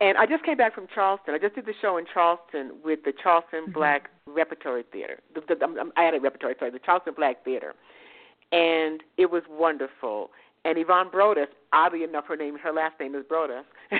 And 0.00 0.18
I 0.18 0.26
just 0.26 0.44
came 0.44 0.58
back 0.58 0.74
from 0.74 0.86
Charleston. 0.94 1.34
I 1.34 1.38
just 1.38 1.54
did 1.54 1.64
the 1.64 1.74
show 1.80 1.96
in 1.96 2.04
Charleston 2.12 2.72
with 2.84 3.00
the 3.04 3.12
Charleston 3.12 3.64
mm-hmm. 3.64 3.72
Black 3.72 4.10
Repertory 4.26 4.84
Theater. 4.92 5.20
The, 5.34 5.54
the, 5.54 5.64
um, 5.64 5.92
I 5.96 6.02
had 6.02 6.14
a 6.14 6.20
repertory, 6.20 6.54
sorry, 6.58 6.70
the 6.70 6.78
Charleston 6.78 7.14
Black 7.16 7.44
Theater, 7.44 7.74
and 8.52 9.02
it 9.16 9.30
was 9.30 9.42
wonderful. 9.48 10.30
And 10.64 10.76
Yvonne 10.78 11.08
Broadus, 11.10 11.48
oddly 11.72 12.02
enough, 12.02 12.26
her 12.26 12.36
name, 12.36 12.58
her 12.58 12.72
last 12.72 13.00
name 13.00 13.14
is 13.14 13.24
Broadus, 13.26 13.64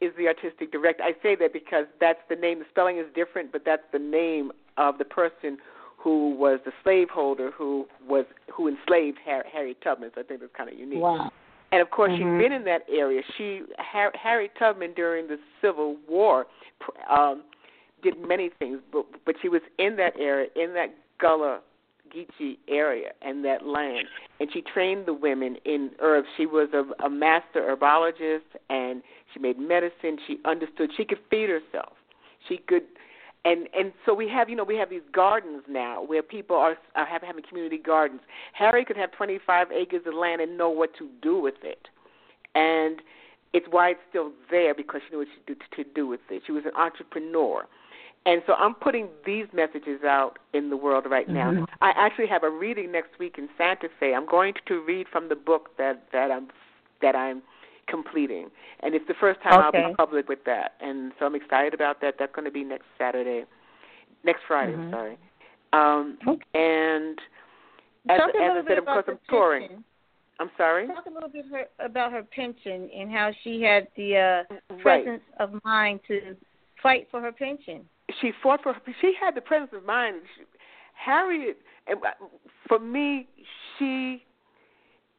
is 0.00 0.12
the 0.18 0.26
artistic 0.26 0.72
director. 0.72 1.04
I 1.04 1.12
say 1.22 1.36
that 1.36 1.52
because 1.52 1.86
that's 2.00 2.20
the 2.28 2.36
name. 2.36 2.58
The 2.58 2.66
spelling 2.70 2.98
is 2.98 3.06
different, 3.14 3.52
but 3.52 3.62
that's 3.64 3.84
the 3.92 3.98
name 3.98 4.52
of 4.76 4.98
the 4.98 5.04
person 5.04 5.56
who 5.96 6.36
was 6.36 6.60
the 6.64 6.72
slaveholder 6.84 7.50
who 7.50 7.86
was 8.06 8.26
who 8.52 8.68
enslaved 8.68 9.18
Harry, 9.24 9.48
Harry 9.52 9.76
Tubman. 9.82 10.10
So 10.14 10.20
I 10.20 10.24
think 10.24 10.40
that's 10.40 10.52
kind 10.54 10.70
of 10.70 10.78
unique. 10.78 11.00
Wow. 11.00 11.30
And 11.72 11.82
of 11.82 11.90
course, 11.90 12.12
mm-hmm. 12.12 12.38
she'd 12.38 12.44
been 12.44 12.52
in 12.52 12.64
that 12.64 12.82
area. 12.90 13.22
She 13.36 13.62
Harry 13.78 14.50
Tubman 14.58 14.94
during 14.94 15.26
the 15.26 15.38
Civil 15.60 15.96
War 16.08 16.46
um, 17.10 17.42
did 18.02 18.14
many 18.20 18.50
things, 18.58 18.78
but 18.92 19.06
but 19.24 19.34
she 19.42 19.48
was 19.48 19.62
in 19.78 19.96
that 19.96 20.14
area, 20.18 20.48
in 20.56 20.74
that 20.74 20.94
Gullah 21.18 21.60
Geechee 22.14 22.58
area 22.68 23.10
and 23.22 23.44
that 23.44 23.66
land, 23.66 24.06
and 24.40 24.48
she 24.52 24.62
trained 24.62 25.06
the 25.06 25.14
women 25.14 25.56
in 25.64 25.90
herbs. 26.00 26.28
She 26.36 26.46
was 26.46 26.68
a, 26.72 27.04
a 27.04 27.10
master 27.10 27.62
herbologist, 27.62 28.44
and 28.70 29.02
she 29.32 29.40
made 29.40 29.58
medicine. 29.58 30.18
She 30.26 30.38
understood. 30.44 30.90
She 30.96 31.04
could 31.04 31.18
feed 31.30 31.48
herself. 31.48 31.94
She 32.48 32.58
could 32.58 32.84
and 33.46 33.68
and 33.78 33.92
so 34.04 34.12
we 34.12 34.28
have 34.28 34.50
you 34.50 34.56
know 34.56 34.64
we 34.64 34.76
have 34.76 34.90
these 34.90 35.08
gardens 35.12 35.62
now 35.68 36.02
where 36.02 36.22
people 36.22 36.56
are, 36.56 36.76
are 36.96 37.06
have, 37.06 37.22
having 37.22 37.44
community 37.48 37.78
gardens. 37.78 38.20
Harry 38.52 38.84
could 38.84 38.96
have 38.96 39.12
25 39.12 39.70
acres 39.70 40.02
of 40.06 40.14
land 40.14 40.40
and 40.40 40.58
know 40.58 40.68
what 40.68 40.96
to 40.98 41.08
do 41.22 41.38
with 41.40 41.54
it, 41.62 41.88
and 42.54 43.00
it's 43.52 43.66
why 43.70 43.90
it's 43.90 44.00
still 44.10 44.32
there 44.50 44.74
because 44.74 45.00
she 45.06 45.14
knew 45.14 45.18
what 45.20 45.28
she 45.34 45.54
do 45.54 45.58
to 45.76 45.84
do 45.94 46.06
with 46.06 46.20
it. 46.28 46.42
She 46.44 46.52
was 46.52 46.64
an 46.64 46.74
entrepreneur, 46.76 47.66
and 48.26 48.42
so 48.46 48.54
I'm 48.54 48.74
putting 48.74 49.08
these 49.24 49.46
messages 49.52 50.02
out 50.02 50.38
in 50.52 50.68
the 50.68 50.76
world 50.76 51.04
right 51.08 51.28
now. 51.28 51.52
Mm-hmm. 51.52 51.64
I 51.80 51.92
actually 51.96 52.26
have 52.26 52.42
a 52.42 52.50
reading 52.50 52.90
next 52.90 53.18
week 53.20 53.36
in 53.38 53.48
Santa 53.56 53.88
Fe. 54.00 54.12
I'm 54.14 54.26
going 54.26 54.54
to 54.66 54.82
read 54.82 55.06
from 55.10 55.28
the 55.28 55.36
book 55.36 55.70
that 55.78 56.06
that 56.12 56.32
I'm 56.32 56.48
that 57.00 57.14
I'm 57.14 57.42
completing. 57.88 58.48
And 58.80 58.94
it's 58.94 59.06
the 59.08 59.14
first 59.20 59.40
time 59.42 59.60
okay. 59.68 59.82
I'll 59.82 59.90
be 59.90 59.94
public 59.94 60.28
with 60.28 60.44
that. 60.46 60.72
And 60.80 61.12
so 61.18 61.26
I'm 61.26 61.34
excited 61.34 61.74
about 61.74 62.00
that. 62.00 62.14
That's 62.18 62.34
going 62.34 62.44
to 62.44 62.50
be 62.50 62.64
next 62.64 62.84
Saturday, 62.98 63.44
next 64.24 64.42
Friday, 64.46 64.72
mm-hmm. 64.72 64.82
I'm 64.82 64.90
sorry. 64.92 65.18
Um, 65.72 66.18
okay. 66.26 66.44
And 66.54 67.18
as, 68.08 68.18
Talk 68.18 68.30
as 68.30 68.64
I 68.64 68.68
said, 68.68 68.78
of 68.78 68.84
course, 68.84 69.04
I'm 69.08 69.18
touring. 69.28 69.68
Pension. 69.68 69.84
I'm 70.38 70.50
sorry? 70.56 70.86
Talk 70.86 71.06
a 71.06 71.10
little 71.10 71.28
bit 71.28 71.46
her, 71.50 71.64
about 71.84 72.12
her 72.12 72.22
pension 72.22 72.90
and 72.94 73.10
how 73.10 73.30
she 73.42 73.62
had 73.62 73.88
the 73.96 74.44
uh, 74.50 74.54
right. 74.70 74.82
presence 74.82 75.22
of 75.40 75.50
mind 75.64 76.00
to 76.08 76.36
fight 76.82 77.08
for 77.10 77.20
her 77.20 77.32
pension. 77.32 77.82
She 78.20 78.32
fought 78.42 78.62
for 78.62 78.74
her. 78.74 78.80
She 79.00 79.14
had 79.18 79.34
the 79.34 79.40
presence 79.40 79.70
of 79.74 79.84
mind. 79.84 80.16
She, 80.36 80.44
Harriet, 80.94 81.58
and 81.86 81.98
uh, 81.98 82.26
for 82.68 82.78
me, 82.78 83.28
she 83.78 84.22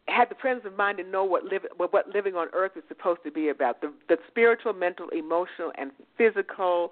had 0.08 0.30
the 0.30 0.36
presence 0.36 0.66
of 0.66 0.76
mind 0.78 0.98
to 0.98 1.04
know 1.04 1.24
what, 1.24 1.44
live, 1.44 1.64
what 1.78 2.08
living 2.14 2.36
on 2.36 2.48
earth 2.54 2.72
is 2.76 2.84
supposed 2.88 3.20
to 3.26 3.32
be 3.32 3.50
about 3.50 3.82
the, 3.82 3.92
the 4.08 4.18
spiritual, 4.28 4.74
mental, 4.74 5.10
emotional, 5.10 5.72
and 5.78 5.92
physical 6.18 6.92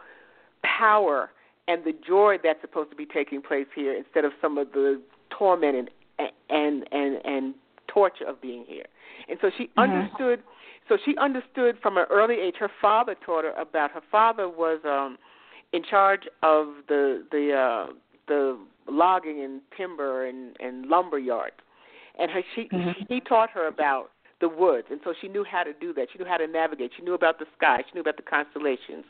power 0.63 1.32
and 1.67 1.84
the 1.84 1.93
joy 2.06 2.38
that's 2.43 2.62
supposed 2.62 2.89
to 2.91 2.95
be 2.95 3.06
taking 3.06 3.41
place 3.41 3.67
here 3.75 3.95
instead 3.95 4.25
of 4.25 4.32
some 4.41 4.58
of 4.58 4.71
the 4.73 5.01
torment 5.38 5.75
and 5.75 5.89
and 6.49 6.86
and, 6.91 7.17
and 7.25 7.56
torture 7.88 8.25
of 8.25 8.41
being 8.41 8.65
here. 8.67 8.86
And 9.30 9.38
so 9.41 9.49
she 9.58 9.65
mm-hmm. 9.65 9.80
understood. 9.80 10.43
So 10.88 10.97
she 11.04 11.17
understood 11.17 11.78
from 11.82 11.97
an 11.97 12.06
early 12.12 12.36
age. 12.36 12.56
Her 12.60 12.69
father 12.80 13.15
taught 13.25 13.43
her 13.43 13.54
about. 13.54 13.91
Her 13.91 14.04
father 14.12 14.47
was 14.47 14.80
um, 14.86 15.17
in 15.73 15.84
charge 15.84 16.21
of 16.43 16.67
the 16.88 17.25
the 17.32 17.54
uh, 17.54 17.93
the 18.28 18.60
logging 18.88 19.43
and 19.43 19.62
timber 19.75 20.28
and, 20.28 20.56
and 20.60 20.86
lumber 20.86 21.17
yards 21.17 21.56
and 22.19 22.32
her 22.32 22.41
she 22.56 22.69
mm-hmm. 22.69 23.04
he 23.08 23.19
taught 23.19 23.49
her 23.51 23.67
about 23.67 24.12
the 24.41 24.49
woods, 24.49 24.88
and 24.91 24.99
so 25.04 25.13
she 25.19 25.28
knew 25.28 25.43
how 25.43 25.63
to 25.63 25.73
do 25.73 25.93
that. 25.93 26.08
She 26.12 26.19
knew 26.19 26.25
how 26.25 26.38
to 26.38 26.47
navigate. 26.47 26.91
She 26.97 27.04
knew 27.04 27.13
about 27.13 27.39
the 27.39 27.45
sky. 27.58 27.84
She 27.88 27.95
knew 27.95 28.01
about 28.01 28.17
the 28.17 28.23
constellations. 28.23 29.06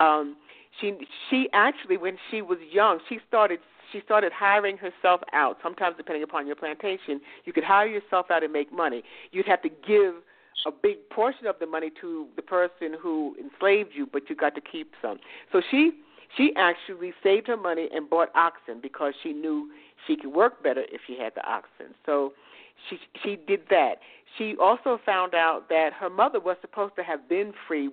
Um, 0.00 0.36
she 0.80 0.94
she 1.30 1.48
actually, 1.52 1.96
when 1.96 2.16
she 2.30 2.42
was 2.42 2.58
young, 2.72 3.00
she 3.08 3.18
started 3.28 3.60
she 3.92 4.00
started 4.04 4.32
hiring 4.32 4.76
herself 4.76 5.20
out. 5.32 5.58
Sometimes, 5.62 5.96
depending 5.96 6.22
upon 6.22 6.46
your 6.46 6.56
plantation, 6.56 7.20
you 7.44 7.52
could 7.52 7.64
hire 7.64 7.86
yourself 7.86 8.26
out 8.30 8.42
and 8.42 8.52
make 8.52 8.72
money. 8.72 9.02
You'd 9.30 9.46
have 9.46 9.62
to 9.62 9.68
give 9.68 10.14
a 10.66 10.70
big 10.70 11.08
portion 11.10 11.46
of 11.46 11.56
the 11.60 11.66
money 11.66 11.90
to 12.00 12.26
the 12.36 12.42
person 12.42 12.96
who 13.00 13.36
enslaved 13.38 13.90
you, 13.94 14.08
but 14.10 14.28
you 14.28 14.36
got 14.36 14.54
to 14.54 14.60
keep 14.60 14.92
some. 15.02 15.18
So 15.52 15.60
she 15.70 15.92
she 16.36 16.52
actually 16.56 17.12
saved 17.22 17.46
her 17.46 17.56
money 17.56 17.88
and 17.94 18.08
bought 18.08 18.30
oxen 18.34 18.80
because 18.82 19.14
she 19.22 19.32
knew 19.32 19.70
she 20.06 20.16
could 20.16 20.32
work 20.32 20.62
better 20.62 20.82
if 20.90 21.00
she 21.06 21.18
had 21.18 21.34
the 21.34 21.46
oxen. 21.48 21.94
So 22.06 22.32
she 22.88 22.98
she 23.22 23.36
did 23.36 23.60
that. 23.70 23.96
She 24.38 24.56
also 24.60 24.98
found 25.04 25.34
out 25.34 25.68
that 25.68 25.92
her 25.92 26.10
mother 26.10 26.40
was 26.40 26.56
supposed 26.60 26.96
to 26.96 27.02
have 27.02 27.28
been 27.28 27.52
free 27.68 27.90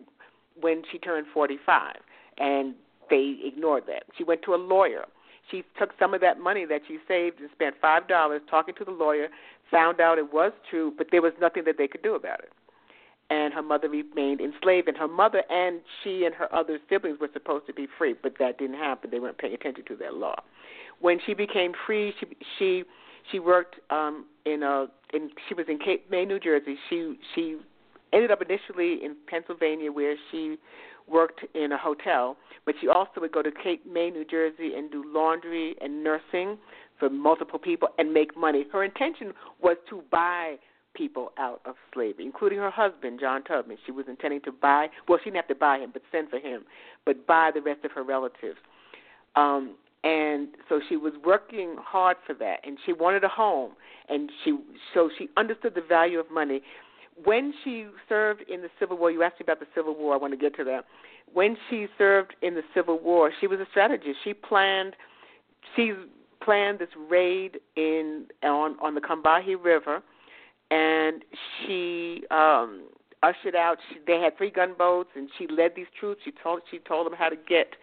when 0.60 0.84
she 0.92 0.98
turned 0.98 1.28
45 1.34 1.96
and 2.38 2.74
they 3.10 3.38
ignored 3.44 3.84
that. 3.88 4.04
She 4.18 4.24
went 4.24 4.42
to 4.44 4.56
a 4.56 4.58
lawyer. 4.58 5.06
She 5.50 5.64
took 5.78 5.92
some 6.00 6.14
of 6.14 6.22
that 6.22 6.40
money 6.40 6.66
that 6.66 6.82
she 6.88 6.98
saved 7.08 7.40
and 7.40 7.50
spent 7.52 7.76
five 7.82 8.08
dollars 8.08 8.42
talking 8.50 8.74
to 8.76 8.86
the 8.86 8.92
lawyer, 8.92 9.28
found 9.70 10.00
out 10.00 10.18
it 10.18 10.34
was 10.34 10.52
true, 10.70 10.94
but 10.98 11.08
there 11.12 11.22
was 11.22 11.34
nothing 11.40 11.64
that 11.66 11.78
they 11.78 11.88
could 11.88 12.02
do 12.02 12.16
about 12.16 12.40
it. 12.40 12.52
And 13.30 13.54
her 13.54 13.62
mother 13.62 13.90
remained 13.90 14.42
enslaved, 14.42 14.88
and 14.88 14.98
her 14.98 15.08
mother 15.08 15.44
and 15.50 15.82
she 16.04 16.26
and 16.26 16.36
her 16.36 16.54
other 16.54 16.80
siblings 16.90 17.20
were 17.20 17.30
supposed 17.32 17.66
to 17.68 17.74
be 17.74 17.88
free, 17.98 18.14
but 18.22 18.34
that 18.40 18.58
didn't 18.58 18.78
happen. 18.78 19.10
They 19.10 19.20
weren't 19.20 19.38
paying 19.38 19.54
attention 19.54 19.86
to 19.88 19.96
that 19.98 20.16
law 20.16 20.42
when 21.02 21.20
she 21.26 21.34
became 21.34 21.74
free, 21.86 22.14
she 22.20 22.28
she 22.58 22.84
she 23.32 23.40
worked 23.40 23.76
um 23.90 24.26
in 24.46 24.64
a 24.64 24.88
in 25.14 25.30
she 25.48 25.54
was 25.54 25.66
in 25.68 25.78
Cape 25.80 26.10
May, 26.10 26.26
New 26.26 26.40
Jersey. 26.40 26.76
She 26.90 27.18
she 27.36 27.58
ended 28.14 28.32
up 28.32 28.42
initially 28.42 29.04
in 29.04 29.16
Pennsylvania, 29.28 29.92
where 29.92 30.16
she 30.32 30.58
worked 31.08 31.42
in 31.56 31.72
a 31.72 31.78
hotel, 31.78 32.38
but 32.66 32.76
she 32.80 32.88
also 32.88 33.20
would 33.20 33.32
go 33.32 33.42
to 33.42 33.52
Cape 33.52 33.86
May, 33.92 34.10
New 34.10 34.26
Jersey, 34.26 34.76
and 34.76 34.92
do 34.92 35.04
laundry 35.06 35.76
and 35.82 36.04
nursing 36.04 36.58
for 37.00 37.10
multiple 37.10 37.60
people 37.60 37.90
and 37.98 38.14
make 38.14 38.38
money. 38.38 38.66
Her 38.72 38.84
intention 38.84 39.34
was 39.62 39.78
to 39.90 40.04
buy 40.12 40.56
people 40.94 41.32
out 41.38 41.62
of 41.66 41.76
slavery, 41.94 42.26
including 42.26 42.60
her 42.60 42.70
husband, 42.70 43.20
John 43.20 43.44
Tubman. 43.44 43.78
She 43.86 43.92
was 43.92 44.06
intending 44.08 44.42
to 44.42 44.52
buy, 44.52 44.88
well, 45.08 45.20
she 45.24 45.30
didn't 45.30 45.38
have 45.38 45.48
to 45.48 45.56
buy 45.56 45.80
him, 45.80 45.90
but 45.92 46.02
send 46.12 46.30
for 46.30 46.38
him, 46.38 46.64
but 47.06 47.26
buy 47.26 47.52
the 47.54 47.62
rest 47.62 47.86
of 47.86 47.92
her 47.92 48.04
relatives. 48.04 48.58
Um, 49.36 49.76
and 50.04 50.50
so 50.68 50.80
she 50.90 50.98
was 50.98 51.14
working 51.24 51.76
hard 51.80 52.18
for 52.26 52.34
that, 52.36 52.60
and 52.64 52.78
she 52.86 52.94
wanted 52.94 53.24
a 53.24 53.30
home, 53.30 53.72
and 54.10 54.32
she 54.44 54.58
so 54.94 55.10
she 55.18 55.30
understood 55.38 55.76
the 55.76 55.82
value 55.82 56.20
of 56.20 56.30
money. 56.32 56.62
When 57.24 57.54
she 57.64 57.88
served 58.10 58.44
in 58.50 58.62
the 58.62 58.70
Civil 58.80 58.98
War, 58.98 59.12
you 59.12 59.22
asked 59.22 59.40
me 59.40 59.44
about 59.44 59.60
the 59.60 59.68
Civil 59.76 59.96
War. 59.96 60.14
I 60.14 60.18
want 60.18 60.34
to 60.34 60.38
get 60.38 60.56
to 60.58 60.64
that. 60.64 60.86
When 61.32 61.56
she 61.70 61.88
served 61.98 62.36
in 62.42 62.56
the 62.56 62.64
Civil 62.74 63.00
War, 63.00 63.32
she 63.40 63.48
was 63.48 63.60
a 63.60 63.68
strategist. 63.70 64.18
She 64.24 64.34
planned, 64.34 64.96
she 65.76 65.94
planned 66.44 66.80
this 66.80 66.90
raid 67.10 67.60
in 67.76 68.26
on 68.44 68.78
on 68.82 68.96
the 68.96 69.02
Combahee 69.02 69.56
River 69.62 70.02
and 70.72 71.24
she 71.60 72.24
um 72.32 72.88
ushered 73.24 73.56
out 73.56 73.78
she, 73.90 74.00
they 74.08 74.20
had 74.20 74.36
three 74.38 74.50
gunboats 74.50 75.10
and 75.16 75.30
she 75.38 75.48
led 75.48 75.74
these 75.76 75.88
troops 76.00 76.22
she 76.26 76.32
told 76.44 76.62
she 76.72 76.80
told 76.80 77.06
them 77.06 77.14
how 77.18 77.30
to 77.30 77.36
get 77.36 77.76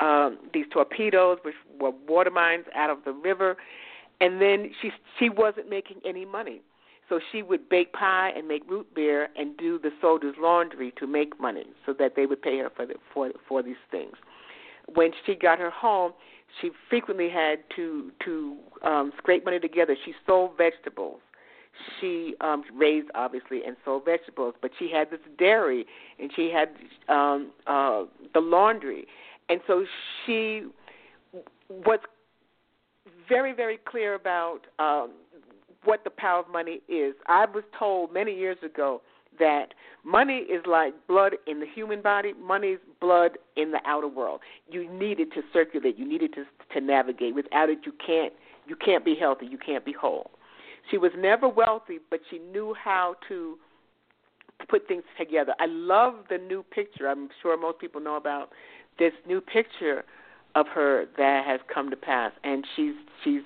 um 0.00 0.38
these 0.52 0.66
torpedoes 0.72 1.38
which 1.42 1.54
were 1.80 1.92
water 2.06 2.30
mines 2.30 2.64
out 2.74 2.90
of 2.90 2.98
the 3.04 3.12
river. 3.12 3.56
And 4.20 4.40
then 4.40 4.70
she 4.82 4.90
she 5.18 5.28
wasn't 5.28 5.68
making 5.70 6.00
any 6.04 6.24
money. 6.24 6.60
So 7.08 7.20
she 7.32 7.42
would 7.42 7.68
bake 7.68 7.92
pie 7.92 8.32
and 8.36 8.46
make 8.46 8.68
root 8.68 8.94
beer 8.94 9.28
and 9.36 9.56
do 9.56 9.78
the 9.78 9.90
soldiers 10.00 10.34
laundry 10.38 10.92
to 10.98 11.06
make 11.06 11.40
money 11.40 11.64
so 11.86 11.94
that 11.98 12.16
they 12.16 12.26
would 12.26 12.42
pay 12.42 12.58
her 12.58 12.70
for 12.74 12.84
the, 12.86 12.94
for 13.14 13.30
for 13.48 13.62
these 13.62 13.76
things. 13.90 14.14
When 14.94 15.12
she 15.24 15.34
got 15.34 15.58
her 15.58 15.70
home 15.70 16.12
she 16.60 16.70
frequently 16.88 17.28
had 17.28 17.60
to 17.76 18.10
to 18.24 18.56
um 18.82 19.12
scrape 19.18 19.44
money 19.44 19.58
together. 19.60 19.96
She 20.04 20.14
sold 20.26 20.56
vegetables. 20.56 21.20
She 22.00 22.34
um 22.40 22.64
raised 22.74 23.08
obviously 23.14 23.62
and 23.64 23.76
sold 23.84 24.04
vegetables 24.04 24.54
but 24.60 24.70
she 24.78 24.90
had 24.90 25.10
this 25.10 25.20
dairy 25.38 25.86
and 26.18 26.30
she 26.34 26.50
had 26.50 26.70
um 27.08 27.52
uh 27.66 28.04
the 28.34 28.40
laundry 28.40 29.06
and 29.48 29.60
so 29.66 29.84
she 30.24 30.64
was 31.68 32.00
very 33.28 33.52
very 33.52 33.78
clear 33.88 34.14
about 34.14 34.60
um 34.78 35.12
what 35.84 36.04
the 36.04 36.10
power 36.10 36.40
of 36.40 36.48
money 36.48 36.80
is. 36.88 37.14
I 37.26 37.46
was 37.46 37.64
told 37.78 38.12
many 38.12 38.34
years 38.34 38.58
ago 38.64 39.00
that 39.38 39.68
money 40.04 40.38
is 40.38 40.62
like 40.66 40.92
blood 41.06 41.34
in 41.46 41.60
the 41.60 41.66
human 41.66 42.02
body. 42.02 42.32
Money 42.34 42.68
is 42.68 42.80
blood 43.00 43.38
in 43.56 43.70
the 43.70 43.80
outer 43.86 44.08
world. 44.08 44.40
You 44.68 44.90
need 44.92 45.20
it 45.20 45.32
to 45.34 45.42
circulate. 45.52 45.98
You 45.98 46.06
need 46.06 46.22
it 46.22 46.34
to 46.34 46.44
to 46.74 46.80
navigate. 46.80 47.34
Without 47.34 47.70
it 47.70 47.80
you 47.84 47.92
can't 48.04 48.32
you 48.66 48.76
can't 48.76 49.04
be 49.04 49.14
healthy. 49.14 49.46
You 49.46 49.58
can't 49.58 49.84
be 49.84 49.92
whole. 49.92 50.30
She 50.90 50.98
was 50.98 51.12
never 51.16 51.48
wealthy, 51.48 51.98
but 52.10 52.20
she 52.30 52.38
knew 52.38 52.74
how 52.74 53.16
to 53.28 53.58
put 54.68 54.88
things 54.88 55.04
together. 55.18 55.54
I 55.60 55.66
love 55.66 56.14
the 56.28 56.38
new 56.38 56.62
picture. 56.62 57.08
I'm 57.08 57.28
sure 57.42 57.58
most 57.60 57.78
people 57.78 58.00
know 58.00 58.16
about 58.16 58.50
this 58.98 59.12
new 59.26 59.40
picture 59.40 60.04
of 60.54 60.66
her 60.68 61.06
that 61.16 61.44
has 61.46 61.60
come 61.72 61.90
to 61.90 61.96
pass, 61.96 62.32
and 62.44 62.64
she's 62.74 62.94
she's 63.22 63.42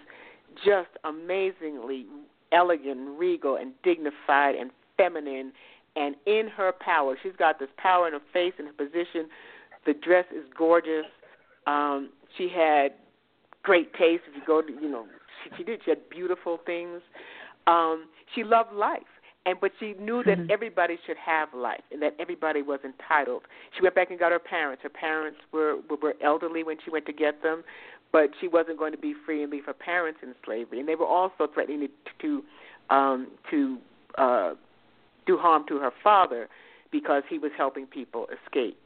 just 0.65 0.91
amazingly 1.05 2.07
elegant, 2.53 3.19
regal, 3.19 3.57
and 3.57 3.73
dignified, 3.83 4.55
and 4.55 4.71
feminine, 4.97 5.53
and 5.97 6.15
in 6.27 6.49
her 6.49 6.73
power. 6.81 7.17
She's 7.23 7.37
got 7.39 7.59
this 7.59 7.69
power 7.77 8.07
in 8.07 8.13
her 8.13 8.21
face 8.33 8.55
and 8.59 8.69
her 8.69 8.75
position. 8.75 9.29
The 9.87 9.95
dress 9.95 10.27
is 10.35 10.45
gorgeous. 10.57 11.07
Um, 11.67 12.11
she 12.37 12.49
had 12.49 12.93
great 13.63 13.93
taste. 13.95 14.23
If 14.29 14.37
you 14.37 14.43
go 14.47 14.63
to, 14.63 14.73
you 14.73 14.91
know, 14.91 15.07
she, 15.43 15.51
she 15.59 15.65
did. 15.65 15.81
She 15.85 15.91
had 15.91 16.09
beautiful 16.09 16.61
things. 16.65 17.01
Um, 17.67 18.07
she 18.35 18.45
loved 18.45 18.73
life, 18.73 19.03
and 19.45 19.61
but 19.61 19.73
she 19.81 19.95
knew 19.95 20.23
that 20.25 20.39
Mhm. 20.39 20.51
everybody 20.51 20.99
should 21.05 21.17
have 21.17 21.53
life 21.53 21.83
and 21.91 22.01
that 22.03 22.15
everybody 22.19 22.63
was 22.63 22.81
entitled. 22.85 23.47
She 23.73 23.83
went 23.83 23.95
back 23.95 24.11
and 24.11 24.19
got 24.19 24.33
her 24.33 24.39
parents. 24.39 24.83
Her 24.83 24.89
parents 24.89 25.41
were 25.53 25.77
were 26.01 26.15
elderly 26.21 26.63
when 26.63 26.79
she 26.79 26.91
went 26.91 27.07
to 27.07 27.13
get 27.13 27.43
them, 27.43 27.65
but 28.13 28.31
she 28.41 28.49
wasn't 28.49 28.79
going 28.79 28.93
to 28.93 28.99
be 28.99 29.15
free 29.15 29.43
and 29.43 29.51
leave 29.51 29.65
her 29.65 29.75
parents 29.75 30.23
in 30.23 30.35
slavery. 30.45 30.79
And 30.81 30.89
they 30.89 30.95
were 30.95 31.07
also 31.07 31.47
threatening 31.47 31.89
to 31.89 32.13
to 32.21 32.45
um, 32.91 33.27
to 33.51 33.79
uh, 34.17 34.55
do 35.27 35.39
harm 35.39 35.65
to 35.67 35.79
her 35.79 35.91
father 35.91 36.49
because 36.91 37.25
he 37.29 37.39
was 37.39 37.53
helping 37.57 37.87
people 37.87 38.29
escape 38.29 38.82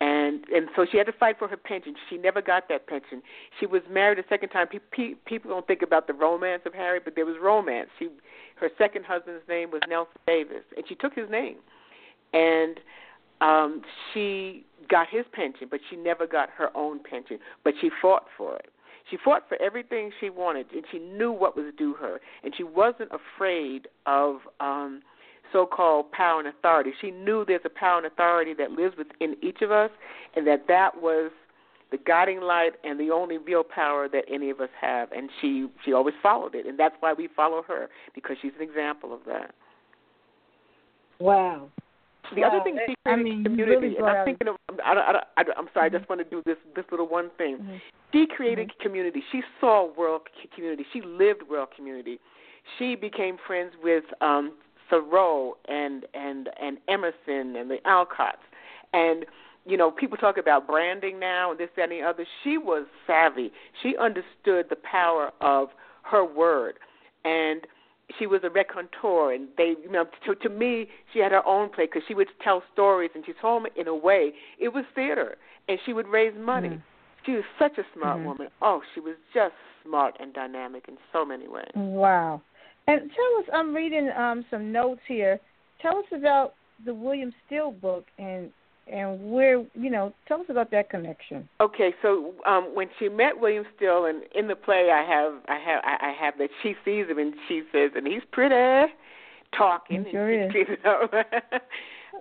and 0.00 0.44
and 0.54 0.68
so 0.76 0.86
she 0.90 0.98
had 0.98 1.06
to 1.06 1.12
fight 1.12 1.38
for 1.38 1.48
her 1.48 1.56
pension. 1.56 1.94
She 2.10 2.18
never 2.18 2.42
got 2.42 2.68
that 2.68 2.86
pension. 2.86 3.22
She 3.58 3.66
was 3.66 3.82
married 3.90 4.18
a 4.18 4.24
second 4.28 4.50
time. 4.50 4.66
People 4.68 5.14
people 5.24 5.50
don't 5.50 5.66
think 5.66 5.82
about 5.82 6.06
the 6.06 6.12
romance 6.12 6.62
of 6.66 6.74
Harry, 6.74 7.00
but 7.02 7.14
there 7.14 7.24
was 7.24 7.36
romance. 7.40 7.88
She 7.98 8.08
her 8.56 8.68
second 8.76 9.04
husband's 9.04 9.42
name 9.48 9.70
was 9.70 9.80
Nelson 9.88 10.20
Davis, 10.26 10.64
and 10.76 10.84
she 10.88 10.94
took 10.94 11.14
his 11.14 11.30
name, 11.30 11.56
and 12.34 12.78
um 13.40 13.82
she 14.12 14.64
got 14.88 15.08
his 15.08 15.24
pension, 15.32 15.68
but 15.70 15.80
she 15.88 15.96
never 15.96 16.26
got 16.26 16.50
her 16.50 16.76
own 16.76 17.00
pension. 17.02 17.38
But 17.64 17.74
she 17.80 17.90
fought 18.02 18.26
for 18.36 18.56
it. 18.56 18.70
She 19.10 19.16
fought 19.24 19.48
for 19.48 19.60
everything 19.62 20.10
she 20.20 20.30
wanted, 20.30 20.66
and 20.74 20.84
she 20.90 20.98
knew 20.98 21.32
what 21.32 21.56
was 21.56 21.72
due 21.78 21.94
her, 21.94 22.20
and 22.44 22.52
she 22.54 22.64
wasn't 22.64 23.10
afraid 23.12 23.88
of. 24.04 24.40
um 24.60 25.02
so-called 25.52 26.10
power 26.12 26.38
and 26.40 26.48
authority. 26.48 26.92
She 27.00 27.10
knew 27.10 27.44
there's 27.44 27.60
a 27.64 27.70
power 27.70 27.98
and 27.98 28.06
authority 28.06 28.54
that 28.54 28.70
lives 28.72 28.96
within 28.96 29.36
each 29.42 29.62
of 29.62 29.70
us, 29.70 29.90
and 30.34 30.46
that 30.46 30.66
that 30.68 31.00
was 31.00 31.30
the 31.90 31.98
guiding 31.98 32.40
light 32.40 32.72
and 32.84 32.98
the 32.98 33.10
only 33.10 33.38
real 33.38 33.62
power 33.62 34.08
that 34.08 34.24
any 34.32 34.50
of 34.50 34.60
us 34.60 34.68
have. 34.80 35.12
And 35.12 35.30
she 35.40 35.68
she 35.84 35.92
always 35.92 36.14
followed 36.22 36.54
it, 36.54 36.66
and 36.66 36.78
that's 36.78 36.96
why 37.00 37.12
we 37.12 37.28
follow 37.34 37.62
her 37.68 37.88
because 38.14 38.36
she's 38.42 38.52
an 38.56 38.62
example 38.62 39.14
of 39.14 39.20
that. 39.26 39.54
Wow. 41.18 41.68
The 42.34 42.40
wow. 42.40 42.48
other 42.48 42.64
thing 42.64 42.78
she 42.86 42.94
I 43.06 43.14
created 43.14 43.24
mean, 43.24 43.44
community, 43.44 43.86
really 43.86 43.96
and 43.96 44.06
I'm 44.06 44.24
thinking 44.24 44.48
of, 44.48 44.56
I, 44.84 44.92
I, 44.94 45.12
I, 45.36 45.44
I'm 45.56 45.68
sorry. 45.72 45.86
I 45.86 45.88
just 45.88 46.08
want 46.08 46.20
to 46.20 46.28
do 46.28 46.42
this 46.44 46.56
this 46.74 46.84
little 46.90 47.08
one 47.08 47.30
thing. 47.38 47.58
Mhm. 47.58 47.80
She 48.12 48.26
created 48.26 48.72
community. 48.80 49.22
She 49.30 49.42
saw 49.60 49.92
world 49.96 50.22
community. 50.54 50.84
She 50.92 51.02
lived 51.02 51.42
world 51.48 51.68
community. 51.76 52.18
She 52.78 52.96
became 52.96 53.36
friends 53.46 53.72
with 53.82 54.04
um 54.20 54.54
Thoreau 54.88 55.56
and 55.68 56.06
and 56.14 56.48
and 56.60 56.78
Emerson 56.88 57.56
and 57.56 57.70
the 57.70 57.78
Alcotts. 57.86 58.44
And 58.92 59.26
you 59.64 59.76
know, 59.76 59.90
people 59.90 60.16
talk 60.16 60.38
about 60.38 60.66
branding 60.66 61.18
now 61.18 61.50
and 61.50 61.58
this, 61.58 61.68
that, 61.76 61.90
and 61.90 61.92
the 61.92 62.02
other. 62.02 62.24
She 62.44 62.56
was 62.56 62.86
savvy. 63.06 63.50
She 63.82 63.96
understood 63.96 64.66
the 64.70 64.76
power 64.76 65.32
of 65.40 65.70
her 66.02 66.24
word, 66.24 66.74
and 67.24 67.66
she 68.16 68.26
was 68.28 68.42
a 68.44 68.50
raconteur. 68.50 69.32
And 69.32 69.48
they, 69.58 69.74
you 69.82 69.90
know, 69.90 70.06
to, 70.24 70.34
to 70.36 70.48
me, 70.48 70.86
she 71.12 71.18
had 71.18 71.32
her 71.32 71.44
own 71.44 71.68
play 71.70 71.86
because 71.86 72.02
she 72.06 72.14
would 72.14 72.28
tell 72.42 72.62
stories, 72.72 73.10
and 73.14 73.24
she 73.26 73.32
told 73.40 73.64
me 73.64 73.70
in 73.74 73.88
a 73.88 73.94
way 73.94 74.32
it 74.60 74.72
was 74.72 74.84
theater, 74.94 75.36
and 75.68 75.78
she 75.84 75.92
would 75.92 76.06
raise 76.06 76.34
money. 76.38 76.68
Mhm. 76.68 76.82
She 77.24 77.32
was 77.32 77.44
such 77.58 77.76
a 77.76 77.84
smart 77.92 78.20
Mhm. 78.20 78.24
woman. 78.24 78.48
Oh, 78.62 78.82
she 78.94 79.00
was 79.00 79.16
just 79.34 79.56
smart 79.82 80.16
and 80.20 80.32
dynamic 80.32 80.86
in 80.86 80.96
so 81.12 81.24
many 81.24 81.48
ways. 81.48 81.72
Wow. 81.74 82.40
And 82.86 83.00
tell 83.00 83.40
us, 83.40 83.48
I'm 83.52 83.74
reading 83.74 84.10
um, 84.16 84.44
some 84.50 84.70
notes 84.70 85.00
here. 85.08 85.40
Tell 85.82 85.98
us 85.98 86.04
about 86.12 86.54
the 86.84 86.94
William 86.94 87.32
Still 87.46 87.72
book 87.72 88.06
and 88.18 88.50
and 88.86 89.32
where 89.32 89.64
you 89.74 89.90
know. 89.90 90.12
Tell 90.28 90.40
us 90.40 90.46
about 90.48 90.70
that 90.70 90.90
connection. 90.90 91.48
Okay, 91.60 91.92
so 92.02 92.34
um 92.46 92.70
when 92.74 92.88
she 92.98 93.08
met 93.08 93.40
William 93.40 93.64
Still, 93.76 94.04
and 94.06 94.22
in 94.34 94.46
the 94.46 94.54
play, 94.54 94.90
I 94.92 95.02
have 95.02 95.34
I 95.48 95.58
have 95.58 95.82
I 95.84 96.08
I 96.08 96.12
have 96.12 96.38
that 96.38 96.50
she 96.62 96.74
sees 96.84 97.08
him 97.08 97.18
and 97.18 97.34
she 97.48 97.62
says, 97.72 97.90
and 97.96 98.06
he's 98.06 98.22
pretty, 98.30 98.92
talking. 99.56 100.04
He 100.04 100.10
sure 100.12 100.30
and 100.30 100.54
is. 100.54 100.66
you 100.68 100.76
know. 100.84 101.08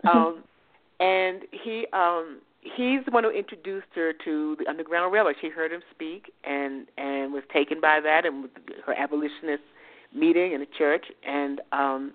um, 0.12 0.44
and 1.00 1.44
he 1.52 1.86
um 1.94 2.40
he's 2.62 3.06
the 3.06 3.12
one 3.12 3.24
who 3.24 3.30
introduced 3.30 3.88
her 3.94 4.14
to 4.24 4.56
the 4.60 4.68
Underground 4.68 5.14
Railroad. 5.14 5.36
She 5.42 5.50
heard 5.50 5.72
him 5.72 5.82
speak 5.94 6.32
and 6.44 6.88
and 6.98 7.34
was 7.34 7.44
taken 7.54 7.80
by 7.80 8.00
that 8.02 8.26
and 8.26 8.50
her 8.86 8.94
abolitionist 8.94 9.64
meeting 10.16 10.54
in 10.54 10.62
a 10.62 10.66
church 10.78 11.06
and 11.28 11.62
um 11.72 12.14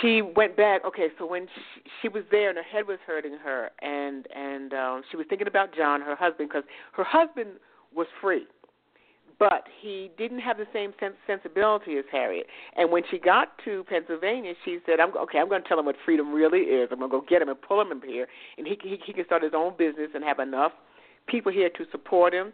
she 0.00 0.22
went 0.22 0.56
back 0.56 0.84
okay 0.84 1.08
so 1.18 1.26
when 1.26 1.46
she, 1.54 1.90
she 2.02 2.08
was 2.08 2.22
there 2.30 2.48
and 2.48 2.56
her 2.56 2.64
head 2.64 2.86
was 2.86 2.98
hurting 3.06 3.36
her 3.42 3.70
and 3.82 4.26
and 4.34 4.72
um 4.72 5.02
she 5.10 5.16
was 5.16 5.26
thinking 5.28 5.48
about 5.48 5.74
john 5.74 6.00
her 6.00 6.14
husband 6.14 6.48
because 6.48 6.64
her 6.92 7.04
husband 7.04 7.50
was 7.94 8.06
free 8.20 8.46
but 9.38 9.64
he 9.82 10.10
didn't 10.16 10.38
have 10.38 10.56
the 10.56 10.66
same 10.72 10.94
sense, 10.98 11.14
sensibility 11.26 11.98
as 11.98 12.04
harriet. 12.10 12.46
And 12.76 12.90
when 12.90 13.02
she 13.10 13.18
got 13.18 13.58
to 13.64 13.84
pennsylvania 13.88 14.54
she 14.64 14.78
said 14.86 15.00
i'm 15.00 15.16
okay 15.16 15.38
i'm 15.38 15.48
going 15.48 15.62
to 15.62 15.68
tell 15.68 15.78
him 15.78 15.86
what 15.86 15.96
freedom 16.04 16.32
really 16.32 16.60
is. 16.60 16.88
I'm 16.92 16.98
going 16.98 17.10
to 17.10 17.18
go 17.20 17.24
get 17.28 17.42
him 17.42 17.48
and 17.48 17.60
pull 17.60 17.80
him 17.80 17.90
in 17.90 18.08
here 18.08 18.26
and 18.56 18.66
he 18.66 18.78
he, 18.82 18.98
he 19.04 19.12
can 19.12 19.24
start 19.26 19.42
his 19.42 19.52
own 19.54 19.74
business 19.76 20.10
and 20.14 20.22
have 20.22 20.38
enough 20.38 20.72
people 21.26 21.50
here 21.50 21.70
to 21.70 21.84
support 21.90 22.32
him 22.32 22.52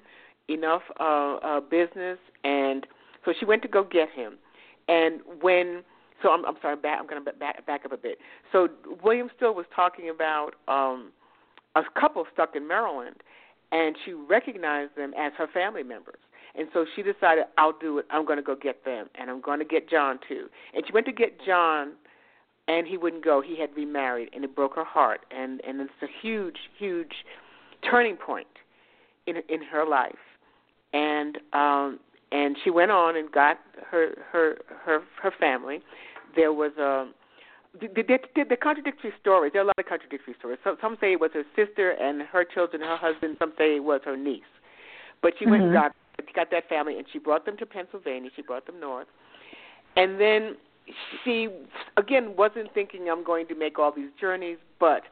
enough 0.48 0.82
uh 0.98 1.34
uh 1.36 1.60
business 1.60 2.18
and 2.42 2.86
so 3.24 3.32
she 3.38 3.44
went 3.44 3.62
to 3.62 3.68
go 3.68 3.84
get 3.84 4.10
him 4.10 4.38
and 4.88 5.20
when 5.40 5.82
so 6.22 6.30
I'm, 6.30 6.44
I'm 6.46 6.54
sorry, 6.62 6.76
back, 6.76 6.98
I'm 7.00 7.06
going 7.06 7.22
to 7.22 7.32
back, 7.32 7.66
back 7.66 7.84
up 7.84 7.92
a 7.92 7.96
bit. 7.96 8.18
So 8.52 8.68
William 9.02 9.28
Still 9.36 9.54
was 9.54 9.66
talking 9.74 10.08
about 10.08 10.52
um, 10.68 11.10
a 11.74 11.82
couple 11.98 12.24
stuck 12.32 12.54
in 12.54 12.66
Maryland, 12.66 13.16
and 13.72 13.96
she 14.04 14.12
recognized 14.12 14.96
them 14.96 15.12
as 15.18 15.32
her 15.36 15.48
family 15.52 15.82
members. 15.82 16.18
And 16.54 16.68
so 16.72 16.84
she 16.94 17.02
decided, 17.02 17.44
I'll 17.56 17.76
do 17.78 17.98
it. 17.98 18.06
I'm 18.10 18.24
going 18.24 18.36
to 18.36 18.42
go 18.42 18.54
get 18.54 18.84
them, 18.84 19.08
and 19.14 19.30
I'm 19.30 19.40
going 19.40 19.58
to 19.58 19.64
get 19.64 19.88
John 19.88 20.18
too. 20.28 20.48
And 20.74 20.84
she 20.86 20.92
went 20.92 21.06
to 21.06 21.12
get 21.12 21.38
John, 21.44 21.92
and 22.68 22.86
he 22.86 22.96
wouldn't 22.96 23.24
go. 23.24 23.40
He 23.40 23.58
had 23.58 23.70
remarried, 23.74 24.28
and 24.34 24.44
it 24.44 24.54
broke 24.54 24.76
her 24.76 24.84
heart. 24.84 25.22
And 25.30 25.60
and 25.66 25.80
it's 25.80 25.90
a 26.02 26.06
huge, 26.20 26.58
huge 26.78 27.12
turning 27.90 28.16
point 28.16 28.46
in 29.26 29.36
in 29.48 29.62
her 29.62 29.86
life. 29.86 30.14
And 30.92 31.38
um, 31.54 32.00
and 32.32 32.56
she 32.64 32.70
went 32.70 32.90
on 32.90 33.16
and 33.16 33.30
got 33.30 33.58
her 33.90 34.14
her 34.30 34.58
her 34.84 35.00
her 35.22 35.32
family. 35.38 35.80
There 36.34 36.52
was 36.52 36.72
a 36.78 37.08
the, 37.80 37.88
the, 37.88 38.18
the, 38.34 38.44
the 38.50 38.56
contradictory 38.56 39.12
stories. 39.20 39.52
There 39.52 39.62
are 39.62 39.64
a 39.64 39.68
lot 39.68 39.78
of 39.78 39.86
contradictory 39.86 40.34
stories. 40.38 40.58
Some, 40.62 40.76
some 40.80 40.96
say 41.00 41.12
it 41.12 41.20
was 41.20 41.30
her 41.32 41.44
sister 41.56 41.90
and 41.92 42.20
her 42.22 42.44
children, 42.44 42.82
her 42.82 42.98
husband. 42.98 43.36
Some 43.38 43.52
say 43.56 43.76
it 43.76 43.84
was 43.84 44.02
her 44.04 44.16
niece. 44.16 44.42
But 45.22 45.34
she 45.38 45.44
mm-hmm. 45.44 45.52
went 45.52 45.62
and 45.64 45.72
got 45.72 45.92
got 46.34 46.50
that 46.50 46.68
family, 46.68 46.98
and 46.98 47.06
she 47.12 47.18
brought 47.18 47.44
them 47.44 47.56
to 47.58 47.66
Pennsylvania. 47.66 48.30
She 48.36 48.42
brought 48.42 48.66
them 48.66 48.80
north, 48.80 49.08
and 49.96 50.20
then 50.20 50.56
she 51.24 51.48
again 51.96 52.34
wasn't 52.36 52.72
thinking 52.74 53.08
I'm 53.10 53.24
going 53.24 53.46
to 53.48 53.54
make 53.54 53.78
all 53.78 53.92
these 53.94 54.10
journeys, 54.20 54.58
but 54.80 55.02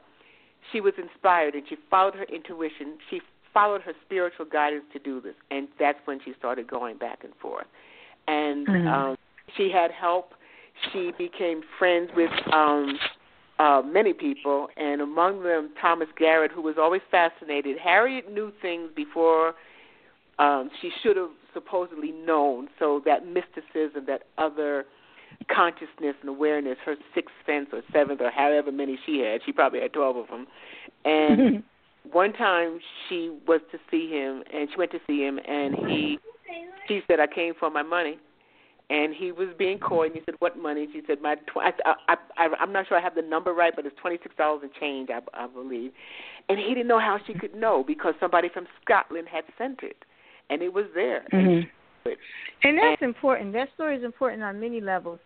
she 0.72 0.80
was 0.80 0.94
inspired 0.98 1.54
and 1.54 1.64
she 1.68 1.76
followed 1.90 2.14
her 2.14 2.24
intuition. 2.24 2.98
She 3.08 3.20
followed 3.52 3.82
her 3.82 3.92
spiritual 4.04 4.46
guidance 4.46 4.84
to 4.92 4.98
do 4.98 5.20
this, 5.20 5.34
and 5.50 5.68
that's 5.78 5.98
when 6.04 6.20
she 6.24 6.32
started 6.38 6.68
going 6.68 6.96
back 6.98 7.24
and 7.24 7.32
forth. 7.40 7.66
And 8.28 8.66
mm-hmm. 8.66 8.86
um, 8.88 9.16
she 9.56 9.70
had 9.70 9.90
help. 9.90 10.34
She 10.92 11.12
became 11.18 11.62
friends 11.78 12.10
with 12.16 12.30
um, 12.52 12.98
uh, 13.58 13.82
many 13.84 14.12
people, 14.12 14.68
and 14.76 15.00
among 15.00 15.42
them 15.42 15.70
Thomas 15.80 16.08
Garrett, 16.18 16.50
who 16.52 16.62
was 16.62 16.76
always 16.78 17.02
fascinated. 17.10 17.76
Harriet 17.78 18.32
knew 18.32 18.52
things 18.62 18.90
before 18.94 19.54
um, 20.38 20.70
she 20.80 20.90
should 21.02 21.16
have 21.16 21.30
supposedly 21.52 22.12
known. 22.12 22.68
So 22.78 23.02
that 23.04 23.26
mysticism, 23.26 24.06
that 24.06 24.22
other 24.38 24.86
consciousness 25.54 26.14
and 26.20 26.28
awareness, 26.28 26.78
her 26.84 26.96
sixth 27.14 27.34
sense 27.44 27.68
or 27.72 27.82
seventh 27.92 28.20
or 28.20 28.30
however 28.30 28.72
many 28.72 28.98
she 29.04 29.20
had, 29.20 29.42
she 29.44 29.52
probably 29.52 29.80
had 29.80 29.92
twelve 29.92 30.16
of 30.16 30.28
them. 30.28 30.46
And 31.04 31.62
one 32.10 32.32
time 32.32 32.78
she 33.08 33.36
was 33.46 33.60
to 33.72 33.78
see 33.90 34.10
him, 34.10 34.42
and 34.52 34.68
she 34.70 34.76
went 34.76 34.90
to 34.92 35.00
see 35.06 35.22
him, 35.22 35.38
and 35.38 35.74
he, 35.88 36.18
she 36.88 37.02
said, 37.06 37.20
"I 37.20 37.26
came 37.26 37.54
for 37.58 37.70
my 37.70 37.82
money." 37.82 38.18
and 38.92 39.14
he 39.14 39.30
was 39.30 39.46
being 39.56 39.78
coy 39.78 40.06
and 40.06 40.14
he 40.16 40.20
said 40.26 40.34
what 40.40 40.58
money 40.58 40.88
she 40.92 41.00
said 41.06 41.22
my 41.22 41.36
tw- 41.36 41.58
I, 41.62 41.70
I 41.86 42.16
i 42.36 42.48
i'm 42.58 42.72
not 42.72 42.88
sure 42.88 42.98
i 42.98 43.00
have 43.00 43.14
the 43.14 43.22
number 43.22 43.52
right 43.52 43.72
but 43.76 43.86
it's 43.86 43.94
twenty 44.00 44.18
six 44.20 44.34
dollars 44.34 44.62
and 44.64 44.72
change 44.80 45.10
i 45.10 45.20
i 45.32 45.46
believe 45.46 45.92
and 46.48 46.58
he 46.58 46.66
didn't 46.70 46.88
know 46.88 46.98
how 46.98 47.16
she 47.24 47.32
could 47.34 47.54
know 47.54 47.84
because 47.86 48.14
somebody 48.18 48.48
from 48.52 48.66
scotland 48.82 49.28
had 49.30 49.44
sent 49.56 49.84
it 49.84 50.04
and 50.50 50.60
it 50.62 50.72
was 50.72 50.84
there. 50.94 51.24
Mm-hmm. 51.32 51.68
And 52.64 52.78
that's 52.78 53.00
and, 53.00 53.08
important. 53.08 53.52
That 53.54 53.68
story 53.74 53.96
is 53.96 54.04
important 54.04 54.42
on 54.42 54.60
many 54.60 54.80
levels. 54.80 55.20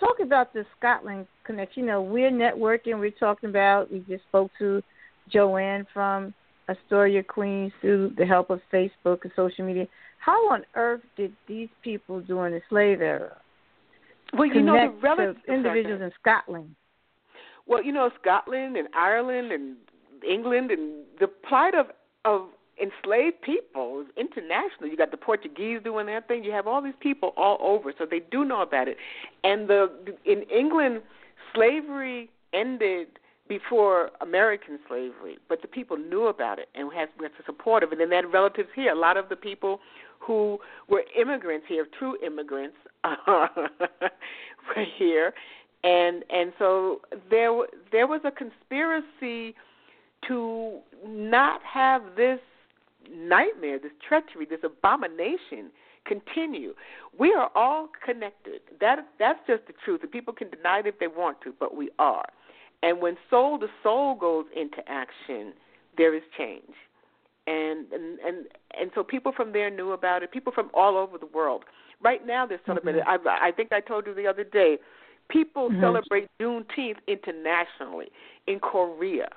Talk 0.00 0.16
about 0.22 0.54
the 0.54 0.64
Scotland 0.78 1.26
connection. 1.44 1.82
You 1.82 1.88
know, 1.88 2.02
we're 2.02 2.30
networking. 2.30 2.98
We're 2.98 3.10
talking 3.10 3.50
about. 3.50 3.92
We 3.92 3.98
just 4.08 4.24
spoke 4.28 4.50
to 4.58 4.82
Joanne 5.30 5.86
from 5.92 6.34
Astoria, 6.68 7.22
Queens, 7.22 7.72
through 7.80 8.12
the 8.16 8.26
help 8.26 8.50
of 8.50 8.60
Facebook 8.72 9.18
and 9.22 9.32
social 9.34 9.64
media. 9.64 9.86
How 10.18 10.50
on 10.52 10.64
earth 10.74 11.02
did 11.16 11.32
these 11.46 11.68
people 11.82 12.20
during 12.20 12.52
the 12.52 12.60
slave 12.68 13.00
era 13.00 13.36
well, 14.32 14.46
you 14.46 14.62
know, 14.62 14.74
the 14.74 15.00
relative, 15.00 15.36
individuals 15.48 16.02
in 16.02 16.12
Scotland? 16.20 16.74
Well, 17.66 17.82
you 17.82 17.92
know, 17.92 18.10
Scotland 18.20 18.76
and 18.76 18.88
Ireland 18.94 19.52
and 19.52 19.76
England 20.28 20.70
and 20.70 21.04
the 21.20 21.26
plight 21.26 21.74
of 21.74 21.86
of 22.24 22.48
enslaved 22.80 23.40
people 23.42 24.04
internationally. 24.16 24.90
You 24.90 24.96
got 24.96 25.10
the 25.10 25.16
Portuguese 25.16 25.80
doing 25.82 26.06
their 26.06 26.20
thing. 26.20 26.44
You 26.44 26.52
have 26.52 26.66
all 26.66 26.82
these 26.82 26.94
people 27.00 27.32
all 27.36 27.58
over, 27.60 27.92
so 27.98 28.06
they 28.08 28.20
do 28.30 28.44
know 28.44 28.62
about 28.62 28.88
it. 28.88 28.96
And 29.44 29.68
the 29.68 29.90
in 30.24 30.42
England, 30.42 31.02
slavery 31.54 32.30
ended 32.52 33.08
before 33.48 34.10
American 34.20 34.78
slavery, 34.88 35.38
but 35.48 35.62
the 35.62 35.68
people 35.68 35.96
knew 35.96 36.26
about 36.26 36.58
it 36.58 36.68
and 36.74 36.92
had 36.92 37.08
were 37.18 37.30
supportive. 37.46 37.92
And 37.92 38.00
then 38.00 38.10
they 38.10 38.16
had 38.16 38.32
relatives 38.32 38.68
here. 38.74 38.92
A 38.92 38.98
lot 38.98 39.16
of 39.16 39.28
the 39.28 39.36
people 39.36 39.80
who 40.20 40.58
were 40.88 41.04
immigrants 41.18 41.66
here, 41.68 41.86
true 41.98 42.16
immigrants, 42.24 42.76
were 43.26 44.84
here, 44.96 45.32
and 45.84 46.24
and 46.30 46.52
so 46.58 47.00
there 47.30 47.52
there 47.92 48.06
was 48.06 48.20
a 48.24 48.30
conspiracy 48.30 49.54
to 50.26 50.80
not 51.06 51.60
have 51.62 52.02
this 52.16 52.40
nightmare, 53.10 53.78
this 53.78 53.92
treachery, 54.06 54.46
this 54.48 54.60
abomination 54.64 55.70
continue. 56.04 56.74
We 57.18 57.32
are 57.34 57.50
all 57.54 57.88
connected. 58.04 58.60
That 58.80 59.06
that's 59.18 59.38
just 59.46 59.66
the 59.66 59.74
truth. 59.84 60.02
And 60.02 60.10
people 60.10 60.32
can 60.32 60.50
deny 60.50 60.80
it 60.80 60.86
if 60.86 60.98
they 60.98 61.06
want 61.06 61.40
to, 61.42 61.54
but 61.58 61.76
we 61.76 61.90
are. 61.98 62.26
And 62.82 63.00
when 63.00 63.16
soul 63.28 63.58
to 63.58 63.66
soul 63.82 64.14
goes 64.14 64.44
into 64.54 64.78
action, 64.86 65.52
there 65.96 66.14
is 66.14 66.22
change. 66.36 66.74
And 67.46 67.90
and 67.92 68.18
and 68.20 68.46
and 68.78 68.90
so 68.94 69.02
people 69.02 69.32
from 69.34 69.52
there 69.52 69.70
knew 69.70 69.92
about 69.92 70.22
it. 70.22 70.30
People 70.30 70.52
from 70.52 70.70
all 70.74 70.96
over 70.96 71.18
the 71.18 71.26
world. 71.26 71.64
Right 72.02 72.26
now 72.26 72.46
they're 72.46 72.60
celebrating. 72.66 73.02
Mm-hmm. 73.02 73.28
I 73.28 73.48
I 73.48 73.52
think 73.52 73.72
I 73.72 73.80
told 73.80 74.06
you 74.06 74.14
the 74.14 74.26
other 74.26 74.44
day. 74.44 74.78
People 75.28 75.70
mm-hmm. 75.70 75.80
celebrate 75.80 76.28
Juneteenth 76.40 76.98
internationally 77.06 78.08
in 78.46 78.60
Korea, 78.60 79.28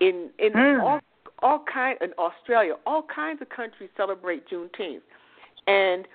in 0.00 0.30
in 0.38 0.52
mm. 0.52 0.82
all 0.82 1.00
all 1.40 1.64
kind 1.72 1.98
in 2.00 2.12
Australia, 2.18 2.74
all 2.86 3.02
kinds 3.14 3.42
of 3.42 3.48
countries 3.50 3.90
celebrate 3.96 4.48
Juneteenth, 4.48 5.02
and 5.66 6.06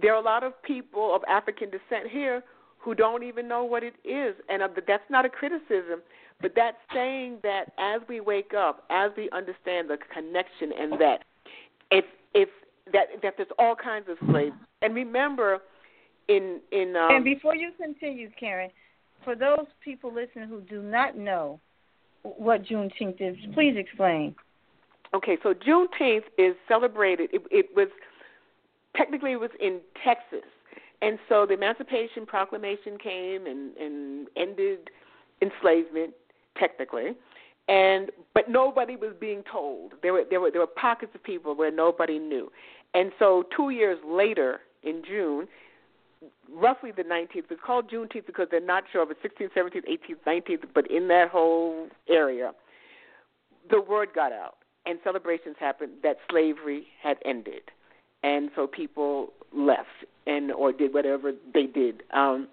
there 0.00 0.14
are 0.14 0.20
a 0.20 0.24
lot 0.24 0.44
of 0.44 0.60
people 0.62 1.14
of 1.14 1.22
African 1.28 1.70
descent 1.70 2.08
here 2.10 2.42
who 2.86 2.94
don't 2.94 3.24
even 3.24 3.48
know 3.48 3.64
what 3.64 3.82
it 3.82 3.94
is, 4.04 4.36
and 4.48 4.62
uh, 4.62 4.68
that's 4.86 5.02
not 5.10 5.24
a 5.24 5.28
criticism, 5.28 6.00
but 6.40 6.52
that's 6.54 6.76
saying 6.94 7.38
that 7.42 7.72
as 7.78 8.00
we 8.08 8.20
wake 8.20 8.52
up, 8.56 8.84
as 8.90 9.10
we 9.16 9.28
understand 9.30 9.90
the 9.90 9.98
connection, 10.14 10.70
and 10.78 10.92
that 11.00 11.24
if 11.90 12.04
if 12.32 12.48
that 12.92 13.08
that 13.24 13.34
there's 13.36 13.48
all 13.58 13.74
kinds 13.74 14.06
of 14.08 14.16
slaves, 14.30 14.54
and 14.82 14.94
remember, 14.94 15.58
in 16.28 16.60
in 16.70 16.94
um, 16.94 17.10
and 17.10 17.24
before 17.24 17.56
you 17.56 17.72
continue, 17.76 18.30
Karen, 18.38 18.70
for 19.24 19.34
those 19.34 19.66
people 19.84 20.14
listening 20.14 20.48
who 20.48 20.60
do 20.60 20.80
not 20.80 21.18
know 21.18 21.58
what 22.22 22.62
Juneteenth 22.62 23.20
is, 23.20 23.36
please 23.52 23.74
explain. 23.76 24.36
Okay, 25.12 25.38
so 25.42 25.54
Juneteenth 25.54 26.22
is 26.38 26.54
celebrated. 26.68 27.30
It, 27.32 27.42
it 27.50 27.66
was 27.74 27.88
technically 28.94 29.32
it 29.32 29.40
was 29.40 29.50
in 29.58 29.80
Texas, 30.04 30.48
and 31.02 31.18
so 31.28 31.46
the 31.46 31.54
Emancipation 31.54 32.26
Proclamation 32.26 32.98
came 32.98 33.46
and, 33.46 33.76
and 33.76 34.28
ended 34.36 34.90
enslavement 35.42 36.14
technically, 36.58 37.12
and 37.68 38.10
but 38.34 38.48
nobody 38.48 38.96
was 38.96 39.12
being 39.20 39.42
told. 39.50 39.92
There 40.02 40.12
were 40.12 40.24
there 40.28 40.40
were 40.40 40.50
there 40.50 40.60
were 40.60 40.66
pockets 40.66 41.12
of 41.14 41.22
people 41.22 41.54
where 41.54 41.70
nobody 41.70 42.18
knew, 42.18 42.50
and 42.94 43.12
so 43.18 43.44
two 43.56 43.70
years 43.70 43.98
later 44.06 44.60
in 44.82 45.02
June, 45.06 45.48
roughly 46.52 46.92
the 46.92 47.02
19th. 47.02 47.44
It's 47.50 47.60
called 47.64 47.90
Juneteenth 47.90 48.26
because 48.26 48.48
they're 48.50 48.60
not 48.60 48.84
sure 48.92 49.02
if 49.02 49.10
it's 49.10 49.34
16th, 49.40 49.52
17th, 49.52 49.84
18th, 49.88 50.18
19th, 50.26 50.64
but 50.74 50.90
in 50.90 51.08
that 51.08 51.28
whole 51.28 51.88
area, 52.08 52.52
the 53.68 53.80
word 53.80 54.10
got 54.14 54.32
out 54.32 54.56
and 54.86 54.98
celebrations 55.02 55.56
happened 55.58 55.92
that 56.04 56.16
slavery 56.30 56.86
had 57.02 57.18
ended, 57.24 57.62
and 58.22 58.50
so 58.54 58.66
people 58.66 59.32
left 59.52 59.88
and 60.26 60.52
or 60.52 60.72
did 60.72 60.92
whatever 60.92 61.32
they 61.54 61.66
did. 61.66 62.02
Um, 62.12 62.48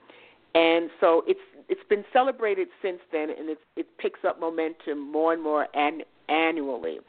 and 0.55 0.89
so 0.99 1.23
it's 1.27 1.39
it's 1.69 1.81
been 1.89 2.03
celebrated 2.11 2.67
since 2.81 2.99
then, 3.11 3.29
and 3.29 3.49
it's, 3.49 3.61
it 3.75 3.87
picks 3.97 4.19
up 4.27 4.39
momentum 4.39 5.11
more 5.11 5.33
and 5.33 5.41
more 5.41 5.67
an, 5.73 6.01
annually. 6.29 6.99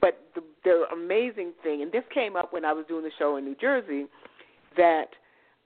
But 0.00 0.20
the, 0.34 0.42
the 0.64 0.84
amazing 0.92 1.52
thing, 1.62 1.82
and 1.82 1.90
this 1.90 2.04
came 2.14 2.36
up 2.36 2.52
when 2.52 2.64
I 2.64 2.72
was 2.72 2.86
doing 2.86 3.02
the 3.02 3.10
show 3.18 3.36
in 3.36 3.44
New 3.44 3.56
Jersey, 3.60 4.06
that 4.76 5.08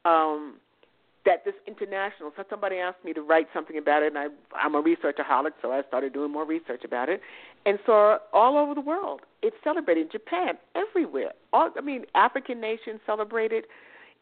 um, 0.05 0.57
that 1.24 1.44
this 1.44 1.55
international. 1.66 2.33
So 2.37 2.42
somebody 2.50 2.76
asked 2.76 3.05
me 3.05 3.12
to 3.12 3.20
write 3.20 3.46
something 3.55 3.78
about 3.78 4.02
it, 4.02 4.14
and 4.14 4.18
I, 4.18 4.26
I'm 4.57 4.74
a 4.74 4.83
researchaholic, 4.83 5.52
so 5.61 5.70
I 5.70 5.83
started 5.87 6.12
doing 6.12 6.33
more 6.33 6.44
research 6.44 6.83
about 6.85 7.09
it. 7.09 7.20
And 7.66 7.78
so 7.87 8.18
all 8.33 8.57
over 8.57 8.74
the 8.74 8.81
world, 8.81 9.20
it's 9.42 9.57
celebrated. 9.62 10.07
In 10.07 10.11
Japan, 10.11 10.55
everywhere. 10.74 11.33
All 11.52 11.70
I 11.76 11.81
mean, 11.81 12.07
African 12.14 12.61
nations 12.61 13.00
celebrated. 13.07 13.64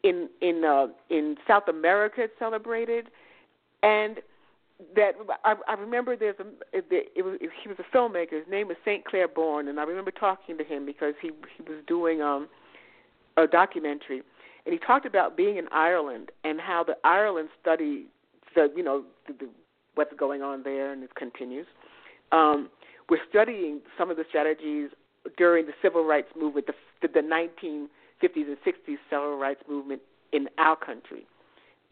In 0.03 0.29
in 0.41 0.63
uh, 0.63 0.87
in 1.09 1.37
South 1.47 1.67
America, 1.67 2.23
it's 2.23 2.33
celebrated, 2.39 3.07
and 3.83 4.17
that 4.95 5.13
I, 5.45 5.55
I 5.67 5.73
remember 5.73 6.15
there's 6.15 6.39
a 6.39 6.47
it, 6.75 6.85
it 6.89 7.51
he 7.61 7.69
was 7.69 7.77
a 7.79 7.95
filmmaker. 7.95 8.31
His 8.31 8.49
name 8.49 8.67
was 8.67 8.77
Saint 8.83 9.05
Clair 9.05 9.27
Bourne, 9.27 9.67
and 9.67 9.79
I 9.79 9.83
remember 9.83 10.11
talking 10.11 10.57
to 10.57 10.63
him 10.63 10.85
because 10.85 11.13
he 11.21 11.31
he 11.55 11.63
was 11.63 11.83
doing 11.87 12.21
um 12.21 12.47
a 13.37 13.47
documentary 13.47 14.23
and 14.65 14.73
he 14.73 14.79
talked 14.79 15.05
about 15.05 15.35
being 15.35 15.57
in 15.57 15.67
Ireland 15.71 16.31
and 16.43 16.59
how 16.59 16.83
the 16.83 16.95
Ireland 17.03 17.49
study 17.61 18.05
the 18.55 18.71
you 18.75 18.83
know 18.83 19.03
the, 19.27 19.33
the, 19.33 19.49
what's 19.95 20.13
going 20.17 20.41
on 20.41 20.63
there, 20.63 20.91
and 20.91 21.03
it 21.03 21.15
continues. 21.15 21.67
Um, 22.31 22.69
we're 23.09 23.19
studying 23.29 23.81
some 23.97 24.09
of 24.09 24.17
the 24.17 24.23
strategies 24.29 24.89
during 25.37 25.65
the 25.65 25.73
civil 25.81 26.05
rights 26.05 26.29
movement, 26.39 26.67
the, 26.67 27.07
the 27.07 27.21
1950s 28.21 28.47
and 28.47 28.57
60s 28.65 28.97
civil 29.09 29.37
rights 29.37 29.61
movement 29.69 30.01
in 30.31 30.47
our 30.57 30.75
country. 30.75 31.25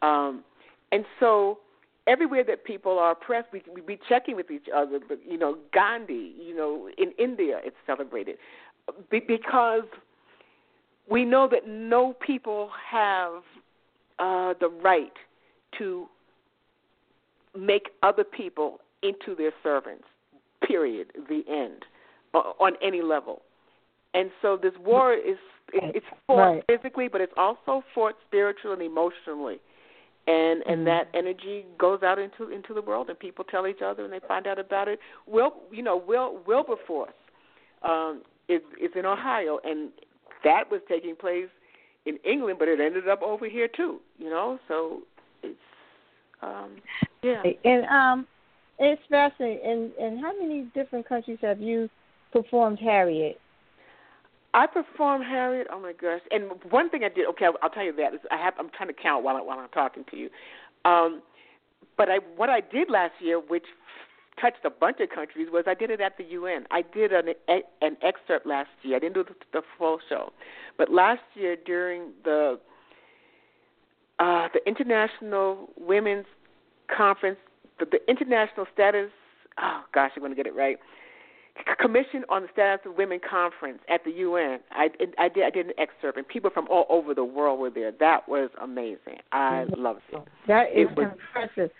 Um, 0.02 0.44
and 0.92 1.04
so 1.18 1.58
everywhere 2.06 2.44
that 2.44 2.64
people 2.64 2.98
are 2.98 3.12
oppressed, 3.12 3.48
we 3.52 3.62
we 3.72 3.80
be 3.80 3.98
checking 4.08 4.36
with 4.36 4.50
each 4.50 4.66
other. 4.74 4.98
But 5.06 5.20
you 5.26 5.38
know, 5.38 5.58
Gandhi, 5.72 6.34
you 6.40 6.54
know, 6.56 6.88
in 6.98 7.12
India, 7.18 7.60
it's 7.62 7.76
celebrated 7.86 8.36
be, 9.10 9.20
because 9.20 9.84
we 11.08 11.24
know 11.24 11.48
that 11.48 11.66
no 11.66 12.14
people 12.14 12.70
have 12.90 13.42
uh, 14.18 14.54
the 14.60 14.68
right 14.82 15.12
to 15.78 16.06
make 17.58 17.90
other 18.02 18.24
people 18.24 18.78
into 19.02 19.34
their 19.34 19.52
servants. 19.62 20.04
Period. 20.66 21.08
The 21.28 21.42
end. 21.48 21.84
On 22.32 22.74
any 22.82 23.02
level. 23.02 23.42
And 24.14 24.30
so 24.42 24.58
this 24.60 24.72
war 24.84 25.14
is 25.14 25.36
it's 25.72 26.06
fought 26.26 26.36
right. 26.36 26.64
physically, 26.66 27.08
but 27.08 27.20
it's 27.20 27.32
also 27.36 27.84
fought 27.94 28.14
spiritually 28.26 28.74
and 28.74 28.82
emotionally. 28.82 29.60
And 30.26 30.62
and 30.66 30.78
mm-hmm. 30.78 30.84
that 30.84 31.08
energy 31.14 31.64
goes 31.78 32.02
out 32.02 32.18
into 32.18 32.50
into 32.50 32.74
the 32.74 32.82
world 32.82 33.08
and 33.08 33.18
people 33.18 33.44
tell 33.44 33.66
each 33.66 33.82
other 33.84 34.04
and 34.04 34.12
they 34.12 34.20
find 34.26 34.46
out 34.46 34.58
about 34.58 34.88
it. 34.88 35.00
Will 35.26 35.54
you 35.72 35.82
know 35.82 35.96
will 35.96 36.40
wilberforce 36.46 37.12
um 37.82 38.22
is 38.48 38.60
is 38.80 38.90
in 38.94 39.06
ohio 39.06 39.58
and 39.64 39.88
that 40.44 40.70
was 40.70 40.82
taking 40.88 41.16
place 41.16 41.48
in 42.04 42.18
england 42.24 42.58
but 42.58 42.68
it 42.68 42.80
ended 42.80 43.08
up 43.08 43.22
over 43.22 43.48
here 43.48 43.66
too 43.66 43.98
you 44.18 44.28
know? 44.28 44.58
So 44.68 45.00
it's 45.42 45.58
um 46.42 46.76
yeah. 47.22 47.42
And 47.64 47.86
um 47.86 48.26
it's 48.78 49.00
fascinating. 49.08 49.60
And 49.64 49.92
and 49.94 50.20
how 50.20 50.38
many 50.38 50.62
different 50.74 51.08
countries 51.08 51.38
have 51.40 51.60
you 51.60 51.88
performed 52.32 52.78
harriet 52.78 53.40
I 54.52 54.66
performed 54.66 55.24
Harriet. 55.24 55.68
Oh 55.70 55.80
my 55.80 55.92
gosh! 55.92 56.20
And 56.30 56.50
one 56.70 56.90
thing 56.90 57.04
I 57.04 57.08
did. 57.08 57.28
Okay, 57.28 57.44
I'll, 57.44 57.54
I'll 57.62 57.70
tell 57.70 57.84
you 57.84 57.94
that. 57.96 58.14
Is 58.14 58.20
I 58.30 58.36
have. 58.36 58.54
I'm 58.58 58.70
trying 58.70 58.88
to 58.88 58.94
count 58.94 59.24
while 59.24 59.36
I, 59.36 59.40
while 59.40 59.58
I'm 59.58 59.68
talking 59.68 60.04
to 60.10 60.16
you. 60.16 60.28
Um, 60.84 61.22
but 61.96 62.08
I 62.08 62.18
what 62.36 62.50
I 62.50 62.60
did 62.60 62.90
last 62.90 63.12
year, 63.20 63.38
which 63.38 63.64
touched 64.40 64.64
a 64.64 64.70
bunch 64.70 64.98
of 65.00 65.10
countries, 65.10 65.48
was 65.52 65.64
I 65.66 65.74
did 65.74 65.90
it 65.90 66.00
at 66.00 66.16
the 66.16 66.24
UN. 66.24 66.66
I 66.70 66.82
did 66.82 67.12
an 67.12 67.28
an 67.48 67.96
excerpt 68.02 68.46
last 68.46 68.70
year. 68.82 68.96
I 68.96 68.98
didn't 68.98 69.14
do 69.14 69.24
the, 69.24 69.34
the 69.52 69.62
full 69.78 69.98
show, 70.08 70.32
but 70.76 70.90
last 70.90 71.22
year 71.34 71.56
during 71.64 72.12
the 72.24 72.58
uh, 74.18 74.48
the 74.52 74.60
International 74.66 75.68
Women's 75.78 76.26
Conference, 76.94 77.38
the, 77.78 77.86
the 77.86 77.98
International 78.10 78.66
Status. 78.72 79.10
Oh 79.62 79.82
gosh, 79.94 80.10
I'm 80.16 80.22
going 80.22 80.32
to 80.32 80.36
get 80.36 80.46
it 80.46 80.56
right 80.56 80.78
Commission 81.80 82.24
on 82.28 82.42
the 82.42 82.48
Status 82.52 82.80
of 82.86 82.96
Women 82.96 83.20
conference 83.28 83.80
at 83.88 84.04
the 84.04 84.10
UN. 84.10 84.60
I, 84.70 84.88
I 85.18 85.28
did 85.28 85.44
I 85.44 85.50
did 85.50 85.66
an 85.66 85.72
excerpt, 85.78 86.18
and 86.18 86.26
people 86.26 86.50
from 86.50 86.66
all 86.68 86.86
over 86.88 87.14
the 87.14 87.24
world 87.24 87.58
were 87.58 87.70
there. 87.70 87.92
That 87.98 88.28
was 88.28 88.50
amazing. 88.60 89.18
I 89.32 89.64
loved 89.76 90.02
it. 90.12 90.22
That 90.46 90.68
is 90.70 90.88
it 90.90 90.96
was, 90.96 91.12
impressive, 91.12 91.70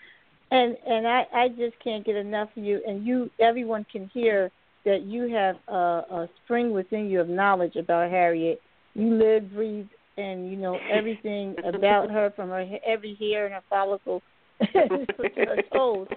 and 0.51 0.77
and 0.87 1.07
I 1.07 1.25
I 1.33 1.47
just 1.49 1.79
can't 1.83 2.05
get 2.05 2.15
enough 2.15 2.49
of 2.55 2.63
you. 2.63 2.81
And 2.87 3.05
you, 3.05 3.29
everyone 3.39 3.85
can 3.91 4.09
hear 4.13 4.51
that 4.85 5.03
you 5.03 5.33
have 5.33 5.55
a, 5.67 6.03
a 6.11 6.29
spring 6.43 6.71
within 6.71 7.09
you 7.09 7.21
of 7.21 7.29
knowledge 7.29 7.75
about 7.75 8.09
Harriet. 8.09 8.61
You 8.93 9.13
live, 9.15 9.53
breathe, 9.53 9.87
and 10.17 10.49
you 10.49 10.57
know 10.57 10.77
everything 10.91 11.55
about 11.65 12.09
her 12.09 12.31
from 12.35 12.49
her 12.49 12.65
every 12.85 13.15
hair 13.19 13.45
and 13.45 13.53
her 13.53 13.63
follicle 13.69 14.21
to 14.59 15.05
her 15.37 15.61
toes. 15.73 16.07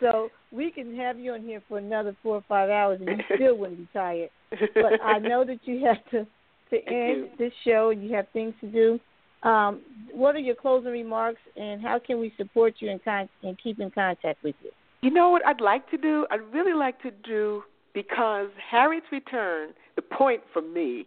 So 0.00 0.30
we 0.52 0.70
can 0.70 0.94
have 0.96 1.18
you 1.18 1.32
on 1.32 1.42
here 1.42 1.62
for 1.68 1.78
another 1.78 2.16
four 2.22 2.36
or 2.36 2.44
five 2.48 2.70
hours, 2.70 3.00
and 3.00 3.18
you 3.18 3.36
still 3.36 3.56
wouldn't 3.56 3.78
be 3.78 3.88
tired. 3.92 4.30
But 4.50 5.00
I 5.02 5.18
know 5.20 5.44
that 5.44 5.60
you 5.64 5.84
have 5.86 6.04
to 6.10 6.26
to 6.70 6.76
end 6.88 7.28
this 7.38 7.52
show, 7.64 7.90
and 7.90 8.02
you 8.02 8.14
have 8.14 8.26
things 8.32 8.52
to 8.60 8.66
do. 8.66 9.00
Um, 9.48 9.82
what 10.12 10.34
are 10.34 10.40
your 10.40 10.56
closing 10.56 10.90
remarks, 10.90 11.40
and 11.56 11.80
how 11.80 12.00
can 12.00 12.18
we 12.18 12.32
support 12.36 12.74
you 12.80 12.90
and, 12.90 13.02
con- 13.04 13.28
and 13.44 13.56
keep 13.62 13.78
in 13.78 13.90
contact 13.90 14.42
with 14.42 14.56
you? 14.62 14.70
You 15.02 15.10
know 15.10 15.30
what 15.30 15.46
I'd 15.46 15.60
like 15.60 15.88
to 15.90 15.96
do? 15.96 16.26
I'd 16.30 16.40
really 16.52 16.72
like 16.72 17.00
to 17.02 17.12
do 17.22 17.62
because 17.94 18.48
Harriet's 18.70 19.06
return. 19.12 19.70
The 19.94 20.02
point 20.02 20.42
for 20.52 20.60
me 20.60 21.06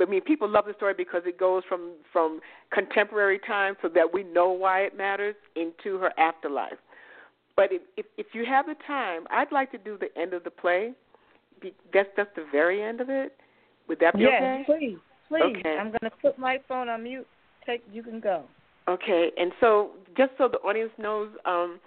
I 0.00 0.04
mean, 0.04 0.20
people 0.20 0.48
love 0.48 0.66
the 0.66 0.74
story 0.74 0.94
because 0.96 1.22
it 1.26 1.38
goes 1.38 1.62
from 1.68 1.92
from 2.12 2.40
contemporary 2.72 3.38
time, 3.38 3.76
so 3.82 3.88
that 3.88 4.12
we 4.12 4.22
know 4.22 4.50
why 4.50 4.80
it 4.80 4.96
matters, 4.96 5.34
into 5.56 5.98
her 5.98 6.12
afterlife. 6.18 6.78
But 7.60 7.72
if, 7.72 7.82
if 7.98 8.06
if 8.16 8.26
you 8.32 8.46
have 8.46 8.64
the 8.64 8.76
time, 8.86 9.24
I'd 9.30 9.52
like 9.52 9.70
to 9.72 9.76
do 9.76 9.98
the 9.98 10.08
end 10.18 10.32
of 10.32 10.44
the 10.44 10.50
play. 10.50 10.92
Be, 11.60 11.74
that's 11.92 12.08
just 12.16 12.30
the 12.34 12.46
very 12.50 12.82
end 12.82 13.02
of 13.02 13.10
it. 13.10 13.36
Would 13.86 14.00
that 14.00 14.14
be 14.14 14.22
yes, 14.22 14.40
okay? 14.42 14.56
Yes, 14.56 14.66
please, 14.66 14.98
please. 15.28 15.56
Okay. 15.58 15.76
I'm 15.78 15.88
going 15.88 16.10
to 16.10 16.10
put 16.22 16.38
my 16.38 16.58
phone 16.66 16.88
on 16.88 17.02
mute. 17.02 17.26
Take, 17.66 17.82
you 17.92 18.02
can 18.02 18.18
go. 18.18 18.44
Okay, 18.88 19.30
and 19.36 19.52
so 19.60 19.90
just 20.16 20.30
so 20.38 20.48
the 20.48 20.56
audience 20.60 20.90
knows, 20.96 21.28
um, 21.44 21.80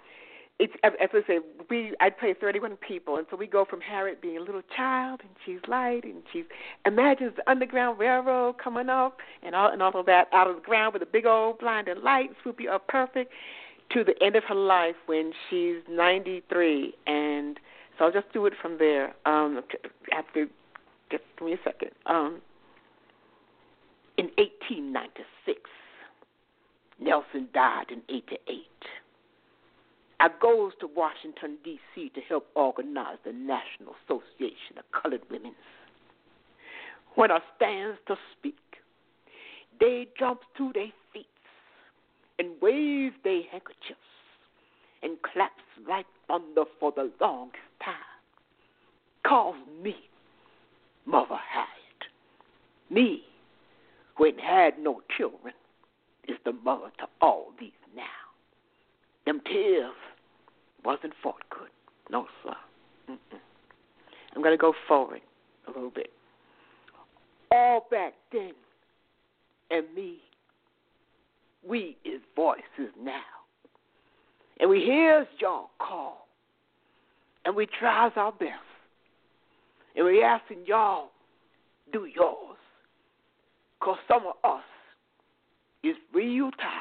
it's 0.60 0.72
as 0.84 0.92
I 1.12 1.20
say, 1.26 1.40
we 1.68 1.92
I 1.98 2.08
play 2.08 2.34
31 2.40 2.76
people, 2.76 3.16
and 3.16 3.26
so 3.28 3.36
we 3.36 3.48
go 3.48 3.64
from 3.68 3.80
Harriet 3.80 4.22
being 4.22 4.36
a 4.36 4.40
little 4.40 4.62
child, 4.76 5.22
and 5.24 5.30
she's 5.44 5.58
light, 5.66 6.04
and 6.04 6.22
she's 6.32 6.44
imagines 6.86 7.32
the 7.34 7.50
Underground 7.50 7.98
Railroad 7.98 8.58
coming 8.62 8.88
up, 8.88 9.18
and 9.42 9.56
all 9.56 9.72
and 9.72 9.82
all 9.82 9.98
of 9.98 10.06
that 10.06 10.28
out 10.32 10.46
of 10.46 10.54
the 10.54 10.62
ground 10.62 10.92
with 10.92 11.02
a 11.02 11.06
big 11.06 11.26
old 11.26 11.58
blinding 11.58 12.00
light, 12.00 12.30
swoopy 12.44 12.68
up 12.70 12.86
perfect, 12.86 13.32
to 13.94 14.04
the 14.04 14.14
end 14.22 14.36
of 14.36 14.44
her 14.44 14.54
life 14.54 14.96
when 15.06 15.32
she's 15.48 15.76
93, 15.88 16.94
and 17.06 17.58
so 17.96 18.06
I'll 18.06 18.12
just 18.12 18.32
do 18.32 18.44
it 18.46 18.52
from 18.60 18.78
there. 18.78 19.14
Um, 19.24 19.62
after, 20.12 20.46
just 21.10 21.22
give 21.38 21.46
me 21.46 21.54
a 21.54 21.58
second. 21.64 21.92
Um, 22.06 22.40
in 24.18 24.26
1896, 24.36 25.60
Nelson 27.00 27.48
died 27.54 27.86
in 27.90 28.02
88. 28.08 28.38
I 30.20 30.28
goes 30.40 30.72
to 30.80 30.88
Washington, 30.94 31.58
D.C. 31.64 32.10
to 32.14 32.20
help 32.22 32.46
organize 32.54 33.18
the 33.24 33.32
National 33.32 33.94
Association 34.04 34.78
of 34.78 34.84
Colored 35.02 35.22
Women. 35.30 35.54
When 37.14 37.30
I 37.30 37.38
stands 37.56 37.98
to 38.08 38.16
speak, 38.36 38.56
they 39.80 40.08
jumps 40.18 40.46
to 40.58 40.72
their 40.72 40.92
feet 41.12 41.26
and 42.38 42.50
wave 42.60 43.12
their 43.22 43.42
handkerchiefs 43.50 44.00
and 45.02 45.18
claps 45.22 45.54
like 45.88 46.06
thunder 46.26 46.64
for 46.80 46.92
the 46.94 47.10
longest 47.20 47.58
time. 47.84 47.94
Calls 49.26 49.56
me 49.82 49.94
Mother 51.06 51.38
Harriet. 51.52 51.70
Me, 52.90 53.22
who 54.16 54.26
ain't 54.26 54.40
had 54.40 54.78
no 54.78 55.00
children, 55.16 55.54
is 56.28 56.36
the 56.44 56.52
mother 56.52 56.90
to 56.98 57.06
all 57.20 57.48
these 57.58 57.70
now. 57.94 58.02
Them 59.26 59.40
tears 59.44 59.92
wasn't 60.84 61.12
fought 61.22 61.42
good. 61.50 61.68
No, 62.10 62.26
sir. 62.42 62.54
Mm-mm. 63.10 63.38
I'm 64.34 64.42
going 64.42 64.54
to 64.54 64.60
go 64.60 64.74
forward 64.86 65.20
a 65.66 65.70
little 65.70 65.90
bit. 65.90 66.10
All 67.50 67.86
back 67.90 68.14
then, 68.32 68.52
and 69.70 69.86
me 69.94 70.18
we 71.68 71.96
is 72.04 72.20
voices 72.36 72.92
now. 73.00 73.20
And 74.60 74.70
we 74.70 74.80
hears 74.80 75.26
y'all 75.38 75.70
call. 75.78 76.26
And 77.44 77.54
we 77.54 77.66
tries 77.66 78.12
our 78.16 78.32
best. 78.32 78.52
And 79.96 80.06
we 80.06 80.22
asking 80.22 80.64
y'all 80.66 81.10
do 81.92 82.06
yours. 82.06 82.56
Because 83.78 83.98
some 84.08 84.22
of 84.26 84.34
us 84.50 84.64
is 85.82 85.96
real 86.12 86.50
tired. 86.52 86.80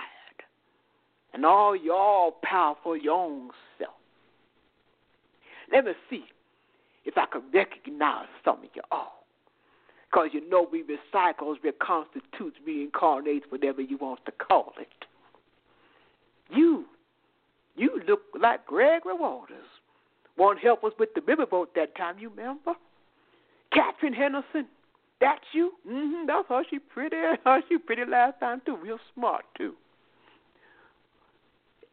And 1.34 1.46
all 1.46 1.76
y'all 1.76 2.36
powerful 2.44 2.96
own 3.10 3.50
self. 3.78 3.94
Let 5.72 5.86
me 5.86 5.94
see 6.10 6.26
if 7.06 7.18
I 7.18 7.26
can 7.26 7.42
recognize 7.54 8.28
some 8.46 8.60
of 8.60 8.70
y'all. 8.76 9.23
Because 10.14 10.30
you 10.32 10.48
know 10.48 10.68
we 10.72 10.84
recycles, 10.84 11.56
reconstitutes, 11.64 12.54
reincarnates, 12.68 13.42
whatever 13.50 13.82
you 13.82 13.98
want 13.98 14.24
to 14.26 14.32
call 14.32 14.74
it. 14.80 14.88
You, 16.56 16.86
you 17.76 18.00
look 18.08 18.22
like 18.40 18.66
Gregory 18.68 19.16
Walters. 19.16 19.58
Want 20.38 20.60
help 20.60 20.84
us 20.84 20.92
with 21.00 21.10
the 21.16 21.22
riverboat 21.22 21.68
that 21.76 21.96
time, 21.96 22.20
you 22.20 22.30
remember? 22.30 22.74
Catherine 23.72 24.14
Henderson, 24.14 24.68
that's 25.20 25.46
you? 25.52 25.72
Mm-hmm, 25.88 26.28
that's 26.28 26.48
how 26.48 26.64
she 26.70 26.78
pretty. 26.78 27.16
How 27.44 27.62
she 27.68 27.78
pretty 27.78 28.06
last 28.06 28.40
time 28.40 28.62
too. 28.66 28.78
Real 28.78 29.00
smart 29.16 29.46
too. 29.58 29.74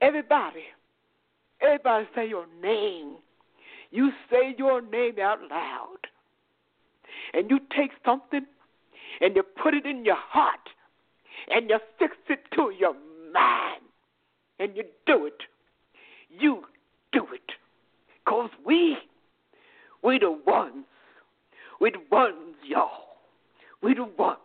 Everybody, 0.02 0.64
everybody 1.62 2.06
say 2.14 2.28
your 2.28 2.46
name. 2.62 3.16
You 3.90 4.10
say 4.30 4.54
your 4.58 4.82
name 4.82 5.18
out 5.20 5.38
loud 5.50 6.09
and 7.32 7.50
you 7.50 7.58
take 7.76 7.90
something 8.04 8.46
and 9.20 9.36
you 9.36 9.42
put 9.62 9.74
it 9.74 9.86
in 9.86 10.04
your 10.04 10.18
heart 10.18 10.68
and 11.48 11.68
you 11.68 11.78
fix 11.98 12.16
it 12.28 12.40
to 12.54 12.72
your 12.78 12.94
mind 13.32 13.82
and 14.58 14.76
you 14.76 14.84
do 15.06 15.26
it 15.26 15.42
you 16.30 16.62
do 17.12 17.26
it. 17.32 17.52
Cause 18.26 18.50
we, 18.64 18.96
we 20.02 20.18
the 20.18 20.38
ones. 20.46 20.84
We 21.80 21.90
the 21.90 21.98
ones, 22.10 22.56
y'all. 22.66 23.16
We 23.82 23.94
the 23.94 24.04
ones. 24.04 24.38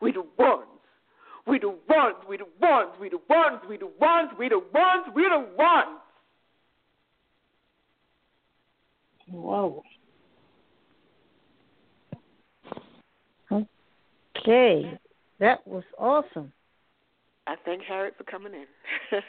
We 0.00 0.12
the 0.12 0.24
ones. 0.38 0.66
We 1.46 1.58
the 1.58 1.68
ones. 1.88 2.16
We 2.28 2.36
the 2.38 2.46
ones. 2.60 2.90
We 3.00 3.08
the 3.08 3.18
ones. 3.28 3.60
We 3.68 3.78
the 3.78 3.90
ones. 4.00 4.30
We 4.38 4.48
the 4.48 4.58
ones. 4.72 5.04
We 5.14 5.22
the 5.24 5.46
ones. 5.58 6.00
Whoa. 9.28 9.82
Okay, 14.44 14.98
that 15.40 15.66
was 15.66 15.84
awesome. 15.98 16.52
I 17.46 17.56
thank 17.64 17.82
Harriet 17.82 18.14
for 18.16 18.24
coming 18.24 18.52
in. 18.52 19.20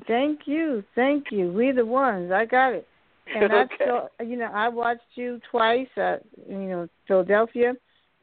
thank 0.06 0.40
you, 0.46 0.82
thank 0.94 1.26
you. 1.30 1.52
We 1.52 1.72
the 1.72 1.84
ones. 1.84 2.32
I 2.32 2.46
got 2.46 2.72
it. 2.72 2.86
And 3.34 3.52
okay. 3.52 3.74
I 3.80 3.86
saw, 3.86 4.08
you 4.24 4.36
know, 4.36 4.50
I 4.52 4.68
watched 4.68 5.02
you 5.14 5.40
twice. 5.50 5.88
At, 5.96 6.22
you 6.48 6.56
know, 6.56 6.88
Philadelphia, 7.06 7.74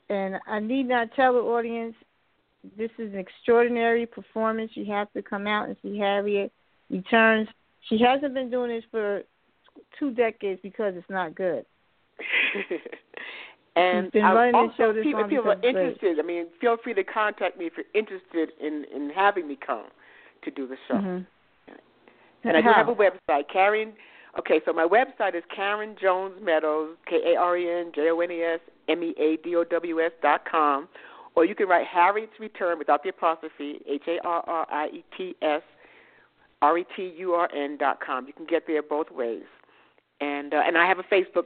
and 0.10 0.36
I 0.48 0.60
need 0.60 0.88
not 0.88 1.10
tell 1.16 1.34
the 1.34 1.40
audience 1.40 1.96
this 2.78 2.92
is 2.98 3.14
an 3.14 3.20
extraordinary 3.20 4.06
performance. 4.06 4.72
You 4.74 4.86
have 4.86 5.12
to 5.14 5.22
come 5.22 5.48
out 5.48 5.68
and 5.68 5.78
see 5.82 5.98
Harriet 5.98 6.52
returns. 6.90 7.48
She 7.90 8.00
hasn't 8.00 8.34
been 8.34 8.50
doing 8.50 8.70
this 8.70 8.84
for 8.92 9.22
two 10.00 10.12
decades 10.12 10.60
because 10.62 10.94
it's 10.96 11.10
not 11.10 11.36
good. 11.36 11.66
and 13.78 14.12
I, 14.24 14.52
also, 14.52 14.94
this 14.94 15.04
people, 15.04 15.22
are 15.22 15.64
interested. 15.64 16.20
I 16.20 16.24
mean, 16.24 16.48
feel 16.60 16.78
free 16.84 16.94
to 16.96 17.04
contact 17.04 17.58
me 17.58 17.66
if 17.66 17.74
you're 17.78 17.86
interested 17.94 18.50
in 18.60 18.86
in 18.94 19.10
having 19.10 19.48
me 19.48 19.58
come 19.66 19.86
to 20.44 20.52
do 20.52 20.68
the 20.68 20.78
show. 20.88 20.96
Mm-hmm. 20.96 21.24
And 22.48 22.58
I 22.58 22.62
do 22.62 22.70
have 22.74 22.88
a 22.88 22.96
website, 22.96 23.50
Karen. 23.52 23.94
Okay, 24.40 24.62
so 24.66 24.72
my 24.72 24.88
website 24.88 25.36
is 25.36 25.44
Karen 25.54 25.96
Jones 26.00 26.36
Meadows, 26.42 26.96
K 27.10 27.34
A 27.34 27.40
R 27.40 27.58
E 27.58 27.70
N 27.70 27.92
J 27.94 28.10
O 28.12 28.20
N 28.20 28.32
E 28.32 28.42
S 28.42 28.60
M 28.88 29.04
E 29.04 29.14
A 29.20 29.38
D 29.44 29.56
O 29.56 29.64
W 29.64 30.00
S 30.00 30.12
dot 30.22 30.42
com, 30.50 30.88
or 31.36 31.44
you 31.44 31.56
can 31.56 31.68
write 31.68 31.88
Harriet's 31.88 32.40
Return 32.40 32.78
without 32.78 33.04
the 33.04 33.10
apostrophe, 33.10 33.80
H 33.88 34.04
A 34.08 34.26
R 34.26 34.44
R 34.48 34.68
I 34.70 34.88
E 34.88 35.04
T 35.18 35.36
S 35.42 35.64
R 36.62 36.78
E 36.78 36.86
T 36.96 37.14
U 37.18 37.32
R 37.34 37.50
N 37.54 37.78
dot 37.78 38.00
com. 38.06 38.28
You 38.28 38.34
can 38.34 38.46
get 38.46 38.64
there 38.68 38.84
both 38.84 39.12
ways. 39.12 39.44
And 40.20 40.54
uh, 40.54 40.62
and 40.66 40.78
I 40.78 40.88
have 40.88 41.00
a 41.00 41.04
Facebook 41.04 41.46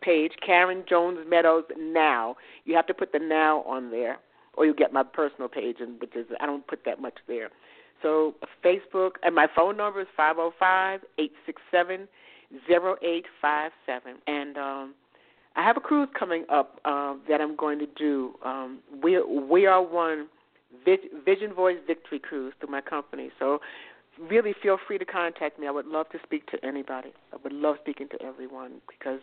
page, 0.00 0.32
Karen 0.44 0.84
Jones 0.88 1.18
Meadows 1.28 1.64
Now. 1.78 2.36
You 2.64 2.74
have 2.74 2.86
to 2.88 2.94
put 2.94 3.12
the 3.12 3.20
now 3.20 3.62
on 3.62 3.90
there, 3.90 4.18
or 4.54 4.66
you 4.66 4.74
get 4.74 4.92
my 4.92 5.04
personal 5.04 5.48
page, 5.48 5.76
and 5.80 6.00
which 6.00 6.16
is 6.16 6.26
I 6.40 6.46
don't 6.46 6.66
put 6.66 6.84
that 6.84 7.00
much 7.00 7.18
there. 7.28 7.50
So 8.02 8.34
Facebook 8.64 9.12
and 9.22 9.34
my 9.34 9.46
phone 9.54 9.76
number 9.76 10.00
is 10.00 10.08
five 10.16 10.36
zero 10.36 10.52
five 10.58 11.00
eight 11.18 11.32
six 11.46 11.62
seven 11.70 12.08
zero 12.66 12.96
eight 13.02 13.26
five 13.40 13.70
seven. 13.86 14.16
And 14.26 14.56
um, 14.56 14.94
I 15.56 15.62
have 15.64 15.76
a 15.76 15.80
cruise 15.80 16.08
coming 16.18 16.44
up 16.48 16.80
um, 16.84 17.22
that 17.28 17.40
I'm 17.40 17.56
going 17.56 17.78
to 17.78 17.86
do. 17.86 18.34
Um, 18.44 18.80
we 19.02 19.20
we 19.22 19.66
are 19.66 19.82
one 19.82 20.28
Vision 20.84 21.52
Voice 21.54 21.78
Victory 21.86 22.18
Cruise 22.18 22.52
through 22.60 22.70
my 22.70 22.80
company. 22.80 23.30
So 23.38 23.60
really 24.30 24.54
feel 24.62 24.78
free 24.86 24.98
to 24.98 25.04
contact 25.04 25.58
me. 25.58 25.66
I 25.66 25.70
would 25.70 25.86
love 25.86 26.08
to 26.10 26.18
speak 26.24 26.46
to 26.48 26.64
anybody. 26.64 27.12
I 27.32 27.36
would 27.42 27.52
love 27.52 27.76
speaking 27.82 28.08
to 28.10 28.22
everyone 28.22 28.80
because 28.88 29.20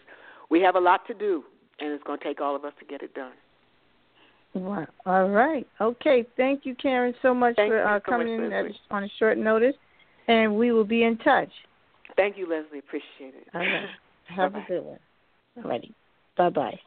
we 0.49 0.61
have 0.61 0.75
a 0.75 0.79
lot 0.79 1.05
to 1.07 1.13
do, 1.13 1.43
and 1.79 1.91
it's 1.91 2.03
going 2.03 2.19
to 2.19 2.25
take 2.25 2.41
all 2.41 2.55
of 2.55 2.65
us 2.65 2.73
to 2.79 2.85
get 2.85 3.01
it 3.01 3.13
done. 3.13 3.33
Wow. 4.53 4.87
All 5.05 5.29
right. 5.29 5.67
Okay. 5.81 6.25
Thank 6.37 6.65
you, 6.65 6.75
Karen, 6.75 7.13
so 7.21 7.33
much 7.33 7.55
Thank 7.57 7.71
for 7.71 7.83
uh, 7.83 7.99
so 7.99 8.11
coming 8.11 8.37
much, 8.37 8.45
in 8.45 8.53
at, 8.53 8.65
on 8.89 9.03
a 9.03 9.09
short 9.19 9.37
notice, 9.37 9.75
and 10.27 10.55
we 10.55 10.71
will 10.71 10.85
be 10.85 11.03
in 11.03 11.17
touch. 11.17 11.49
Thank 12.15 12.37
you, 12.37 12.49
Leslie. 12.49 12.79
Appreciate 12.79 13.35
it. 13.35 13.47
All 13.53 13.61
right. 13.61 13.89
Have 14.35 14.53
Bye-bye. 14.53 14.65
a 14.65 14.67
good 14.67 14.83
one. 14.83 14.99
All 15.57 15.69
righty. 15.69 15.93
Bye 16.37 16.49
bye. 16.49 16.79